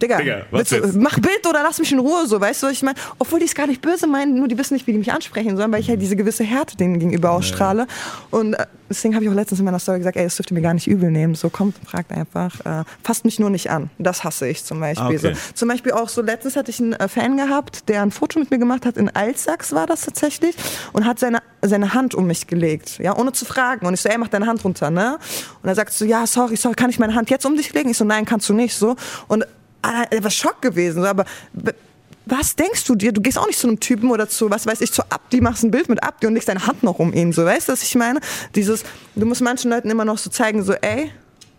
Digga, 0.00 0.18
Digga, 0.18 0.42
willst 0.50 0.72
du, 0.72 0.98
mach 0.98 1.18
Bild 1.18 1.46
oder 1.48 1.62
lass 1.62 1.78
mich 1.78 1.90
in 1.90 1.98
Ruhe, 1.98 2.26
so, 2.26 2.40
weißt 2.40 2.62
du, 2.62 2.66
was 2.66 2.74
ich 2.74 2.82
meine? 2.82 2.98
Obwohl 3.18 3.38
die 3.38 3.46
es 3.46 3.54
gar 3.54 3.66
nicht 3.66 3.80
böse 3.80 4.06
meinen, 4.06 4.34
nur 4.34 4.46
die 4.46 4.58
wissen 4.58 4.74
nicht, 4.74 4.86
wie 4.86 4.92
die 4.92 4.98
mich 4.98 5.12
ansprechen 5.12 5.56
sollen, 5.56 5.72
weil 5.72 5.80
ich 5.80 5.88
halt 5.88 6.02
diese 6.02 6.16
gewisse 6.16 6.44
Härte 6.44 6.76
denen 6.76 6.98
gegenüber 6.98 7.30
ausstrahle. 7.30 7.86
Und 8.30 8.54
äh, 8.54 8.66
deswegen 8.90 9.14
habe 9.14 9.24
ich 9.24 9.30
auch 9.30 9.34
letztens 9.34 9.60
in 9.60 9.64
meiner 9.64 9.78
Story 9.78 9.98
gesagt, 9.98 10.16
ey, 10.16 10.24
das 10.24 10.36
dürft 10.36 10.50
ihr 10.50 10.54
mir 10.54 10.60
gar 10.60 10.74
nicht 10.74 10.86
übel 10.86 11.10
nehmen. 11.10 11.34
So, 11.34 11.48
kommt 11.48 11.78
und 11.78 11.88
fragt 11.88 12.12
einfach, 12.12 12.60
äh, 12.66 12.84
fasst 13.02 13.24
mich 13.24 13.38
nur 13.38 13.48
nicht 13.48 13.70
an. 13.70 13.90
Das 13.98 14.22
hasse 14.22 14.48
ich 14.48 14.64
zum 14.64 14.80
Beispiel. 14.80 15.04
Ah, 15.04 15.08
okay. 15.08 15.34
so. 15.34 15.54
Zum 15.54 15.68
Beispiel 15.68 15.92
auch 15.92 16.10
so, 16.10 16.20
letztens 16.20 16.56
hatte 16.56 16.70
ich 16.70 16.80
einen 16.80 16.92
äh, 16.92 17.08
Fan 17.08 17.36
gehabt, 17.38 17.88
der 17.88 18.02
ein 18.02 18.10
Foto 18.10 18.38
mit 18.38 18.50
mir 18.50 18.58
gemacht 18.58 18.84
hat, 18.84 18.98
in 18.98 19.08
Altsachs 19.08 19.72
war 19.72 19.86
das 19.86 20.02
tatsächlich, 20.02 20.54
und 20.92 21.06
hat 21.06 21.18
seine, 21.18 21.38
seine 21.62 21.94
Hand 21.94 22.14
um 22.14 22.26
mich 22.26 22.46
gelegt, 22.46 22.98
ja, 22.98 23.16
ohne 23.16 23.32
zu 23.32 23.46
fragen. 23.46 23.86
Und 23.86 23.94
ich 23.94 24.00
so, 24.00 24.08
ey, 24.08 24.18
mach 24.18 24.28
deine 24.28 24.46
Hand 24.46 24.62
runter, 24.62 24.90
ne? 24.90 25.18
Und 25.62 25.68
er 25.68 25.74
sagt 25.74 25.92
so, 25.92 26.04
ja, 26.04 26.26
sorry, 26.26 26.56
sorry, 26.56 26.74
kann 26.74 26.90
ich 26.90 26.98
meine 26.98 27.14
Hand 27.14 27.30
jetzt 27.30 27.46
um 27.46 27.56
dich 27.56 27.72
legen? 27.72 27.88
Ich 27.88 27.96
so, 27.96 28.04
nein, 28.04 28.24
kannst 28.26 28.48
du 28.48 28.52
nicht, 28.52 28.74
so. 28.74 28.96
Und 29.28 29.46
ah, 29.82 30.04
war 30.20 30.30
Schock 30.30 30.62
gewesen, 30.62 31.02
so, 31.02 31.08
aber 31.08 31.24
was 32.26 32.56
denkst 32.56 32.84
du 32.84 32.96
dir? 32.96 33.12
Du 33.12 33.20
gehst 33.20 33.38
auch 33.38 33.46
nicht 33.46 33.58
zu 33.58 33.68
einem 33.68 33.78
Typen 33.78 34.10
oder 34.10 34.28
zu, 34.28 34.50
was 34.50 34.66
weiß 34.66 34.80
ich, 34.80 34.92
zu 34.92 35.02
Abdi, 35.10 35.40
machst 35.40 35.62
ein 35.62 35.70
Bild 35.70 35.88
mit 35.88 36.02
Abdi 36.02 36.26
und 36.26 36.34
legst 36.34 36.48
deine 36.48 36.66
Hand 36.66 36.82
noch 36.82 36.98
um 36.98 37.12
ihn, 37.12 37.32
so, 37.32 37.44
weißt 37.44 37.68
du, 37.68 37.72
was 37.72 37.82
ich 37.82 37.94
meine? 37.94 38.20
Dieses, 38.54 38.82
du 39.14 39.26
musst 39.26 39.40
manchen 39.40 39.70
Leuten 39.70 39.90
immer 39.90 40.04
noch 40.04 40.18
so 40.18 40.28
zeigen, 40.28 40.64
so, 40.64 40.72
ey, 40.72 41.12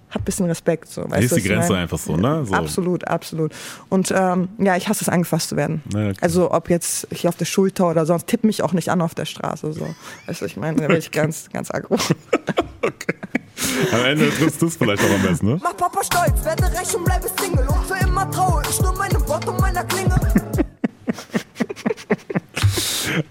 hab 0.10 0.22
ein 0.22 0.26
bisschen 0.26 0.46
Respekt. 0.46 0.90
So, 0.90 1.04
weißt 1.04 1.14
Hier 1.16 1.24
ist 1.24 1.32
du, 1.32 1.36
die 1.36 1.42
was 1.42 1.46
ich 1.46 1.52
Grenze 1.52 1.70
meine? 1.70 1.84
einfach 1.84 1.98
so, 1.98 2.16
ne? 2.16 2.46
So. 2.46 2.54
Absolut, 2.54 3.08
absolut. 3.08 3.52
Und 3.90 4.14
ähm, 4.16 4.50
ja, 4.58 4.76
ich 4.78 4.88
hasse 4.88 5.04
es, 5.04 5.10
angefasst 5.10 5.50
zu 5.50 5.56
werden. 5.56 5.84
Ja, 5.94 6.10
okay. 6.10 6.18
Also 6.22 6.52
ob 6.52 6.70
jetzt 6.70 7.08
hier 7.12 7.30
auf 7.30 7.36
der 7.36 7.46
Schulter 7.46 7.90
oder 7.90 8.06
sonst, 8.06 8.28
tipp 8.28 8.44
mich 8.44 8.64
auch 8.64 8.74
nicht 8.74 8.90
an 8.90 9.02
auf 9.02 9.16
der 9.16 9.26
Straße. 9.26 9.74
So. 9.74 9.88
Weißt 10.28 10.42
du, 10.42 10.46
ich 10.46 10.58
meine, 10.58 10.82
da 10.82 10.88
bin 10.88 10.98
ich 10.98 11.12
ganz, 11.12 11.50
ganz 11.52 11.72
aggro. 11.72 11.98
Am 13.92 14.06
Ende 14.06 14.30
triffst 14.30 14.62
du 14.62 14.68
es 14.68 14.78
vielleicht 14.78 15.04
auch 15.04 15.10
am 15.10 15.22
besten, 15.24 15.48
ne? 15.48 15.60
Mach 15.62 15.76
Papa 15.76 16.04
stolz, 16.04 16.46
werde 16.46 16.64
reich 16.64 16.96
und 16.96 17.04
bleibe 17.04 17.28
Single. 17.40 17.68
Und 17.68 17.86
für 17.86 18.06
immer 18.06 18.30
traue 18.32 18.62
ich 18.70 18.82
nur 18.82 18.96
meinem 18.96 19.28
Wort 19.28 19.48
und 19.48 19.60
meiner 19.60 19.84
Klinge. 19.84 20.16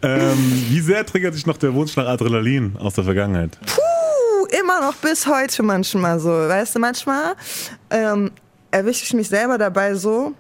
Ähm, 0.02 0.64
wie 0.68 0.80
sehr 0.80 1.04
triggert 1.06 1.34
dich 1.34 1.46
noch 1.46 1.58
der 1.58 1.72
Wunsch 1.74 1.96
nach 1.96 2.06
Adrenalin 2.06 2.76
aus 2.76 2.94
der 2.94 3.04
Vergangenheit? 3.04 3.58
Puh, 3.66 3.80
immer 4.46 4.80
noch 4.80 4.94
bis 4.94 5.26
heute 5.26 5.62
manchmal 5.62 6.18
so. 6.18 6.30
Weißt 6.30 6.74
du, 6.74 6.78
manchmal 6.78 7.34
ähm, 7.90 8.30
erwische 8.70 9.04
ich 9.04 9.14
mich 9.14 9.28
selber 9.28 9.58
dabei 9.58 9.94
so, 9.94 10.34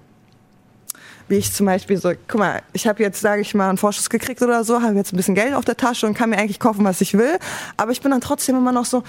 wie 1.28 1.36
ich 1.36 1.52
zum 1.52 1.66
Beispiel 1.66 1.96
so, 1.96 2.12
guck 2.28 2.38
mal, 2.38 2.62
ich 2.72 2.86
habe 2.86 3.02
jetzt, 3.02 3.20
sage 3.20 3.42
ich 3.42 3.54
mal, 3.54 3.68
einen 3.68 3.78
Vorschuss 3.78 4.10
gekriegt 4.10 4.42
oder 4.42 4.64
so, 4.64 4.80
habe 4.82 4.94
jetzt 4.94 5.12
ein 5.12 5.16
bisschen 5.16 5.34
Geld 5.34 5.54
auf 5.54 5.64
der 5.64 5.76
Tasche 5.76 6.06
und 6.06 6.14
kann 6.14 6.30
mir 6.30 6.38
eigentlich 6.38 6.60
kaufen, 6.60 6.84
was 6.84 7.00
ich 7.00 7.14
will. 7.14 7.38
Aber 7.76 7.90
ich 7.90 8.00
bin 8.00 8.10
dann 8.10 8.20
trotzdem 8.20 8.56
immer 8.56 8.72
noch 8.72 8.84
so, 8.84 9.02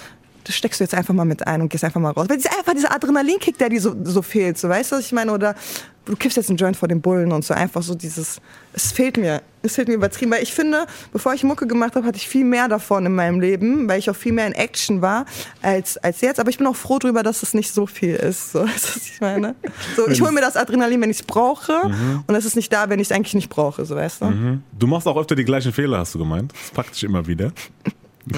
das 0.43 0.55
steckst 0.55 0.79
du 0.79 0.83
jetzt 0.83 0.93
einfach 0.93 1.13
mal 1.13 1.25
mit 1.25 1.45
ein 1.45 1.61
und 1.61 1.69
gehst 1.69 1.83
einfach 1.83 1.99
mal 1.99 2.11
raus. 2.11 2.27
Weil 2.29 2.37
dieser, 2.37 2.57
einfach 2.57 2.73
dieser 2.73 2.93
Adrenalinkick, 2.93 3.57
der 3.57 3.69
dir 3.69 3.81
so, 3.81 3.95
so 4.03 4.21
fehlt, 4.21 4.57
so, 4.57 4.69
weißt 4.69 4.91
du, 4.91 4.95
was 4.95 5.05
ich 5.05 5.11
meine? 5.11 5.31
Oder 5.31 5.55
du 6.07 6.15
kippst 6.15 6.37
jetzt 6.37 6.49
einen 6.49 6.57
Joint 6.57 6.77
vor 6.77 6.87
den 6.87 7.01
Bullen 7.01 7.31
und 7.31 7.43
so, 7.43 7.53
einfach 7.53 7.81
so 7.83 7.95
dieses, 7.95 8.41
es 8.73 8.91
fehlt 8.91 9.17
mir, 9.17 9.41
es 9.61 9.75
fehlt 9.75 9.87
mir 9.87 9.95
übertrieben. 9.95 10.31
Weil 10.31 10.43
ich 10.43 10.53
finde, 10.53 10.85
bevor 11.11 11.33
ich 11.33 11.43
Mucke 11.43 11.67
gemacht 11.67 11.95
habe, 11.95 12.05
hatte 12.05 12.17
ich 12.17 12.27
viel 12.27 12.45
mehr 12.45 12.67
davon 12.67 13.05
in 13.05 13.13
meinem 13.13 13.39
Leben, 13.39 13.87
weil 13.87 13.99
ich 13.99 14.09
auch 14.09 14.15
viel 14.15 14.31
mehr 14.33 14.47
in 14.47 14.53
Action 14.53 15.01
war 15.01 15.25
als, 15.61 15.97
als 15.97 16.21
jetzt. 16.21 16.39
Aber 16.39 16.49
ich 16.49 16.57
bin 16.57 16.67
auch 16.67 16.75
froh 16.75 16.99
darüber, 16.99 17.23
dass 17.23 17.43
es 17.43 17.53
nicht 17.53 17.73
so 17.73 17.85
viel 17.85 18.15
ist. 18.15 18.53
So, 18.53 18.59
weißt 18.63 18.85
du, 18.85 18.95
was 18.95 19.05
ich 19.05 19.21
meine? 19.21 19.55
So, 19.95 20.07
ich 20.07 20.21
hole 20.21 20.31
mir 20.31 20.41
das 20.41 20.55
Adrenalin, 20.55 21.01
wenn 21.01 21.09
ich 21.09 21.19
es 21.19 21.23
brauche 21.23 21.73
und 22.27 22.35
es 22.35 22.45
ist 22.45 22.55
nicht 22.55 22.71
da, 22.71 22.89
wenn 22.89 22.99
ich 22.99 23.07
es 23.07 23.11
eigentlich 23.11 23.35
nicht 23.35 23.49
brauche, 23.49 23.85
so, 23.85 23.95
weißt 23.95 24.21
du? 24.21 24.61
Du 24.77 24.87
machst 24.87 25.07
auch 25.07 25.17
öfter 25.17 25.35
die 25.35 25.45
gleichen 25.45 25.73
Fehler, 25.73 25.99
hast 25.99 26.15
du 26.15 26.19
gemeint. 26.19 26.53
Das 26.53 26.71
packt 26.71 26.95
dich 26.95 27.03
immer 27.03 27.25
wieder. 27.27 27.51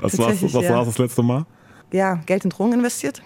Was, 0.00 0.12
Tatsächlich, 0.12 0.54
was 0.54 0.64
ja. 0.64 0.70
war 0.70 0.84
das 0.86 0.96
letzte 0.96 1.22
Mal? 1.22 1.44
ja, 1.92 2.14
Geld 2.26 2.44
in 2.44 2.50
Drogen 2.50 2.72
investiert. 2.74 3.20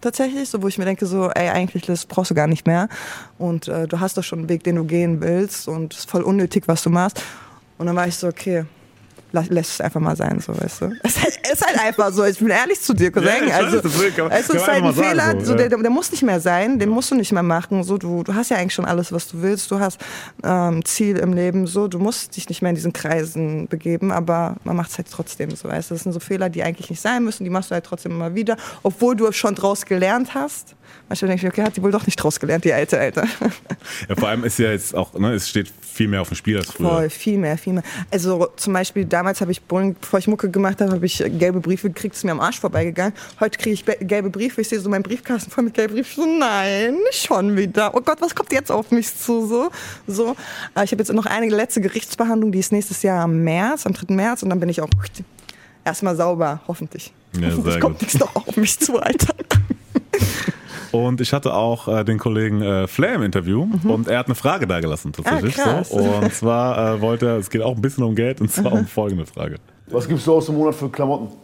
Tatsächlich, 0.00 0.48
so 0.48 0.62
wo 0.62 0.68
ich 0.68 0.78
mir 0.78 0.86
denke, 0.86 1.04
so, 1.04 1.28
ey, 1.30 1.50
eigentlich 1.50 1.84
das 1.84 2.06
brauchst 2.06 2.30
du 2.30 2.34
gar 2.34 2.46
nicht 2.46 2.66
mehr. 2.66 2.88
Und 3.38 3.68
äh, 3.68 3.86
du 3.86 4.00
hast 4.00 4.16
doch 4.16 4.24
schon 4.24 4.40
einen 4.40 4.48
Weg, 4.48 4.64
den 4.64 4.76
du 4.76 4.84
gehen 4.84 5.20
willst 5.20 5.68
und 5.68 5.92
es 5.92 6.00
ist 6.00 6.10
voll 6.10 6.22
unnötig, 6.22 6.64
was 6.66 6.82
du 6.82 6.90
machst. 6.90 7.22
Und 7.76 7.86
dann 7.86 7.96
war 7.96 8.06
ich 8.06 8.16
so, 8.16 8.28
okay, 8.28 8.64
lässt 9.32 9.72
es 9.72 9.80
einfach 9.80 10.00
mal 10.00 10.16
sein, 10.16 10.40
so, 10.40 10.58
weißt 10.58 10.82
du. 10.82 10.92
Es 11.02 11.16
ist 11.16 11.22
halt, 11.22 11.52
ist 11.52 11.66
halt 11.66 11.80
einfach 11.80 12.12
so, 12.12 12.24
ich 12.24 12.38
bin 12.38 12.48
ehrlich 12.48 12.80
zu 12.80 12.94
dir, 12.94 13.10
Cousin. 13.10 13.28
Ja, 13.48 13.58
weiß, 13.58 13.74
also, 13.74 13.80
kann 13.80 14.30
es 14.30 14.48
ist 14.48 14.66
halt 14.66 14.84
ein 14.84 14.94
Fehler, 14.94 15.26
sagen, 15.26 15.40
so, 15.40 15.46
so, 15.46 15.52
ja. 15.58 15.68
der, 15.68 15.78
der 15.78 15.90
muss 15.90 16.10
nicht 16.10 16.22
mehr 16.22 16.40
sein, 16.40 16.78
den 16.78 16.88
musst 16.88 17.10
du 17.10 17.14
nicht 17.14 17.32
mehr 17.32 17.42
machen. 17.42 17.82
So, 17.82 17.98
du, 17.98 18.22
du 18.22 18.34
hast 18.34 18.50
ja 18.50 18.56
eigentlich 18.56 18.74
schon 18.74 18.84
alles, 18.84 19.12
was 19.12 19.28
du 19.28 19.42
willst. 19.42 19.70
Du 19.70 19.78
hast 19.78 20.00
ähm, 20.44 20.84
Ziel 20.84 21.16
im 21.18 21.32
Leben, 21.32 21.66
so, 21.66 21.88
du 21.88 21.98
musst 21.98 22.36
dich 22.36 22.48
nicht 22.48 22.62
mehr 22.62 22.70
in 22.70 22.74
diesen 22.74 22.92
Kreisen 22.92 23.68
begeben, 23.68 24.12
aber 24.12 24.56
man 24.64 24.76
macht 24.76 24.90
es 24.90 24.98
halt 24.98 25.08
trotzdem 25.10 25.50
so, 25.50 25.68
weißt 25.68 25.90
du. 25.90 25.94
Das 25.94 26.02
sind 26.02 26.12
so 26.12 26.20
Fehler, 26.20 26.48
die 26.48 26.62
eigentlich 26.62 26.90
nicht 26.90 27.00
sein 27.00 27.24
müssen, 27.24 27.44
die 27.44 27.50
machst 27.50 27.70
du 27.70 27.74
halt 27.74 27.84
trotzdem 27.84 28.12
immer 28.12 28.34
wieder, 28.34 28.56
obwohl 28.82 29.16
du 29.16 29.30
schon 29.32 29.54
draus 29.54 29.84
gelernt 29.86 30.34
hast. 30.34 30.74
Manchmal 31.10 31.30
denke 31.30 31.44
ich, 31.48 31.52
okay, 31.52 31.62
hat 31.64 31.76
die 31.76 31.82
wohl 31.82 31.90
doch 31.90 32.06
nicht 32.06 32.14
draus 32.16 32.38
gelernt, 32.38 32.64
die 32.64 32.72
alte, 32.72 32.96
Alter. 32.98 33.24
Ja, 34.08 34.14
vor 34.14 34.28
allem 34.28 34.44
ist 34.44 34.60
ja 34.60 34.70
jetzt 34.70 34.94
auch, 34.94 35.12
ne, 35.14 35.32
es 35.34 35.48
steht 35.48 35.70
viel 35.82 36.06
mehr 36.06 36.20
auf 36.22 36.28
dem 36.28 36.36
Spiel 36.36 36.56
als 36.56 36.70
früher. 36.70 36.88
Voll, 36.88 37.10
viel 37.10 37.36
mehr, 37.36 37.58
viel 37.58 37.72
mehr. 37.72 37.82
Also 38.12 38.46
zum 38.54 38.72
Beispiel 38.74 39.04
damals 39.06 39.40
habe 39.40 39.50
ich, 39.50 39.60
Bowling, 39.60 39.96
bevor 40.00 40.20
ich 40.20 40.28
Mucke 40.28 40.48
gemacht 40.48 40.80
habe, 40.80 40.92
habe 40.92 41.04
ich 41.04 41.18
gelbe 41.18 41.58
Briefe 41.58 41.88
gekriegt, 41.88 42.14
ist 42.14 42.22
mir 42.24 42.30
am 42.30 42.38
Arsch 42.38 42.60
vorbeigegangen. 42.60 43.12
Heute 43.40 43.58
kriege 43.58 43.74
ich 43.74 43.84
be- 43.84 43.96
gelbe 44.00 44.30
Briefe, 44.30 44.60
ich 44.60 44.68
sehe 44.68 44.78
so 44.78 44.88
meinen 44.88 45.02
Briefkasten 45.02 45.50
voll 45.50 45.64
mit 45.64 45.74
gelben 45.74 45.94
Briefen. 45.94 46.14
So, 46.22 46.38
nein, 46.38 46.94
schon 47.10 47.56
wieder. 47.56 47.92
Oh 47.96 48.00
Gott, 48.02 48.20
was 48.20 48.32
kommt 48.32 48.52
jetzt 48.52 48.70
auf 48.70 48.92
mich 48.92 49.12
zu? 49.12 49.48
So, 49.48 49.70
so. 50.06 50.36
Aber 50.74 50.84
ich 50.84 50.92
habe 50.92 51.02
jetzt 51.02 51.12
noch 51.12 51.26
eine 51.26 51.48
letzte 51.48 51.80
Gerichtsbehandlung, 51.80 52.52
die 52.52 52.60
ist 52.60 52.70
nächstes 52.70 53.02
Jahr 53.02 53.24
am 53.24 53.42
März, 53.42 53.84
am 53.84 53.94
3. 53.94 54.14
März 54.14 54.44
und 54.44 54.50
dann 54.50 54.60
bin 54.60 54.68
ich 54.68 54.80
auch 54.80 54.88
erstmal 55.84 56.14
sauber, 56.14 56.60
hoffentlich. 56.68 57.12
Ja, 57.36 57.48
hoffentlich 57.56 57.80
kommt 57.80 58.00
nichts 58.00 58.16
noch 58.16 58.36
auf 58.36 58.56
mich 58.56 58.78
zu, 58.78 59.00
Alter. 59.00 59.34
Und 60.92 61.20
ich 61.20 61.32
hatte 61.32 61.54
auch 61.54 61.88
äh, 61.88 62.04
den 62.04 62.18
Kollegen 62.18 62.62
äh, 62.62 62.86
Flair 62.86 63.14
im 63.14 63.22
Interview 63.22 63.66
und 63.84 64.08
er 64.08 64.18
hat 64.18 64.26
eine 64.26 64.34
Frage 64.34 64.66
da 64.66 64.80
gelassen 64.80 65.12
tatsächlich. 65.12 65.56
Mhm. 65.56 65.62
Ah, 65.64 65.84
so. 65.84 65.96
Und 65.96 66.34
zwar 66.34 66.96
äh, 66.96 67.00
wollte 67.00 67.26
er, 67.26 67.36
es 67.36 67.50
geht 67.50 67.62
auch 67.62 67.76
ein 67.76 67.82
bisschen 67.82 68.04
um 68.04 68.14
Geld 68.14 68.40
und 68.40 68.50
zwar 68.50 68.72
um 68.72 68.86
folgende 68.86 69.26
Frage. 69.26 69.56
Was 69.86 70.08
gibst 70.08 70.26
du 70.26 70.34
aus 70.34 70.48
im 70.48 70.56
Monat 70.56 70.74
für 70.74 70.88
Klamotten? 70.88 71.28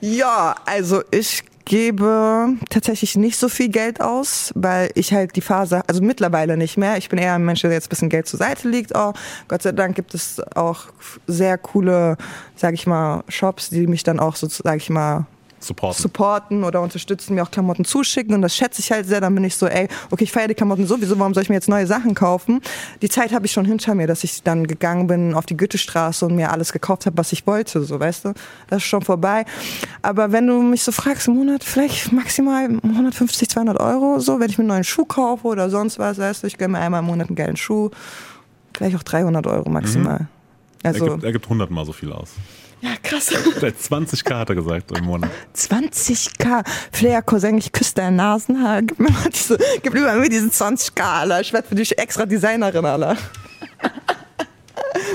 Ja, 0.00 0.54
also 0.64 1.02
ich 1.10 1.42
gebe 1.64 2.54
tatsächlich 2.70 3.16
nicht 3.16 3.36
so 3.36 3.48
viel 3.48 3.68
Geld 3.68 4.00
aus, 4.00 4.52
weil 4.54 4.90
ich 4.94 5.12
halt 5.12 5.36
die 5.36 5.40
Phase, 5.40 5.82
also 5.86 6.02
mittlerweile 6.02 6.56
nicht 6.56 6.76
mehr. 6.76 6.96
Ich 6.96 7.08
bin 7.08 7.18
eher 7.18 7.34
ein 7.34 7.44
Mensch, 7.44 7.62
der 7.62 7.72
jetzt 7.72 7.86
ein 7.86 7.90
bisschen 7.90 8.08
Geld 8.08 8.26
zur 8.26 8.38
Seite 8.38 8.68
liegt. 8.68 8.94
Auch 8.94 9.14
Gott 9.48 9.62
sei 9.62 9.72
Dank 9.72 9.96
gibt 9.96 10.14
es 10.14 10.40
auch 10.54 10.86
sehr 11.26 11.58
coole, 11.58 12.16
sag 12.54 12.74
ich 12.74 12.86
mal, 12.86 13.24
Shops, 13.28 13.70
die 13.70 13.86
mich 13.86 14.02
dann 14.02 14.20
auch 14.20 14.36
so, 14.36 14.46
sag 14.48 14.76
ich 14.76 14.88
mal, 14.88 15.26
Supporten. 15.60 16.02
supporten 16.02 16.64
oder 16.64 16.80
unterstützen, 16.80 17.34
mir 17.34 17.42
auch 17.42 17.50
Klamotten 17.50 17.84
zuschicken 17.84 18.34
und 18.34 18.42
das 18.42 18.54
schätze 18.56 18.80
ich 18.80 18.92
halt 18.92 19.06
sehr. 19.06 19.20
Dann 19.20 19.34
bin 19.34 19.44
ich 19.44 19.56
so, 19.56 19.66
ey, 19.66 19.88
okay, 20.10 20.24
ich 20.24 20.32
feiere 20.32 20.48
die 20.48 20.54
Klamotten 20.54 20.86
sowieso, 20.86 21.18
warum 21.18 21.34
soll 21.34 21.42
ich 21.42 21.48
mir 21.48 21.56
jetzt 21.56 21.68
neue 21.68 21.86
Sachen 21.86 22.14
kaufen? 22.14 22.60
Die 23.02 23.08
Zeit 23.08 23.32
habe 23.32 23.46
ich 23.46 23.52
schon 23.52 23.64
hinter 23.64 23.94
mir, 23.94 24.06
dass 24.06 24.24
ich 24.24 24.42
dann 24.42 24.66
gegangen 24.66 25.06
bin 25.06 25.34
auf 25.34 25.46
die 25.46 25.56
Goethestraße 25.56 26.26
und 26.26 26.36
mir 26.36 26.52
alles 26.52 26.72
gekauft 26.72 27.06
habe, 27.06 27.16
was 27.18 27.32
ich 27.32 27.46
wollte, 27.46 27.82
so, 27.82 27.98
weißt 27.98 28.26
du? 28.26 28.34
Das 28.68 28.78
ist 28.78 28.88
schon 28.88 29.02
vorbei. 29.02 29.44
Aber 30.02 30.32
wenn 30.32 30.46
du 30.46 30.62
mich 30.62 30.82
so 30.82 30.92
fragst, 30.92 31.28
im 31.28 31.34
Monat 31.34 31.64
vielleicht 31.64 32.12
maximal 32.12 32.68
150, 32.82 33.48
200 33.48 33.80
Euro, 33.80 34.20
so, 34.20 34.38
wenn 34.40 34.50
ich 34.50 34.58
mir 34.58 34.62
einen 34.62 34.68
neuen 34.68 34.84
Schuh 34.84 35.04
kaufe 35.04 35.46
oder 35.46 35.70
sonst 35.70 35.98
was, 35.98 36.18
weißt 36.18 36.42
du, 36.42 36.46
ich 36.46 36.56
gönne 36.58 36.72
mir 36.72 36.78
einmal 36.78 37.00
im 37.00 37.06
Monat 37.06 37.28
einen 37.28 37.36
geilen 37.36 37.56
Schuh, 37.56 37.90
vielleicht 38.76 38.96
auch 38.96 39.02
300 39.02 39.46
Euro 39.46 39.68
maximal. 39.70 40.28
Er 40.82 40.92
Also, 40.92 41.06
gibt, 41.06 41.24
er 41.24 41.32
gibt 41.32 41.46
100 41.46 41.70
mal 41.70 41.84
so 41.84 41.92
viel 41.92 42.12
aus. 42.12 42.30
Ja, 42.80 42.90
krass. 43.02 43.26
Seit 43.60 43.76
20k 43.76 44.34
hat 44.38 44.48
er 44.50 44.54
gesagt 44.54 44.96
im 44.96 45.04
Monat. 45.04 45.30
20k. 45.56 46.64
Flair, 46.92 47.22
Cousin, 47.22 47.58
ich 47.58 47.72
küsse 47.72 47.94
dein 47.96 48.16
Nasenhaar. 48.16 48.82
Gib 48.82 48.98
mir 49.00 49.10
mal 49.10 49.28
diese, 49.30 49.58
gib 49.82 49.94
mir 49.94 50.02
mal 50.02 50.28
diesen 50.28 50.50
20k, 50.50 51.00
Alter. 51.02 51.40
Ich 51.40 51.52
werde 51.52 51.68
für 51.68 51.74
dich 51.74 51.98
extra 51.98 52.26
Designerin, 52.26 52.84
Alter. 52.84 53.16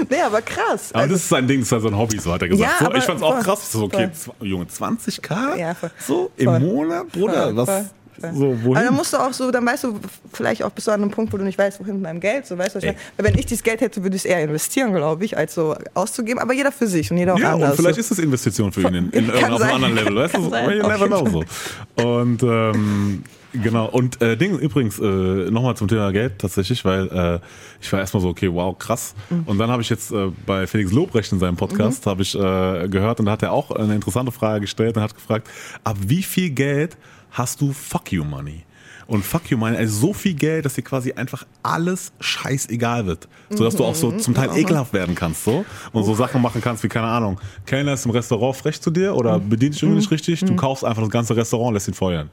nee, 0.10 0.22
aber 0.22 0.42
krass. 0.42 0.92
Aber 0.94 1.04
Also, 1.04 1.14
das 1.14 1.24
ist 1.24 1.30
sein 1.30 1.48
Ding, 1.48 1.60
das 1.62 1.72
ist 1.72 1.82
so 1.82 1.88
ein 1.88 1.98
Hobby, 1.98 2.20
so 2.20 2.34
hat 2.34 2.42
er 2.42 2.50
gesagt. 2.50 2.82
Ja, 2.82 2.88
so, 2.88 2.94
ich 2.94 3.04
fand's 3.04 3.24
auch 3.24 3.40
krass. 3.40 3.72
So, 3.72 3.84
okay, 3.84 4.10
Junge, 4.42 4.66
20k? 4.66 5.58
Ja, 5.58 5.74
voll. 5.74 5.92
So 6.00 6.32
im 6.38 6.46
Voll. 6.46 6.60
Monat? 6.60 7.12
Bruder, 7.12 7.44
Voll, 7.46 7.58
was? 7.58 7.86
So, 8.22 8.28
aber 8.28 8.64
wohin? 8.64 8.86
dann 8.86 8.94
musst 8.94 9.14
du 9.14 9.18
auch 9.18 9.34
so, 9.34 9.52
dann 9.52 9.66
weißt 9.66 9.86
du, 9.86 10.00
vielleicht 10.32 10.64
auch 10.64 10.70
bist 10.72 10.88
du 10.88 10.92
an 10.92 11.02
einem 11.02 11.12
Punkt, 11.12 11.34
wo 11.34 11.38
du 11.38 11.44
nicht 11.44 11.58
weißt, 11.58 11.80
wohin 11.80 11.96
mit 11.96 12.04
meinem 12.04 12.20
Geld, 12.20 12.46
so 12.46 12.58
weißt 12.58 12.76
du? 12.76 12.82
Weil 12.82 12.96
wenn 13.18 13.38
ich 13.38 13.46
dieses 13.46 13.64
Geld 13.64 13.82
hätte, 13.82 14.04
würde 14.04 14.16
ich 14.16 14.24
es 14.24 14.26
eher 14.26 14.42
investieren, 14.44 14.94
glaube 14.94 15.26
ich, 15.26 15.38
als 15.38 15.56
so 15.56 15.76
auszugeben. 15.94 16.40
Aber 16.40 16.54
jeder 16.54 16.72
für 16.72 16.88
sich 16.88 17.12
und 17.12 17.18
jeder 17.18 17.36
auch 17.36 17.40
ja, 17.40 17.54
anders. 17.54 17.72
und 17.72 17.78
vielleicht 17.78 17.96
so. 17.96 18.02
ist 18.02 18.12
das 18.12 18.20
Investition 18.20 18.72
für 18.72 18.82
ihn 18.82 18.96
in, 18.96 19.10
in 19.10 19.26
irgendeinem 19.26 19.54
auf 19.54 19.62
einem 19.62 19.70
sein. 19.70 19.84
anderen 19.84 19.96
Level, 20.06 20.16
weißt 20.16 20.36
du? 20.36 20.50
Sein, 20.50 20.78
you 20.78 20.88
never 20.88 21.08
know 21.08 21.28
so. 21.28 22.04
Und 22.04 22.44
ähm, 22.44 23.24
genau, 23.54 23.88
und 23.88 24.22
äh, 24.22 24.38
Ding 24.38 24.58
übrigens, 24.58 25.00
äh, 25.00 25.04
nochmal 25.04 25.76
zum 25.76 25.88
Thema 25.88 26.12
Geld 26.12 26.40
tatsächlich, 26.40 26.84
weil 26.86 27.08
äh, 27.08 27.40
ich 27.82 27.92
war 27.92 28.00
erstmal 28.00 28.22
so, 28.22 28.30
okay, 28.30 28.52
wow, 28.52 28.78
krass. 28.78 29.16
Mhm. 29.30 29.44
Und 29.46 29.58
dann 29.58 29.70
habe 29.70 29.82
ich 29.82 29.90
jetzt 29.90 30.12
äh, 30.12 30.32
bei 30.46 30.68
Felix 30.68 30.92
Lobrecht 30.92 31.32
in 31.32 31.40
seinem 31.40 31.56
Podcast, 31.56 32.06
habe 32.06 32.22
ich 32.22 32.36
äh, 32.36 32.88
gehört 32.88 33.20
und 33.20 33.26
da 33.26 33.34
hat 33.34 33.44
er 33.44 33.52
auch 33.52 33.72
eine 33.72 33.96
interessante 33.96 34.32
Frage 34.32 34.62
gestellt 34.62 34.98
und 34.98 35.04
hat 35.04 35.16
gefragt, 35.16 35.48
ab 35.84 35.98
wie 36.06 36.24
viel 36.24 36.50
Geld 36.50 36.98
hast 37.34 37.60
du 37.62 37.74
Fuck 37.74 38.12
You 38.12 38.24
Money? 38.24 38.64
Und 39.06 39.26
fuck 39.26 39.52
you 39.52 39.58
money, 39.58 39.76
also 39.76 40.08
so 40.08 40.14
viel 40.14 40.34
Geld, 40.34 40.64
dass 40.64 40.76
dir 40.76 40.82
quasi 40.82 41.12
einfach 41.12 41.46
alles 41.62 42.14
scheißegal 42.22 43.06
wird. 43.06 43.28
So 43.50 43.66
dass 43.66 43.76
du 43.76 43.84
auch 43.84 43.96
so 43.96 44.12
Mhm. 44.12 44.20
zum 44.20 44.34
Teil 44.34 44.50
ekelhaft 44.58 44.94
werden 44.94 45.14
kannst, 45.14 45.44
so. 45.44 45.66
Und 45.92 46.06
so 46.06 46.16
Sachen 46.16 46.42
machen 46.42 46.62
kannst 46.62 46.84
wie, 46.84 46.88
keine 46.88 47.08
Ahnung, 47.08 47.38
Kellner 47.66 47.94
ist 47.94 48.06
im 48.06 48.12
Restaurant 48.12 48.56
frech 48.56 48.80
zu 48.82 48.90
dir 48.92 49.14
oder 49.14 49.40
Mhm. 49.40 49.50
bedient 49.50 49.76
dich 49.76 49.84
irgendwie 49.84 50.00
nicht 50.00 50.10
richtig, 50.10 50.40
du 50.46 50.56
kaufst 50.56 50.86
einfach 50.86 51.02
das 51.02 51.12
ganze 51.12 51.36
Restaurant 51.36 51.68
und 51.68 51.74
lässt 51.74 51.90
ihn 51.90 51.94
feuern. 51.94 52.30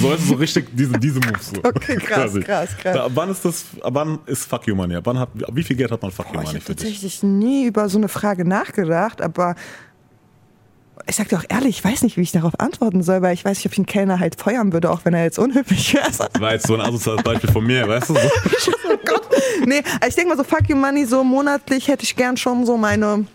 So 0.00 0.10
ist 0.14 0.26
so 0.26 0.34
richtig, 0.36 0.68
diese, 0.74 0.98
diese 0.98 1.20
Moves. 1.20 1.50
So. 1.50 1.60
Okay, 1.64 1.96
krass, 1.96 2.32
krass, 2.42 2.70
krass. 2.78 2.94
Da, 2.96 3.08
wann 3.14 3.30
ist 3.30 3.44
das, 3.44 3.66
wann 3.82 4.18
ist 4.24 4.46
fuck 4.46 4.66
you 4.66 4.74
money? 4.74 4.98
Wann 5.04 5.18
hat, 5.18 5.28
wie 5.52 5.62
viel 5.62 5.76
Geld 5.76 5.90
hat 5.90 6.00
man 6.00 6.10
fuck 6.10 6.26
you 6.28 6.32
Boah, 6.32 6.40
ich 6.40 6.46
money 6.46 6.60
habe 6.60 6.64
für 6.64 6.74
dich? 6.74 6.84
tatsächlich 6.84 7.22
nie 7.22 7.66
über 7.66 7.90
so 7.90 7.98
eine 7.98 8.08
Frage 8.08 8.46
nachgedacht, 8.46 9.20
aber 9.20 9.54
ich 11.06 11.16
sag 11.16 11.28
dir 11.28 11.38
auch 11.38 11.44
ehrlich, 11.48 11.78
ich 11.78 11.84
weiß 11.84 12.02
nicht, 12.02 12.16
wie 12.16 12.22
ich 12.22 12.32
darauf 12.32 12.58
antworten 12.58 13.02
soll, 13.02 13.22
weil 13.22 13.34
ich 13.34 13.44
weiß 13.44 13.58
nicht, 13.58 13.66
ob 13.66 13.72
ich 13.72 13.78
einen 13.78 13.86
Kellner 13.86 14.18
halt 14.18 14.40
feuern 14.40 14.72
würde, 14.72 14.90
auch 14.90 15.04
wenn 15.04 15.14
er 15.14 15.24
jetzt 15.24 15.38
unhöflich 15.38 15.94
wäre. 15.94 16.06
Das 16.06 16.18
war 16.40 16.52
jetzt 16.52 16.66
so 16.66 16.74
ein 16.74 16.80
asoziales 16.80 17.22
Beispiel 17.22 17.50
von 17.50 17.64
mir, 17.64 17.86
weißt 17.86 18.10
du? 18.10 18.14
So. 18.14 18.20
oh 18.92 18.96
Gott. 19.04 19.28
Nee, 19.64 19.82
also 20.00 20.08
ich 20.08 20.14
denke 20.14 20.30
mal 20.30 20.36
so, 20.36 20.44
fuck 20.44 20.68
you 20.68 20.76
money, 20.76 21.04
so 21.04 21.22
monatlich 21.22 21.88
hätte 21.88 22.04
ich 22.04 22.16
gern 22.16 22.36
schon 22.36 22.64
so 22.64 22.76
meine 22.76 23.26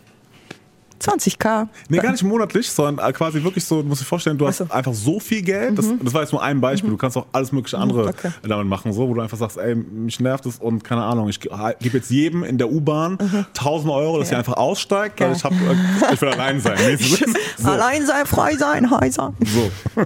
20k. 1.02 1.68
Nee, 1.90 1.98
gar 1.98 2.12
nicht 2.12 2.24
monatlich, 2.24 2.70
sondern 2.70 3.06
äh, 3.08 3.12
quasi 3.14 3.44
wirklich 3.44 3.66
so, 3.66 3.82
du 3.82 3.88
musst 3.88 4.02
dir 4.02 4.06
vorstellen, 4.06 4.38
du 4.38 4.48
hast 4.48 4.60
so. 4.60 4.68
einfach 4.70 4.94
so 4.94 5.20
viel 5.20 5.42
Geld. 5.42 5.78
Das, 5.78 5.88
das 6.02 6.14
war 6.14 6.22
jetzt 6.22 6.32
nur 6.32 6.42
ein 6.44 6.62
Beispiel. 6.62 6.90
Du 6.90 6.98
kannst 6.98 7.18
auch 7.18 7.26
alles 7.32 7.52
mögliche 7.52 7.78
andere 7.78 8.04
Mhm, 8.04 8.10
okay. 8.10 8.30
damit 8.48 8.68
machen, 8.68 8.94
so, 8.94 9.08
wo 9.10 9.14
du 9.14 9.22
einfach 9.22 9.38
sagst, 9.38 9.58
ey, 9.58 9.76
mich 9.76 10.20
nervt 10.20 10.46
es 10.46 10.58
und 10.58 10.84
keine 10.84 11.04
Ahnung, 11.04 11.28
ich 11.30 11.40
ge- 11.40 11.52
gebe 11.80 11.98
jetzt 11.98 12.10
jedem 12.12 12.44
in 12.44 12.58
der 12.58 12.72
U-Bahn 12.72 13.18
1000 13.54 13.92
Euro, 13.92 14.20
dass 14.20 14.28
Mhm. 14.28 14.32
Ja. 14.32 14.36
ihr 14.36 14.40
einfach 14.40 14.58
aussteigt, 14.58 15.20
weil 15.20 15.28
Geil. 15.30 15.38
ich, 15.38 15.44
hab, 15.44 15.52
äh, 15.54 16.14
ich 16.14 16.22
will 16.22 16.30
allein 16.30 16.60
sein. 16.60 16.78
so, 17.58 17.70
Allein 17.70 18.06
sein, 18.06 18.26
frei 18.26 18.56
sein, 18.56 18.90
heiser. 18.92 19.34
so. 19.46 19.72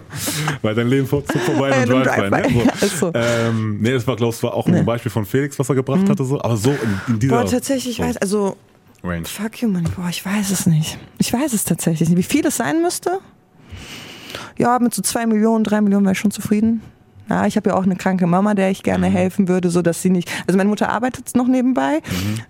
weil 0.61 0.75
dein 0.75 0.87
Leben 0.87 1.07
zog 1.07 1.25
vorbei 1.31 1.67
in 1.69 1.73
einem 1.73 1.97
in 1.97 2.03
Drive-By. 2.03 2.35
einem 2.35 2.57
Ne? 2.57 2.63
Ja, 2.65 2.87
So. 2.99 3.11
Ähm, 3.13 3.79
nee, 3.81 3.91
das 3.91 4.05
war, 4.07 4.15
glaube 4.15 4.33
ich, 4.35 4.43
war 4.43 4.53
auch 4.53 4.67
ein 4.67 4.85
Beispiel 4.85 5.11
von 5.11 5.25
Felix, 5.25 5.57
was 5.59 5.67
er 5.69 5.75
gebracht 5.75 6.07
hatte, 6.09 6.23
so. 6.23 6.39
aber 6.41 6.57
so 6.57 6.69
in, 6.71 7.01
in 7.13 7.19
dieser 7.19 7.41
Boah, 7.41 7.49
tatsächlich, 7.49 7.91
ich 7.91 7.97
so, 7.97 8.03
weiß, 8.03 8.17
also 8.17 8.55
Range. 9.05 9.25
Fuck 9.25 9.61
you, 9.61 9.69
Money. 9.69 9.87
Boah, 9.95 10.09
ich 10.09 10.25
weiß 10.25 10.51
es 10.51 10.65
nicht. 10.65 10.97
Ich 11.17 11.31
weiß 11.31 11.53
es 11.53 11.63
tatsächlich 11.63 12.09
nicht. 12.09 12.17
Wie 12.17 12.23
viel 12.23 12.45
es 12.45 12.57
sein 12.57 12.81
müsste? 12.81 13.19
Ja, 14.57 14.79
mit 14.79 14.93
so 14.93 15.01
zwei 15.01 15.25
Millionen, 15.25 15.63
drei 15.63 15.81
Millionen 15.81 16.05
wäre 16.05 16.13
ich 16.13 16.19
schon 16.19 16.31
zufrieden. 16.31 16.81
Ja, 17.27 17.47
ich 17.47 17.55
habe 17.57 17.71
ja 17.71 17.75
auch 17.75 17.83
eine 17.83 17.95
kranke 17.95 18.27
Mama, 18.27 18.53
der 18.53 18.69
ich 18.69 18.83
gerne 18.83 19.07
helfen 19.07 19.47
würde, 19.47 19.71
so 19.71 19.81
dass 19.81 19.99
sie 20.03 20.11
nicht. 20.11 20.31
Also 20.45 20.57
meine 20.57 20.69
Mutter 20.69 20.89
arbeitet 20.89 21.35
noch 21.35 21.47
nebenbei 21.47 22.01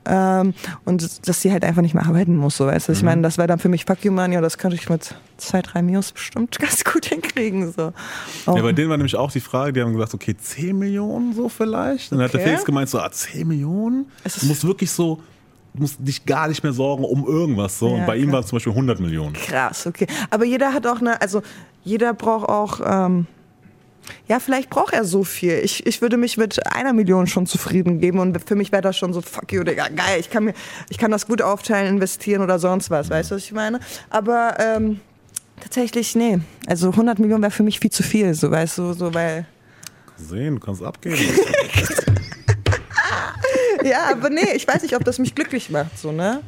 ähm, 0.03 0.53
und 0.83 1.25
dass 1.29 1.41
sie 1.41 1.49
halt 1.53 1.63
einfach 1.63 1.81
nicht 1.81 1.93
mehr 1.93 2.05
arbeiten 2.05 2.35
muss. 2.35 2.57
So, 2.57 2.65
weißt 2.65 2.89
du? 2.89 2.91
Ich 2.91 3.01
meine, 3.01 3.21
das 3.21 3.37
wäre 3.37 3.47
dann 3.47 3.57
für 3.59 3.69
mich 3.69 3.85
Fuck 3.85 4.03
you 4.03 4.11
Money 4.11 4.35
das 4.41 4.57
könnte 4.57 4.75
ich 4.75 4.89
mit 4.89 5.15
zwei, 5.37 5.61
drei 5.61 5.81
Mios 5.81 6.11
bestimmt 6.11 6.59
ganz 6.59 6.83
gut 6.83 7.05
hinkriegen. 7.05 7.71
So. 7.71 7.93
Auch- 8.47 8.57
Ja, 8.57 8.61
bei 8.63 8.73
denen 8.73 8.89
war 8.89 8.97
nämlich 8.97 9.15
auch 9.15 9.31
die 9.31 9.39
Frage, 9.39 9.71
die 9.71 9.81
haben 9.81 9.93
gesagt, 9.93 10.13
okay, 10.13 10.35
10 10.35 10.77
Millionen 10.77 11.33
so 11.33 11.47
vielleicht. 11.47 12.11
Und 12.11 12.17
dann 12.17 12.25
hat 12.25 12.33
der 12.33 12.41
Okay. 12.41 12.49
Felix 12.49 12.65
gemeint, 12.65 12.89
so, 12.89 12.99
ah, 12.99 13.09
10 13.09 13.47
Millionen? 13.47 14.07
Es 14.25 14.35
ist- 14.35 14.43
Du 14.43 14.47
musst 14.47 14.67
wirklich 14.67 14.91
so, 14.91 15.21
musst 15.77 15.97
dich 15.99 16.25
gar 16.25 16.47
nicht 16.47 16.63
mehr 16.63 16.73
sorgen 16.73 17.03
um 17.03 17.25
irgendwas. 17.25 17.79
So. 17.79 17.89
Ja, 17.89 17.95
Und 17.95 18.05
bei 18.05 18.17
ihm 18.17 18.31
waren 18.31 18.41
es 18.41 18.47
zum 18.47 18.57
Beispiel 18.57 18.73
100 18.73 18.99
Millionen. 18.99 19.33
Krass, 19.33 19.87
okay. 19.87 20.07
Aber 20.29 20.45
jeder 20.45 20.73
hat 20.73 20.87
auch 20.87 20.99
eine, 20.99 21.21
also 21.21 21.41
jeder 21.83 22.13
braucht 22.13 22.49
auch, 22.49 22.81
ähm, 22.85 23.27
ja, 24.27 24.39
vielleicht 24.39 24.69
braucht 24.69 24.93
er 24.93 25.03
so 25.05 25.23
viel. 25.23 25.59
Ich, 25.63 25.85
ich 25.85 26.01
würde 26.01 26.17
mich 26.17 26.37
mit 26.37 26.65
einer 26.71 26.93
Million 26.93 27.27
schon 27.27 27.45
zufrieden 27.45 27.99
geben 27.99 28.19
und 28.19 28.37
für 28.47 28.55
mich 28.55 28.71
wäre 28.71 28.81
das 28.81 28.97
schon 28.97 29.13
so, 29.13 29.21
fuck 29.21 29.51
you, 29.51 29.63
Digga, 29.63 29.87
geil. 29.89 30.19
Ich 30.19 30.29
kann, 30.29 30.45
mir, 30.45 30.53
ich 30.89 30.97
kann 30.97 31.11
das 31.11 31.27
gut 31.27 31.41
aufteilen, 31.41 31.95
investieren 31.95 32.41
oder 32.41 32.59
sonst 32.59 32.89
was, 32.89 33.09
weißt 33.09 33.31
du, 33.31 33.35
was 33.35 33.43
ich 33.43 33.51
meine? 33.51 33.79
Aber 34.09 34.57
ähm, 34.59 34.99
tatsächlich, 35.59 36.15
nee. 36.15 36.39
Also 36.67 36.89
100 36.89 37.19
Millionen 37.19 37.41
wäre 37.41 37.51
für 37.51 37.63
mich 37.63 37.79
viel 37.79 37.91
zu 37.91 38.03
viel, 38.03 38.33
so, 38.33 38.51
weißt 38.51 38.77
du, 38.77 38.93
so, 38.93 39.13
weil. 39.13 39.45
Sehen, 40.17 40.55
du 40.55 40.61
kannst 40.61 40.81
abgeben. 40.83 41.17
Ja, 43.89 44.11
aber 44.11 44.29
nee, 44.29 44.53
ich 44.55 44.67
weiß 44.67 44.81
nicht, 44.81 44.95
ob 44.95 45.03
das 45.03 45.19
mich 45.19 45.35
glücklich 45.35 45.69
macht, 45.69 45.97
so, 45.97 46.11
ne? 46.11 46.41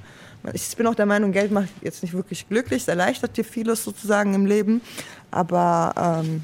Ich 0.54 0.76
bin 0.78 0.88
auch 0.88 0.96
der 0.96 1.06
Meinung, 1.06 1.32
Geld 1.32 1.52
macht 1.52 1.70
jetzt 1.82 2.02
nicht 2.04 2.14
wirklich 2.14 2.48
glücklich, 2.48 2.84
es 2.84 2.88
erleichtert 2.88 3.36
dir 3.36 3.44
vieles 3.44 3.84
sozusagen 3.84 4.34
im 4.34 4.46
Leben, 4.46 4.82
aber 5.30 6.24
ähm, 6.24 6.44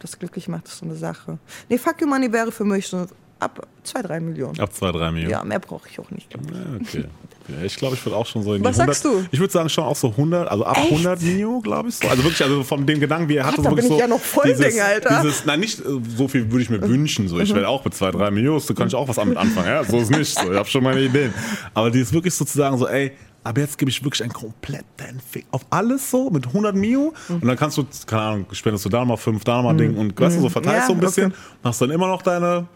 das 0.00 0.18
glücklich 0.18 0.48
macht, 0.48 0.66
ist 0.66 0.78
so 0.78 0.86
eine 0.86 0.96
Sache. 0.96 1.38
Nee, 1.68 1.78
Fuck 1.78 2.00
You 2.00 2.06
Money 2.06 2.32
wäre 2.32 2.50
für 2.50 2.64
mich 2.64 2.86
so 2.88 3.06
ab 3.38 3.66
2, 3.84 4.02
3 4.02 4.20
Millionen. 4.20 4.58
Ab 4.58 4.72
2, 4.72 4.92
3 4.92 5.10
Millionen. 5.12 5.30
Ja, 5.30 5.44
mehr 5.44 5.58
brauche 5.58 5.88
ich 5.88 5.98
auch 5.98 6.10
nicht. 6.10 6.32
Ja, 6.32 6.40
okay. 6.80 7.04
Ja, 7.48 7.64
ich 7.64 7.76
glaube, 7.76 7.94
ich 7.96 8.04
würde 8.04 8.16
auch 8.16 8.26
schon 8.26 8.42
so 8.42 8.54
in 8.54 8.62
Was 8.62 8.76
die 8.76 8.82
100. 8.82 8.96
sagst 8.96 9.04
du? 9.04 9.26
Ich 9.32 9.40
würde 9.40 9.52
sagen 9.52 9.68
schon 9.68 9.84
auch 9.84 9.96
so 9.96 10.08
100, 10.08 10.48
also 10.48 10.64
ab 10.64 10.76
Echt? 10.76 10.92
100 10.92 11.22
Mio, 11.22 11.60
glaube 11.60 11.88
ich 11.88 11.96
so. 11.96 12.08
Also 12.08 12.22
wirklich, 12.22 12.42
also 12.42 12.62
von 12.62 12.86
dem 12.86 13.00
Gedanken, 13.00 13.28
wie 13.28 13.36
er 13.36 13.46
hatte, 13.46 13.56
Gott, 13.56 13.64
so 13.64 13.70
da 13.70 13.76
wirklich 13.76 13.88
bin 13.88 13.96
ich 13.96 14.02
so 14.02 14.08
ja 14.08 14.08
noch 14.08 14.20
voll 14.20 14.44
dieses, 14.46 14.74
Ding, 14.74 14.80
Alter. 14.80 15.20
Dieses, 15.22 15.46
nein, 15.46 15.60
nicht 15.60 15.80
äh, 15.80 15.82
so 16.16 16.28
viel 16.28 16.50
würde 16.50 16.62
ich 16.62 16.70
mir 16.70 16.80
wünschen. 16.82 17.28
So, 17.28 17.40
ich 17.40 17.52
werde 17.52 17.68
auch 17.68 17.84
mit 17.84 17.94
2, 17.94 18.12
3 18.12 18.30
Mio, 18.30 18.58
so 18.58 18.74
kann 18.74 18.88
ich 18.88 18.94
auch 18.94 19.08
was 19.08 19.16
damit 19.16 19.36
anfangen. 19.36 19.66
Ja, 19.66 19.84
so 19.84 19.98
ist 19.98 20.10
nicht. 20.10 20.38
So, 20.38 20.50
ich 20.50 20.58
habe 20.58 20.68
schon 20.68 20.84
meine 20.84 21.00
Ideen. 21.00 21.34
Aber 21.74 21.90
die 21.90 22.00
ist 22.00 22.12
wirklich 22.12 22.34
sozusagen 22.34 22.78
so, 22.78 22.86
ey, 22.86 23.12
aber 23.42 23.62
jetzt 23.62 23.78
gebe 23.78 23.90
ich 23.90 24.04
wirklich 24.04 24.22
einen 24.22 24.32
kompletten 24.32 25.20
Fick 25.30 25.46
auf 25.50 25.62
alles 25.70 26.10
so 26.10 26.30
mit 26.30 26.46
100 26.46 26.74
Mio 26.74 27.14
und 27.28 27.46
dann 27.46 27.56
kannst 27.56 27.78
du, 27.78 27.86
keine 28.06 28.22
Ahnung, 28.22 28.46
spendest 28.52 28.84
du 28.84 28.90
da 28.90 29.04
mal 29.04 29.16
5, 29.16 29.42
da 29.44 29.62
mal 29.62 29.74
Ding 29.74 29.96
und 29.96 30.18
weißt 30.20 30.36
du, 30.36 30.42
so 30.42 30.48
verteilst 30.50 30.82
Ja, 30.82 30.86
so 30.88 30.92
ein 30.92 31.00
bisschen, 31.00 31.26
okay. 31.28 31.40
machst 31.62 31.80
dann 31.80 31.90
immer 31.90 32.06
noch 32.06 32.20
deine 32.20 32.66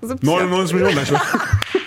70 0.00 0.22
99 0.22 0.74
Millionen. 0.74 0.98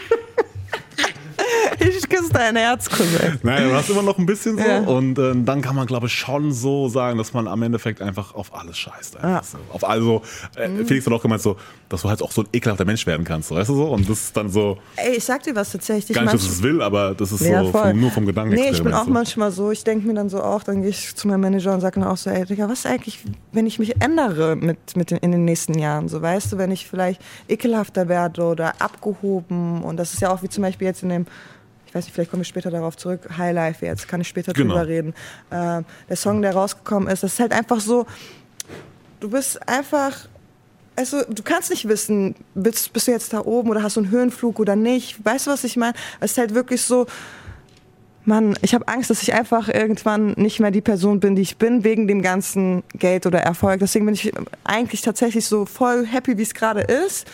Küsse 2.09 2.31
dein 2.33 2.55
Herz, 2.55 2.89
Cousin. 2.89 3.39
Naja, 3.43 3.67
du 3.67 3.73
hast 3.75 3.89
immer 3.89 4.01
noch 4.01 4.17
ein 4.17 4.25
bisschen 4.25 4.57
so. 4.57 4.63
Ja. 4.63 4.79
Und 4.79 5.17
äh, 5.19 5.33
dann 5.35 5.61
kann 5.61 5.75
man, 5.75 5.85
glaube 5.87 6.07
ich, 6.07 6.13
schon 6.13 6.51
so 6.51 6.89
sagen, 6.89 7.17
dass 7.17 7.33
man 7.33 7.47
am 7.47 7.61
Endeffekt 7.63 8.01
einfach 8.01 8.33
auf 8.35 8.53
alles 8.55 8.77
scheißt. 8.77 9.17
Ja. 9.21 9.41
so. 9.43 9.57
Auf 9.73 9.83
also, 9.87 10.21
äh, 10.55 10.67
Mhm. 10.67 10.85
Felix 10.85 11.05
hat 11.05 11.13
auch 11.13 11.21
gemeint, 11.21 11.41
so, 11.41 11.55
dass 11.89 12.01
du 12.01 12.09
halt 12.09 12.21
auch 12.21 12.31
so 12.31 12.41
ein 12.41 12.47
ekelhafter 12.53 12.85
Mensch 12.85 13.05
werden 13.07 13.23
kannst, 13.25 13.51
weißt 13.51 13.69
du 13.69 13.75
so? 13.75 13.85
Und 13.85 14.09
das 14.09 14.21
ist 14.25 14.37
dann 14.37 14.49
so, 14.49 14.77
Ey, 14.95 15.15
ich 15.17 15.23
sag 15.23 15.43
dir 15.43 15.55
was 15.55 15.71
tatsächlich. 15.71 16.13
gar 16.15 16.23
nicht, 16.23 16.33
dass 16.33 16.43
es 16.43 16.61
will, 16.61 16.81
aber 16.81 17.13
das 17.15 17.31
ist 17.31 17.41
Ja, 17.41 17.63
so 17.63 17.71
vom, 17.71 17.99
nur 17.99 18.11
vom 18.11 18.25
Gedanken 18.25 18.53
Nee, 18.55 18.69
ich 18.71 18.83
bin 18.83 18.93
auch 18.93 19.05
so. 19.05 19.11
manchmal 19.11 19.51
so, 19.51 19.71
ich 19.71 19.83
denke 19.83 20.07
mir 20.07 20.13
dann 20.13 20.29
so 20.29 20.41
auch, 20.41 20.63
dann 20.63 20.81
gehe 20.81 20.89
ich 20.89 21.15
zu 21.15 21.27
meinem 21.27 21.41
Manager 21.41 21.73
und 21.73 21.81
sage 21.81 21.99
dann 21.99 22.09
auch 22.09 22.17
so, 22.17 22.29
ey 22.29 22.45
Digga, 22.45 22.67
was 22.69 22.85
eigentlich, 22.85 23.23
wenn 23.51 23.65
ich 23.67 23.79
mich 23.79 24.01
ändere 24.01 24.55
mit, 24.55 24.95
mit 24.95 25.11
den, 25.11 25.17
in 25.19 25.31
den 25.31 25.45
nächsten 25.45 25.77
Jahren, 25.79 26.07
so 26.09 26.21
weißt 26.21 26.51
du, 26.53 26.57
wenn 26.57 26.71
ich 26.71 26.87
vielleicht 26.87 27.21
ekelhafter 27.47 28.07
werde 28.09 28.43
oder 28.43 28.73
abgehoben 28.81 29.81
und 29.83 29.97
das 29.97 30.13
ist 30.13 30.21
ja 30.21 30.29
auch 30.31 30.43
wie 30.43 30.49
zum 30.49 30.63
Beispiel 30.63 30.87
jetzt 30.87 31.03
in 31.03 31.09
dem, 31.09 31.25
ich 31.87 31.95
weiß 31.95 32.05
nicht, 32.05 32.13
vielleicht 32.13 32.31
komme 32.31 32.41
ich 32.43 32.47
später 32.47 32.69
darauf 32.69 32.97
zurück, 32.97 33.27
Highlife 33.37 33.85
jetzt, 33.85 34.07
kann 34.07 34.21
ich 34.21 34.27
später 34.27 34.53
Genau. 34.53 34.73
drüber 34.75 34.87
reden. 34.87 35.13
Ähm, 35.51 35.85
der 36.09 36.15
Song, 36.15 36.41
der 36.41 36.53
rausgekommen 36.53 37.09
ist, 37.09 37.23
das 37.23 37.33
ist 37.33 37.39
halt 37.39 37.53
einfach 37.53 37.79
so, 37.79 38.05
du 39.19 39.29
bist 39.29 39.67
einfach 39.67 40.27
also 40.97 41.21
du 41.29 41.43
kannst 41.43 41.69
nicht 41.69 41.87
wissen, 41.87 42.33
bist, 42.55 42.91
bist 42.91 43.07
du 43.07 43.11
jetzt 43.11 43.31
da 43.31 43.41
oben 43.41 43.69
oder 43.69 43.83
hast 43.83 43.97
du 43.97 44.01
einen 44.01 44.09
Höhenflug 44.09 44.59
oder 44.59 44.75
nicht. 44.75 45.23
Weißt 45.23 45.45
du, 45.45 45.51
was 45.51 45.63
ich 45.63 45.77
meine? 45.77 45.93
Es 46.19 46.31
ist 46.31 46.37
halt 46.39 46.55
wirklich 46.55 46.81
so, 46.81 47.05
Mann, 48.25 48.57
ich 48.63 48.73
habe 48.73 48.87
Angst, 48.87 49.11
dass 49.11 49.21
ich 49.21 49.33
einfach 49.33 49.69
irgendwann 49.69 50.31
nicht 50.37 50.59
mehr 50.59 50.71
die 50.71 50.81
Person 50.81 51.19
bin, 51.19 51.35
die 51.35 51.43
ich 51.43 51.57
bin, 51.57 51.83
wegen 51.83 52.07
dem 52.07 52.23
ganzen 52.23 52.83
Geld 52.95 53.27
oder 53.27 53.39
Erfolg. 53.39 53.79
Deswegen 53.79 54.05
bin 54.05 54.15
ich 54.15 54.33
eigentlich 54.63 55.01
tatsächlich 55.01 55.45
so 55.45 55.65
voll 55.67 56.05
happy, 56.05 56.37
wie 56.39 56.41
es 56.41 56.55
gerade 56.55 56.81
ist. 56.81 57.27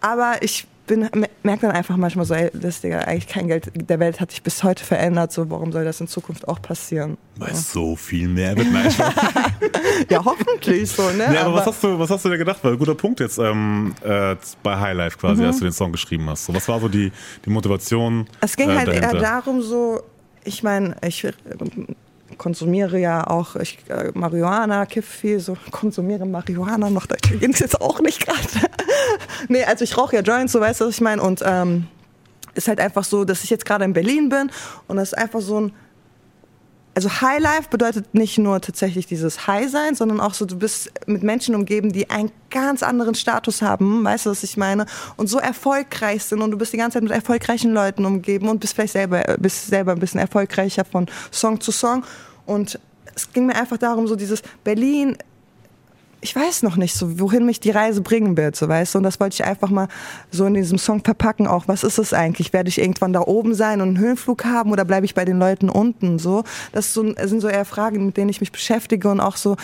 Aber 0.00 0.36
ich 0.40 0.66
bin, 0.86 1.08
merke 1.42 1.62
dann 1.66 1.70
einfach 1.70 1.96
manchmal 1.96 2.24
so, 2.24 2.34
ey, 2.34 2.50
das 2.52 2.80
Digga, 2.80 3.00
eigentlich 3.00 3.28
kein 3.28 3.46
Geld 3.48 3.70
der 3.74 4.00
Welt 4.00 4.20
hat 4.20 4.30
sich 4.30 4.42
bis 4.42 4.62
heute 4.64 4.84
verändert. 4.84 5.32
So, 5.32 5.48
warum 5.50 5.72
soll 5.72 5.84
das 5.84 6.00
in 6.00 6.08
Zukunft 6.08 6.46
auch 6.48 6.60
passieren? 6.60 7.16
Weil 7.36 7.52
es 7.52 7.72
so 7.72 7.94
viel 7.96 8.28
mehr 8.28 8.56
wird. 8.56 8.68
Weiß- 8.68 9.02
Ja, 10.10 10.24
hoffentlich 10.24 10.90
so, 10.90 11.08
ne? 11.10 11.28
nee, 11.30 11.36
aber 11.38 11.54
was 11.54 11.66
hast, 11.66 11.84
du, 11.84 11.98
was 11.98 12.10
hast 12.10 12.24
du 12.24 12.28
dir 12.30 12.38
gedacht? 12.38 12.58
Weil 12.62 12.76
guter 12.76 12.94
Punkt 12.94 13.20
jetzt 13.20 13.38
ähm, 13.38 13.94
äh, 14.02 14.34
bei 14.62 14.76
Highlife 14.78 15.16
quasi, 15.18 15.42
Mhm. 15.42 15.48
als 15.48 15.58
du 15.58 15.64
den 15.64 15.72
Song 15.72 15.92
geschrieben 15.92 16.28
hast. 16.28 16.46
So, 16.46 16.54
was 16.54 16.66
war 16.68 16.80
so 16.80 16.88
die, 16.88 17.12
die 17.44 17.50
Motivation? 17.50 18.26
Es 18.40 18.56
ging 18.56 18.70
äh, 18.70 18.76
halt 18.76 18.88
dahinter? 18.88 19.14
eher 19.14 19.20
darum, 19.20 19.62
so, 19.62 20.02
ich 20.44 20.62
meine, 20.62 20.96
ich 21.06 21.26
konsumiere 22.42 22.98
ja 22.98 23.24
auch 23.24 23.54
ich, 23.54 23.78
äh, 23.88 24.10
Marihuana, 24.14 24.84
kiff 24.86 25.06
viel, 25.06 25.38
so 25.38 25.56
konsumiere 25.70 26.26
Marihuana, 26.26 26.90
noch 26.90 27.06
da 27.06 27.14
ging 27.14 27.52
es 27.52 27.60
jetzt 27.60 27.80
auch 27.80 28.00
nicht 28.00 28.26
gerade. 28.26 28.66
nee, 29.48 29.62
also 29.62 29.84
ich 29.84 29.96
rauche 29.96 30.16
ja 30.16 30.22
Joints, 30.22 30.52
so 30.52 30.60
weißt 30.60 30.80
du, 30.80 30.86
was 30.86 30.96
ich 30.96 31.00
meine. 31.00 31.22
Und 31.22 31.40
ähm, 31.46 31.86
ist 32.54 32.66
halt 32.66 32.80
einfach 32.80 33.04
so, 33.04 33.24
dass 33.24 33.44
ich 33.44 33.50
jetzt 33.50 33.64
gerade 33.64 33.84
in 33.84 33.92
Berlin 33.92 34.28
bin 34.28 34.50
und 34.88 34.96
das 34.96 35.12
ist 35.12 35.18
einfach 35.18 35.40
so 35.40 35.60
ein 35.60 35.72
also 36.94 37.08
Highlife 37.22 37.70
bedeutet 37.70 38.12
nicht 38.12 38.36
nur 38.36 38.60
tatsächlich 38.60 39.06
dieses 39.06 39.46
High 39.46 39.70
sein, 39.70 39.94
sondern 39.94 40.20
auch 40.20 40.34
so, 40.34 40.44
du 40.44 40.58
bist 40.58 40.90
mit 41.06 41.22
Menschen 41.22 41.54
umgeben, 41.54 41.90
die 41.90 42.10
einen 42.10 42.30
ganz 42.50 42.82
anderen 42.82 43.14
Status 43.14 43.62
haben, 43.62 44.04
weißt 44.04 44.26
du, 44.26 44.30
was 44.30 44.42
ich 44.42 44.58
meine? 44.58 44.84
Und 45.16 45.28
so 45.28 45.38
erfolgreich 45.38 46.22
sind 46.24 46.42
und 46.42 46.50
du 46.50 46.58
bist 46.58 46.74
die 46.74 46.76
ganze 46.76 46.96
Zeit 46.96 47.04
mit 47.04 47.12
erfolgreichen 47.12 47.72
Leuten 47.72 48.04
umgeben 48.04 48.48
und 48.50 48.60
bist 48.60 48.74
vielleicht 48.74 48.92
selber, 48.92 49.26
äh, 49.26 49.38
bist 49.40 49.68
selber 49.68 49.92
ein 49.92 50.00
bisschen 50.00 50.20
erfolgreicher 50.20 50.84
von 50.84 51.06
Song 51.30 51.62
zu 51.62 51.72
Song. 51.72 52.04
Und 52.46 52.78
es 53.14 53.32
ging 53.32 53.46
mir 53.46 53.54
einfach 53.54 53.78
darum, 53.78 54.06
so 54.06 54.16
dieses 54.16 54.42
Berlin, 54.64 55.16
ich 56.24 56.36
weiß 56.36 56.62
noch 56.62 56.76
nicht 56.76 56.94
so, 56.94 57.18
wohin 57.18 57.44
mich 57.44 57.58
die 57.58 57.70
Reise 57.70 58.00
bringen 58.00 58.36
wird, 58.36 58.54
so 58.54 58.68
weißt 58.68 58.94
du. 58.94 58.98
Und 58.98 59.04
das 59.04 59.18
wollte 59.18 59.34
ich 59.34 59.44
einfach 59.44 59.70
mal 59.70 59.88
so 60.30 60.46
in 60.46 60.54
diesem 60.54 60.78
Song 60.78 61.02
verpacken. 61.02 61.48
Auch 61.48 61.66
was 61.66 61.82
ist 61.82 61.98
es 61.98 62.14
eigentlich? 62.14 62.52
Werde 62.52 62.68
ich 62.68 62.80
irgendwann 62.80 63.12
da 63.12 63.22
oben 63.22 63.54
sein 63.54 63.80
und 63.80 63.88
einen 63.88 63.98
Höhenflug 63.98 64.44
haben 64.44 64.70
oder 64.70 64.84
bleibe 64.84 65.04
ich 65.04 65.14
bei 65.14 65.24
den 65.24 65.38
Leuten 65.38 65.68
unten? 65.68 66.20
So, 66.20 66.44
das 66.70 66.94
sind 66.94 67.40
so 67.40 67.48
eher 67.48 67.64
Fragen, 67.64 68.06
mit 68.06 68.16
denen 68.16 68.30
ich 68.30 68.40
mich 68.40 68.52
beschäftige 68.52 69.10
und 69.10 69.20
auch 69.20 69.36
so, 69.36 69.56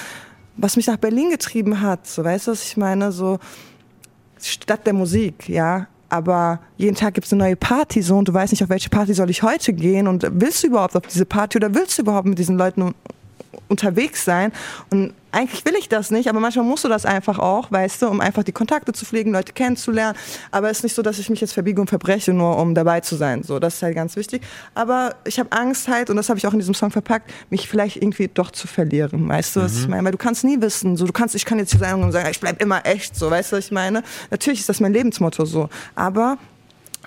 was 0.57 0.75
mich 0.75 0.89
nach 0.89 0.97
Berlin 0.97 1.31
getrieben 1.31 1.81
hat. 1.81 2.09
So, 2.09 2.25
weißt 2.25 2.49
du, 2.49 2.51
was 2.51 2.65
ich 2.65 2.77
meine? 2.77 3.13
So 3.13 3.39
Stadt 4.43 4.85
der 4.85 4.95
Musik, 4.95 5.49
ja. 5.49 5.87
Aber 6.11 6.61
jeden 6.77 6.97
Tag 6.97 7.15
gibt's 7.15 7.33
eine 7.33 7.45
neue 7.45 7.57
Party 7.57 8.01
so 8.03 8.17
und 8.17 8.29
du 8.29 8.35
weißt 8.35 8.53
nicht, 8.53 8.63
auf 8.63 8.71
welche 8.71 8.89
Party 8.89 9.13
soll 9.13 9.29
ich 9.31 9.43
heute 9.43 9.73
gehen? 9.73 10.09
Und 10.09 10.27
willst 10.31 10.63
du 10.63 10.69
überhaupt 10.69 10.97
auf 10.97 11.07
diese 11.07 11.27
Party 11.27 11.59
oder 11.59 11.75
willst 11.75 11.99
du 11.99 12.03
überhaupt 12.03 12.27
mit 12.27 12.39
diesen 12.39 12.57
Leuten 12.57 12.95
unterwegs 13.69 14.25
sein. 14.25 14.53
Und 14.91 15.15
eigentlich 15.31 15.65
will 15.67 15.75
ich 15.79 15.89
das 15.89 16.11
nicht, 16.11 16.29
aber 16.29 16.41
manchmal 16.41 16.65
musst 16.65 16.85
du 16.85 16.89
das 16.89 17.05
einfach 17.05 17.39
auch, 17.39 17.71
weißt 17.71 18.03
du, 18.03 18.09
um 18.09 18.21
einfach 18.21 18.43
die 18.43 18.53
Kontakte 18.53 18.93
zu 18.93 19.05
pflegen, 19.05 19.33
Leute 19.33 19.53
kennenzulernen. 19.53 20.17
Aber 20.51 20.71
es 20.71 20.79
ist 20.79 20.85
nicht 20.85 20.95
so, 20.95 21.03
dass 21.03 21.19
ich 21.19 21.29
mich 21.29 21.41
jetzt 21.41 21.53
verbiege 21.53 21.81
und 21.81 21.89
verbreche, 21.89 22.33
nur 22.33 22.57
um 22.57 22.75
dabei 22.75 23.01
zu 23.01 23.17
sein. 23.17 23.43
So, 23.43 23.59
das 23.59 23.75
ist 23.75 23.83
halt 23.83 23.95
ganz 23.95 24.17
wichtig. 24.17 24.43
Aber 24.75 25.17
ich 25.25 25.39
habe 25.39 25.53
Angst 25.53 25.89
halt, 25.89 26.09
und 26.11 26.17
das 26.17 26.29
habe 26.29 26.39
ich 26.39 26.47
auch 26.47 26.53
in 26.53 26.59
diesem 26.59 26.75
Song 26.75 26.91
verpackt, 26.91 27.31
mich 27.51 27.69
vielleicht 27.69 27.97
irgendwie 27.97 28.29
doch 28.33 28.51
zu 28.51 28.67
verlieren. 28.67 29.29
Weißt 29.29 29.57
du, 29.57 29.61
was 29.61 29.79
ich 29.79 29.89
meine? 29.89 30.05
Weil 30.05 30.13
du 30.13 30.19
kannst 30.19 30.45
nie 30.45 30.61
wissen. 30.61 30.97
So, 30.97 31.05
du 31.05 31.13
kannst, 31.13 31.35
ich 31.35 31.45
kann 31.45 31.59
jetzt 31.59 31.73
hier 31.73 31.81
sein 31.81 32.03
und 32.03 32.13
sagen, 32.13 32.29
ich 32.31 32.41
bleib 32.41 32.63
immer 32.63 32.87
echt. 32.87 33.15
So, 33.15 33.31
weißt 33.31 33.53
du, 33.53 33.57
was 33.57 33.67
ich 33.67 33.73
meine? 33.73 34.03
Natürlich 34.31 34.61
ist 34.61 34.69
das 34.69 34.81
mein 34.81 34.93
Lebensmotto 34.93 35.45
so. 35.45 35.69
Aber 35.95 36.39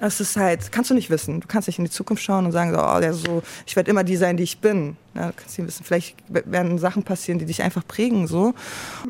Es 0.01 0.19
ist 0.19 0.35
halt, 0.35 0.71
kannst 0.71 0.89
du 0.89 0.95
nicht 0.95 1.11
wissen. 1.11 1.41
Du 1.41 1.47
kannst 1.47 1.67
nicht 1.67 1.77
in 1.77 1.85
die 1.85 1.91
Zukunft 1.91 2.23
schauen 2.23 2.45
und 2.45 2.51
sagen, 2.51 2.73
so, 2.73 2.79
oh, 2.79 2.99
der 2.99 3.13
so, 3.13 3.43
ich 3.67 3.75
werde 3.75 3.91
immer 3.91 4.03
die 4.03 4.17
sein, 4.17 4.35
die 4.35 4.43
ich 4.43 4.57
bin. 4.57 4.97
Ja, 5.13 5.27
du 5.27 5.33
kannst 5.35 5.57
nicht 5.57 5.67
wissen. 5.67 5.83
Vielleicht 5.85 6.15
werden 6.27 6.79
Sachen 6.79 7.03
passieren, 7.03 7.37
die 7.37 7.45
dich 7.45 7.61
einfach 7.61 7.85
prägen. 7.87 8.25
So. 8.25 8.55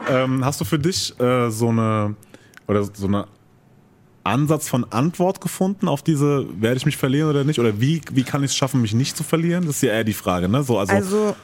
Ähm, 0.09 0.43
hast 0.43 0.59
du 0.59 0.65
für 0.65 0.77
dich 0.77 1.17
äh, 1.19 1.49
so 1.49 1.69
eine 1.69 2.15
oder 2.67 2.83
so 2.83 3.07
eine 3.07 3.27
Ansatz 4.23 4.69
von 4.69 4.85
Antwort 4.91 5.41
gefunden 5.41 5.87
auf 5.87 6.03
diese, 6.03 6.45
werde 6.59 6.77
ich 6.77 6.85
mich 6.85 6.97
verlieren 6.97 7.29
oder 7.29 7.43
nicht? 7.43 7.59
Oder 7.59 7.79
wie, 7.79 8.01
wie 8.11 8.23
kann 8.23 8.43
ich 8.43 8.51
es 8.51 8.57
schaffen, 8.57 8.81
mich 8.81 8.93
nicht 8.93 9.17
zu 9.17 9.23
verlieren? 9.23 9.65
Das 9.65 9.77
ist 9.77 9.81
ja 9.81 9.93
eher 9.93 10.03
die 10.03 10.13
Frage, 10.13 10.47
ne? 10.47 10.61
So, 10.63 10.77
also, 10.77 10.93
Also 10.93 11.35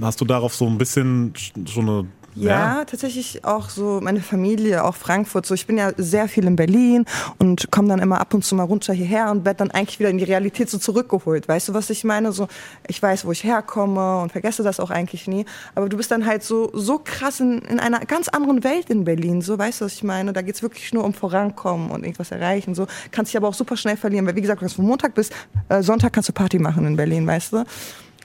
hast 0.00 0.20
du 0.20 0.24
darauf 0.24 0.54
so 0.54 0.66
ein 0.66 0.78
bisschen 0.78 1.32
so 1.66 1.80
eine 1.80 2.06
Ja, 2.36 2.84
tatsächlich 2.84 3.44
auch 3.44 3.70
so 3.70 4.00
meine 4.02 4.20
Familie, 4.20 4.84
auch 4.84 4.94
Frankfurt. 4.94 5.46
So, 5.46 5.54
ich 5.54 5.66
bin 5.66 5.78
ja 5.78 5.92
sehr 5.96 6.28
viel 6.28 6.44
in 6.44 6.56
Berlin 6.56 7.06
und 7.38 7.70
komme 7.70 7.88
dann 7.88 8.00
immer 8.00 8.20
ab 8.20 8.34
und 8.34 8.44
zu 8.44 8.54
mal 8.54 8.64
runter 8.64 8.92
hierher 8.92 9.30
und 9.30 9.44
werde 9.44 9.58
dann 9.58 9.70
eigentlich 9.70 9.98
wieder 9.98 10.10
in 10.10 10.18
die 10.18 10.24
Realität 10.24 10.68
so 10.68 10.78
zurückgeholt. 10.78 11.48
Weißt 11.48 11.68
du, 11.68 11.74
was 11.74 11.88
ich 11.88 12.04
meine? 12.04 12.32
So, 12.32 12.48
ich 12.86 13.02
weiß, 13.02 13.24
wo 13.24 13.32
ich 13.32 13.42
herkomme 13.42 14.20
und 14.20 14.32
vergesse 14.32 14.62
das 14.62 14.80
auch 14.80 14.90
eigentlich 14.90 15.26
nie. 15.26 15.46
Aber 15.74 15.88
du 15.88 15.96
bist 15.96 16.10
dann 16.10 16.26
halt 16.26 16.42
so, 16.42 16.70
so 16.74 17.00
krass 17.02 17.40
in, 17.40 17.60
in 17.62 17.80
einer 17.80 18.00
ganz 18.00 18.28
anderen 18.28 18.64
Welt 18.64 18.90
in 18.90 19.04
Berlin. 19.04 19.40
So, 19.40 19.58
weißt 19.58 19.80
du, 19.80 19.86
was 19.86 19.94
ich 19.94 20.04
meine? 20.04 20.32
Da 20.32 20.42
geht's 20.42 20.62
wirklich 20.62 20.92
nur 20.92 21.04
um 21.04 21.14
Vorankommen 21.14 21.90
und 21.90 22.04
irgendwas 22.04 22.30
erreichen. 22.30 22.74
So, 22.74 22.86
kannst 23.10 23.32
dich 23.32 23.36
aber 23.38 23.48
auch 23.48 23.54
super 23.54 23.76
schnell 23.76 23.96
verlieren. 23.96 24.26
Weil, 24.26 24.36
wie 24.36 24.42
gesagt, 24.42 24.60
wenn 24.60 24.68
du 24.68 24.82
Montag 24.82 25.14
bis 25.14 25.30
äh, 25.68 25.82
Sonntag 25.82 26.12
kannst 26.12 26.28
du 26.28 26.32
Party 26.32 26.58
machen 26.58 26.86
in 26.86 26.96
Berlin, 26.96 27.26
weißt 27.26 27.54
du? 27.54 27.64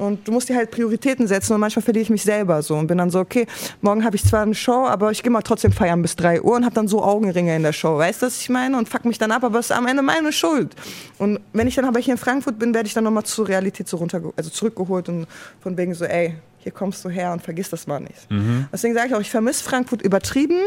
Und 0.02 0.28
du 0.28 0.32
musst 0.32 0.50
dir 0.50 0.56
halt 0.56 0.72
Prioritäten 0.72 1.28
setzen 1.28 1.54
und 1.54 1.60
manchmal 1.60 1.84
verliere 1.84 2.02
ich 2.02 2.10
mich 2.10 2.24
selber 2.24 2.64
so 2.64 2.76
und 2.76 2.88
bin 2.88 2.98
dann 2.98 3.12
so, 3.12 3.20
okay, 3.20 3.46
morgen 3.82 4.04
habe 4.04 4.16
ich 4.16 4.26
zwar 4.26 4.42
eine 4.42 4.56
Show, 4.56 4.88
aber 4.88 5.12
ich 5.12 5.22
gehe 5.22 5.32
mal 5.32 5.44
trotzdem 5.44 5.72
feiern 5.72 6.02
bis 6.02 6.16
3 6.16 6.42
Uhr 6.42 6.56
und 6.56 6.66
habe 6.66 6.74
dann 6.74 6.88
so 6.88 7.04
Augenringe 7.04 7.56
in 7.56 7.62
der 7.62 7.72
Show, 7.72 8.00
weißt 8.00 8.24
du, 8.24 8.26
was 8.26 8.42
ich 8.42 8.50
meine? 8.50 8.80
Und 8.80 8.90
fuck 8.90 9.06
mich 9.06 9.20
dann 9.20 9.32
ab, 9.32 9.44
aber 9.44 9.60
es 9.60 9.68
ist 9.68 9.78
am 9.78 9.86
Ende 9.86 10.02
meine 10.02 10.32
Schuld. 10.34 10.76
Und 11.20 11.40
wenn 11.54 11.68
ich 11.68 11.76
dann 11.76 11.86
aber 11.86 12.00
hier 12.00 12.16
in 12.16 12.18
Frankfurt 12.18 12.58
bin, 12.58 12.74
werde 12.74 12.88
ich 12.88 12.96
dann 12.96 13.04
nochmal 13.04 13.26
zur 13.26 13.48
Realität 13.48 13.88
so 13.88 13.98
runter, 13.98 14.22
also 14.36 14.50
zurückgeholt 14.50 15.08
und 15.08 15.28
von 15.62 15.78
wegen 15.78 15.94
so, 15.94 16.06
ey, 16.06 16.34
hier 16.58 16.72
kommst 16.72 17.06
du 17.06 17.10
her 17.10 17.32
und 17.32 17.44
vergiss 17.44 17.70
das 17.70 17.86
mal 17.86 18.00
nicht. 18.00 18.28
Deswegen 18.74 18.96
sage 18.96 19.10
ich 19.10 19.14
auch, 19.16 19.22
ich 19.22 19.30
vermisse 19.30 19.64
Frankfurt 19.64 20.02
übertrieben, 20.02 20.58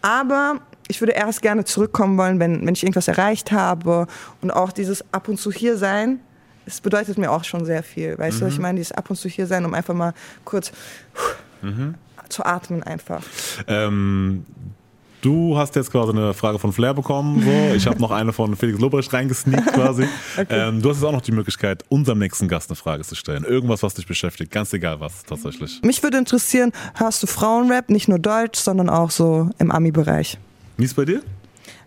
aber 0.00 0.62
ich 0.88 1.02
würde 1.02 1.12
erst 1.12 1.42
gerne 1.42 1.66
zurückkommen 1.66 2.16
wollen, 2.16 2.40
wenn, 2.40 2.66
wenn 2.66 2.72
ich 2.72 2.82
irgendwas 2.82 3.08
erreicht 3.08 3.52
habe 3.52 4.06
und 4.40 4.50
auch 4.50 4.72
dieses 4.72 5.04
ab 5.12 5.28
und 5.28 5.38
zu 5.38 5.52
hier 5.52 5.76
sein, 5.76 6.20
es 6.68 6.80
bedeutet 6.80 7.18
mir 7.18 7.30
auch 7.30 7.44
schon 7.44 7.64
sehr 7.64 7.82
viel. 7.82 8.16
Weißt 8.18 8.40
du, 8.40 8.46
was 8.46 8.52
ich 8.52 8.58
meine, 8.58 8.78
dieses 8.78 8.92
ab 8.92 9.10
und 9.10 9.16
zu 9.16 9.28
hier 9.28 9.46
sein, 9.46 9.64
um 9.64 9.74
einfach 9.74 9.94
mal 9.94 10.14
kurz 10.44 10.72
zu 12.28 12.44
atmen 12.44 12.82
einfach. 12.82 13.22
Ähm, 13.66 14.44
du 15.22 15.56
hast 15.56 15.74
jetzt 15.76 15.90
quasi 15.90 16.12
eine 16.12 16.34
Frage 16.34 16.58
von 16.58 16.72
Flair 16.72 16.94
bekommen. 16.94 17.42
So. 17.42 17.74
Ich 17.74 17.86
habe 17.86 18.00
noch 18.00 18.10
eine 18.10 18.32
von 18.32 18.56
Felix 18.56 18.78
Lobrecht 18.78 19.12
reingesneakt 19.12 19.72
quasi. 19.72 20.06
ähm, 20.48 20.82
du 20.82 20.90
hast 20.90 20.98
jetzt 20.98 21.04
auch 21.04 21.12
noch 21.12 21.22
die 21.22 21.32
Möglichkeit, 21.32 21.84
unserem 21.88 22.18
nächsten 22.18 22.48
Gast 22.48 22.70
eine 22.70 22.76
Frage 22.76 23.02
zu 23.02 23.14
stellen. 23.14 23.44
Irgendwas, 23.44 23.82
was 23.82 23.94
dich 23.94 24.06
beschäftigt. 24.06 24.52
Ganz 24.52 24.72
egal 24.72 25.00
was 25.00 25.24
tatsächlich. 25.24 25.80
Mich 25.82 26.02
würde 26.02 26.18
interessieren, 26.18 26.72
hörst 26.94 27.22
du 27.22 27.26
Frauenrap, 27.26 27.90
nicht 27.90 28.08
nur 28.08 28.18
Deutsch, 28.18 28.58
sondern 28.58 28.88
auch 28.88 29.10
so 29.10 29.50
im 29.58 29.70
Ami-Bereich? 29.70 30.38
Wie 30.76 30.84
ist 30.84 30.94
bei 30.94 31.04
dir? 31.04 31.22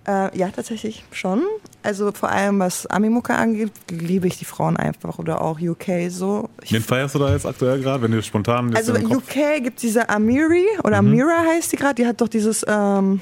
Äh, 0.07 0.37
ja, 0.37 0.49
tatsächlich 0.49 1.03
schon. 1.11 1.43
Also 1.83 2.11
vor 2.11 2.29
allem 2.29 2.59
was 2.59 2.85
Ami-Mucke 2.85 3.33
angeht, 3.33 3.71
liebe 3.89 4.27
ich 4.27 4.37
die 4.37 4.45
Frauen 4.45 4.77
einfach 4.77 5.17
oder 5.17 5.41
auch 5.41 5.59
UK 5.59 6.09
so. 6.09 6.49
Ich 6.61 6.71
Wen 6.71 6.83
feierst 6.83 7.15
du 7.15 7.19
da 7.19 7.33
jetzt 7.33 7.45
aktuell 7.45 7.81
gerade, 7.81 8.03
wenn 8.03 8.11
du 8.11 8.21
spontan 8.21 8.75
Also 8.75 8.93
UK 8.93 9.63
gibt 9.63 9.81
diese 9.81 10.07
Amiri 10.09 10.65
oder 10.83 11.01
Mhm. 11.01 11.09
Amira 11.09 11.43
heißt 11.47 11.71
die 11.71 11.77
gerade, 11.77 11.95
die 11.95 12.05
hat 12.05 12.21
doch 12.21 12.27
dieses 12.27 12.63
ähm, 12.67 13.21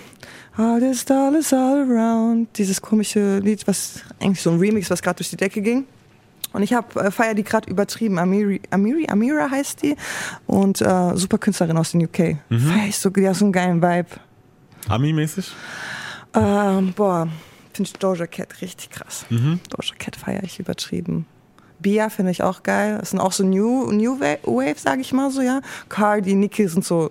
All 0.58 0.80
this 0.82 1.06
doll 1.06 1.36
is 1.36 1.54
all 1.54 1.86
around, 1.90 2.50
dieses 2.58 2.82
komische 2.82 3.38
Lied, 3.40 3.66
was 3.66 4.02
eigentlich 4.20 4.42
so 4.42 4.50
ein 4.52 4.60
Remix, 4.60 4.90
was 4.90 5.02
gerade 5.02 5.16
durch 5.18 5.30
die 5.30 5.38
Decke 5.38 5.62
ging. 5.62 5.86
Und 6.52 6.64
ich 6.64 6.74
habe 6.74 7.00
äh, 7.00 7.12
feier 7.12 7.34
die 7.34 7.44
gerade 7.44 7.70
übertrieben. 7.70 8.20
Amiri, 8.20 8.60
Amiri, 8.70 9.08
Amira 9.08 9.50
heißt 9.50 9.84
die 9.84 9.96
und 10.48 10.82
äh, 10.82 11.16
super 11.16 11.38
Künstlerin 11.38 11.78
aus 11.78 11.92
den 11.92 12.04
UK. 12.04 12.38
Mhm. 12.50 12.60
Feier 12.60 12.88
ich 12.90 12.98
so, 12.98 13.10
die 13.10 13.28
hat 13.28 13.36
so 13.36 13.46
einen 13.46 13.54
geilen 13.54 13.82
Vibe. 13.82 14.10
Ami-mäßig? 14.90 15.52
Ähm, 16.34 16.94
boah, 16.94 17.28
finde 17.74 17.90
ich 17.90 17.94
Doja 18.00 18.28
Cat 18.28 18.62
richtig 18.62 18.90
krass. 18.90 19.26
Mhm. 19.30 19.60
Doja 19.70 19.96
Cat 19.98 20.16
feiere 20.16 20.44
ich 20.44 20.60
übertrieben. 20.60 21.26
Bia 21.80 22.10
finde 22.10 22.32
ich 22.32 22.44
auch 22.44 22.64
geil. 22.64 22.98
Das 23.00 23.12
sind 23.12 23.20
auch 23.20 23.32
so 23.32 23.44
New, 23.46 23.92
New 23.92 24.20
Wa- 24.20 24.38
Wave, 24.44 24.78
sage 24.78 25.02
ich 25.02 25.14
mal 25.14 25.32
so, 25.32 25.42
ja. 25.42 25.62
Cardi, 25.88 26.36
Nicki 26.36 26.68
sind 26.68 26.84
so 26.84 27.10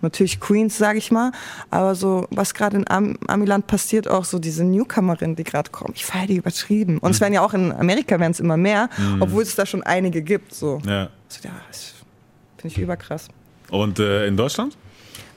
natürlich 0.00 0.40
Queens, 0.40 0.78
sage 0.78 0.96
ich 0.98 1.10
mal. 1.10 1.32
Aber 1.70 1.94
so, 1.94 2.26
was 2.30 2.54
gerade 2.54 2.78
in 2.78 2.88
Am 2.88 3.18
Amiland 3.26 3.66
passiert, 3.66 4.08
auch 4.08 4.24
so 4.24 4.38
diese 4.38 4.64
Newcomerinnen, 4.64 5.36
die 5.36 5.44
gerade 5.44 5.70
kommen, 5.70 5.92
ich 5.94 6.06
feiere 6.06 6.28
die 6.28 6.36
übertrieben. 6.36 6.96
Und 6.98 7.10
es 7.10 7.20
werden 7.20 7.34
ja 7.34 7.42
auch 7.42 7.52
in 7.52 7.72
Amerika 7.72 8.18
werden 8.18 8.32
es 8.32 8.40
immer 8.40 8.56
mehr, 8.56 8.88
obwohl 9.20 9.42
es 9.42 9.54
da 9.54 9.66
schon 9.66 9.82
einige 9.82 10.22
gibt. 10.22 10.54
So, 10.54 10.80
Ja. 10.86 11.10
so 11.28 11.40
ja, 11.46 11.50
das 11.68 11.92
finde 12.56 12.74
ich 12.74 12.78
überkrass. 12.82 13.28
Und 13.70 13.98
äh, 13.98 14.26
in 14.26 14.36
Deutschland? 14.38 14.76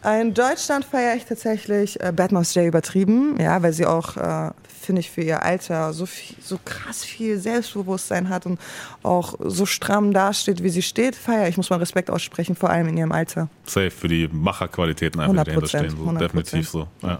In 0.03 0.33
Deutschland 0.33 0.85
feiere 0.85 1.15
ich 1.15 1.25
tatsächlich 1.25 1.99
äh, 1.99 2.13
Mouse 2.31 2.55
J 2.55 2.65
übertrieben, 2.65 3.35
ja, 3.39 3.61
weil 3.61 3.73
sie 3.73 3.85
auch, 3.85 4.15
äh, 4.15 4.51
finde 4.81 5.01
ich, 5.01 5.11
für 5.11 5.21
ihr 5.21 5.43
Alter 5.43 5.91
so, 5.91 6.05
viel, 6.05 6.37
so 6.41 6.57
krass 6.63 7.03
viel 7.03 7.37
Selbstbewusstsein 7.37 8.29
hat 8.29 8.45
und 8.45 8.59
auch 9.03 9.35
so 9.39 9.65
stramm 9.65 10.13
dasteht, 10.13 10.63
wie 10.63 10.69
sie 10.69 10.81
steht. 10.81 11.15
Feiere 11.15 11.49
ich, 11.49 11.57
muss 11.57 11.69
man 11.69 11.79
Respekt 11.79 12.09
aussprechen, 12.09 12.55
vor 12.55 12.69
allem 12.69 12.87
in 12.87 12.97
ihrem 12.97 13.11
Alter. 13.11 13.49
Safe 13.65 13.91
für 13.91 14.07
die 14.07 14.29
Macherqualitäten 14.31 15.19
einfach, 15.19 15.43
die 15.43 15.51
dahinter 15.51 15.67
100%, 15.67 15.79
stehen. 15.79 15.89
So, 15.97 16.09
100%. 16.09 16.17
definitiv 16.19 16.69
so. 16.69 16.87
Ja. 17.01 17.19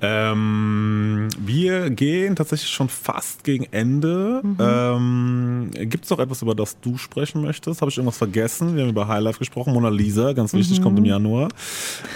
Ähm, 0.00 1.28
wir 1.38 1.90
gehen 1.90 2.34
tatsächlich 2.36 2.70
schon 2.70 2.88
fast 2.88 3.44
gegen 3.44 3.66
Ende. 3.70 4.40
Mhm. 4.42 4.56
Ähm, 4.60 5.70
Gibt 5.88 6.04
es 6.04 6.10
noch 6.10 6.18
etwas, 6.18 6.42
über 6.42 6.54
das 6.54 6.78
du 6.80 6.98
sprechen 6.98 7.42
möchtest? 7.42 7.80
Habe 7.80 7.90
ich 7.90 7.96
irgendwas 7.98 8.18
vergessen? 8.18 8.74
Wir 8.74 8.82
haben 8.82 8.90
über 8.90 9.06
Highlife 9.08 9.38
gesprochen. 9.38 9.72
Mona 9.72 9.88
Lisa, 9.90 10.32
ganz 10.32 10.52
wichtig, 10.54 10.80
Mhm. 10.80 10.82
kommt 10.84 10.98
im 10.98 11.04
Januar. 11.04 11.48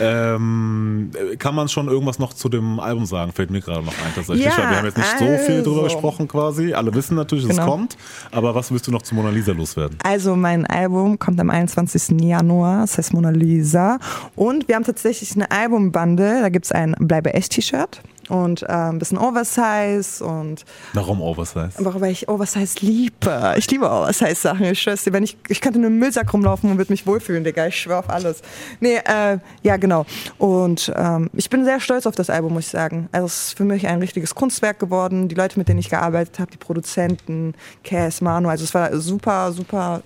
Ähm, 0.00 1.10
kann 1.38 1.54
man 1.54 1.68
schon 1.68 1.88
irgendwas 1.88 2.18
noch 2.18 2.32
zu 2.32 2.48
dem 2.48 2.80
Album 2.80 3.06
sagen? 3.06 3.32
Fällt 3.32 3.50
mir 3.50 3.60
gerade 3.60 3.84
noch 3.84 3.92
ein 3.92 4.12
tatsächlich. 4.14 4.44
Ja, 4.46 4.56
wir 4.56 4.76
haben 4.76 4.84
jetzt 4.86 4.96
nicht 4.98 5.18
so 5.18 5.24
viel 5.46 5.62
drüber 5.62 5.82
also. 5.84 5.94
gesprochen 5.94 6.28
quasi. 6.28 6.72
Alle 6.74 6.92
wissen 6.94 7.14
natürlich, 7.14 7.44
dass 7.44 7.52
es 7.52 7.58
Genau. 7.58 7.70
kommt. 7.70 7.96
Aber 8.32 8.54
was 8.54 8.70
willst 8.72 8.86
du 8.86 8.90
noch 8.92 9.02
zu 9.02 9.14
Mona 9.14 9.30
Lisa 9.30 9.52
loswerden? 9.52 9.96
Also 10.02 10.36
mein 10.36 10.66
Album 10.66 11.18
kommt 11.18 11.40
am 11.40 11.50
21. 11.50 12.20
Januar, 12.28 12.80
das 12.82 12.98
heißt 12.98 13.14
Mona 13.14 13.30
Lisa. 13.30 13.98
Und 14.34 14.68
wir 14.68 14.74
haben 14.76 14.84
tatsächlich 14.84 15.34
eine 15.34 15.50
Albumbande, 15.50 16.40
da 16.42 16.48
gibt 16.48 16.66
es 16.66 16.72
ein 16.72 16.94
Bleibe 16.98 17.25
echt 17.34 17.52
T-Shirt 17.52 18.00
und 18.28 18.62
äh, 18.62 18.66
ein 18.66 18.98
bisschen 18.98 19.18
Oversize 19.18 20.24
und 20.24 20.64
Warum 20.94 21.20
Oversize? 21.20 21.78
Einfach 21.78 22.00
weil 22.00 22.12
ich 22.12 22.28
Oversize 22.28 22.84
liebe. 22.84 23.54
Ich 23.56 23.70
liebe 23.70 23.86
Oversize-Sachen. 23.90 24.64
Ich 24.64 24.82
schwör's 24.82 25.04
dir, 25.04 25.12
wenn 25.12 25.22
ich, 25.22 25.36
ich 25.48 25.60
könnte 25.60 25.78
in 25.78 25.84
einem 25.84 25.98
Müllsack 25.98 26.32
rumlaufen 26.32 26.70
und 26.70 26.78
würde 26.78 26.92
mich 26.92 27.06
wohlfühlen, 27.06 27.44
Digga. 27.44 27.66
Ich 27.66 27.80
schwör 27.80 28.00
auf 28.00 28.10
alles. 28.10 28.42
Nee, 28.80 28.96
äh, 28.96 29.38
ja, 29.62 29.76
genau. 29.76 30.06
Und 30.38 30.92
ähm, 30.96 31.30
ich 31.34 31.50
bin 31.50 31.64
sehr 31.64 31.80
stolz 31.80 32.06
auf 32.06 32.14
das 32.14 32.30
Album, 32.30 32.54
muss 32.54 32.66
ich 32.66 32.70
sagen. 32.70 33.08
Also 33.12 33.26
es 33.26 33.48
ist 33.48 33.56
für 33.56 33.64
mich 33.64 33.86
ein 33.86 33.98
richtiges 34.00 34.34
Kunstwerk 34.34 34.78
geworden. 34.78 35.28
Die 35.28 35.34
Leute, 35.34 35.58
mit 35.58 35.68
denen 35.68 35.78
ich 35.78 35.90
gearbeitet 35.90 36.38
habe, 36.38 36.50
die 36.50 36.58
Produzenten, 36.58 37.54
Cass, 37.84 38.20
Manu. 38.20 38.48
Also 38.48 38.64
es 38.64 38.74
war 38.74 38.96
super, 38.98 39.52
super, 39.52 40.02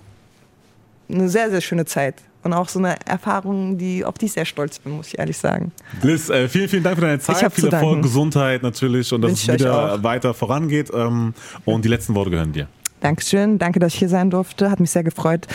eine 1.09 1.29
sehr, 1.29 1.49
sehr 1.49 1.61
schöne 1.61 1.85
Zeit. 1.85 2.15
Und 2.43 2.53
auch 2.53 2.69
so 2.69 2.79
eine 2.79 2.95
Erfahrung, 3.05 3.77
die, 3.77 4.03
auf 4.03 4.17
die 4.17 4.25
ich 4.25 4.33
sehr 4.33 4.45
stolz 4.45 4.79
bin, 4.79 4.93
muss 4.93 5.07
ich 5.07 5.19
ehrlich 5.19 5.37
sagen. 5.37 5.71
Liz, 6.01 6.29
äh, 6.29 6.47
vielen, 6.47 6.69
vielen 6.69 6.83
Dank 6.83 6.95
für 6.95 7.01
deine 7.01 7.19
Zeit. 7.19 7.37
Viel 7.37 7.65
Erfolg, 7.65 7.71
danken. 7.71 8.01
Gesundheit 8.01 8.63
natürlich 8.63 9.13
und 9.13 9.21
dass 9.21 9.31
Wünsch 9.31 9.47
es 9.47 9.53
wieder 9.53 10.03
weiter 10.03 10.33
vorangeht. 10.33 10.89
Ähm, 10.93 11.33
und 11.65 11.85
die 11.85 11.89
letzten 11.89 12.15
Worte 12.15 12.31
gehören 12.31 12.51
dir. 12.51 12.67
Dankeschön, 13.01 13.57
danke, 13.57 13.79
dass 13.79 13.93
ich 13.93 13.99
hier 13.99 14.09
sein 14.09 14.29
durfte. 14.29 14.69
Hat 14.69 14.79
mich 14.79 14.91
sehr 14.91 15.03
gefreut, 15.03 15.47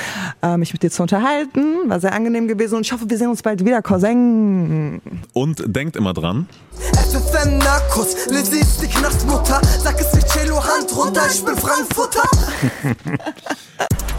äh, 0.43 0.57
mich 0.57 0.73
mit 0.73 0.83
dir 0.83 0.91
zu 0.91 1.03
unterhalten. 1.03 1.89
War 1.89 2.01
sehr 2.01 2.13
angenehm 2.13 2.49
gewesen 2.49 2.75
und 2.75 2.85
ich 2.85 2.93
hoffe, 2.93 3.09
wir 3.09 3.17
sehen 3.17 3.29
uns 3.29 3.43
bald 3.43 3.65
wieder, 3.65 3.83
Cousin. 3.83 5.01
Und 5.33 5.63
denkt 5.65 5.97
immer 5.97 6.13
dran. 6.13 6.49
FFM 6.93 7.59
Narcos, 7.59 8.27
Lizzie 8.31 8.59
ist 8.59 8.83
die 8.83 8.89
Knastmutter. 8.89 9.61
Sag 9.79 10.01
es 10.01 10.13
nicht, 10.13 10.29
Cello, 10.29 10.57
Hand 10.63 10.95
runter, 10.97 11.23
ich 11.33 11.45
bin 11.45 11.57
Frankfurter. 11.57 12.29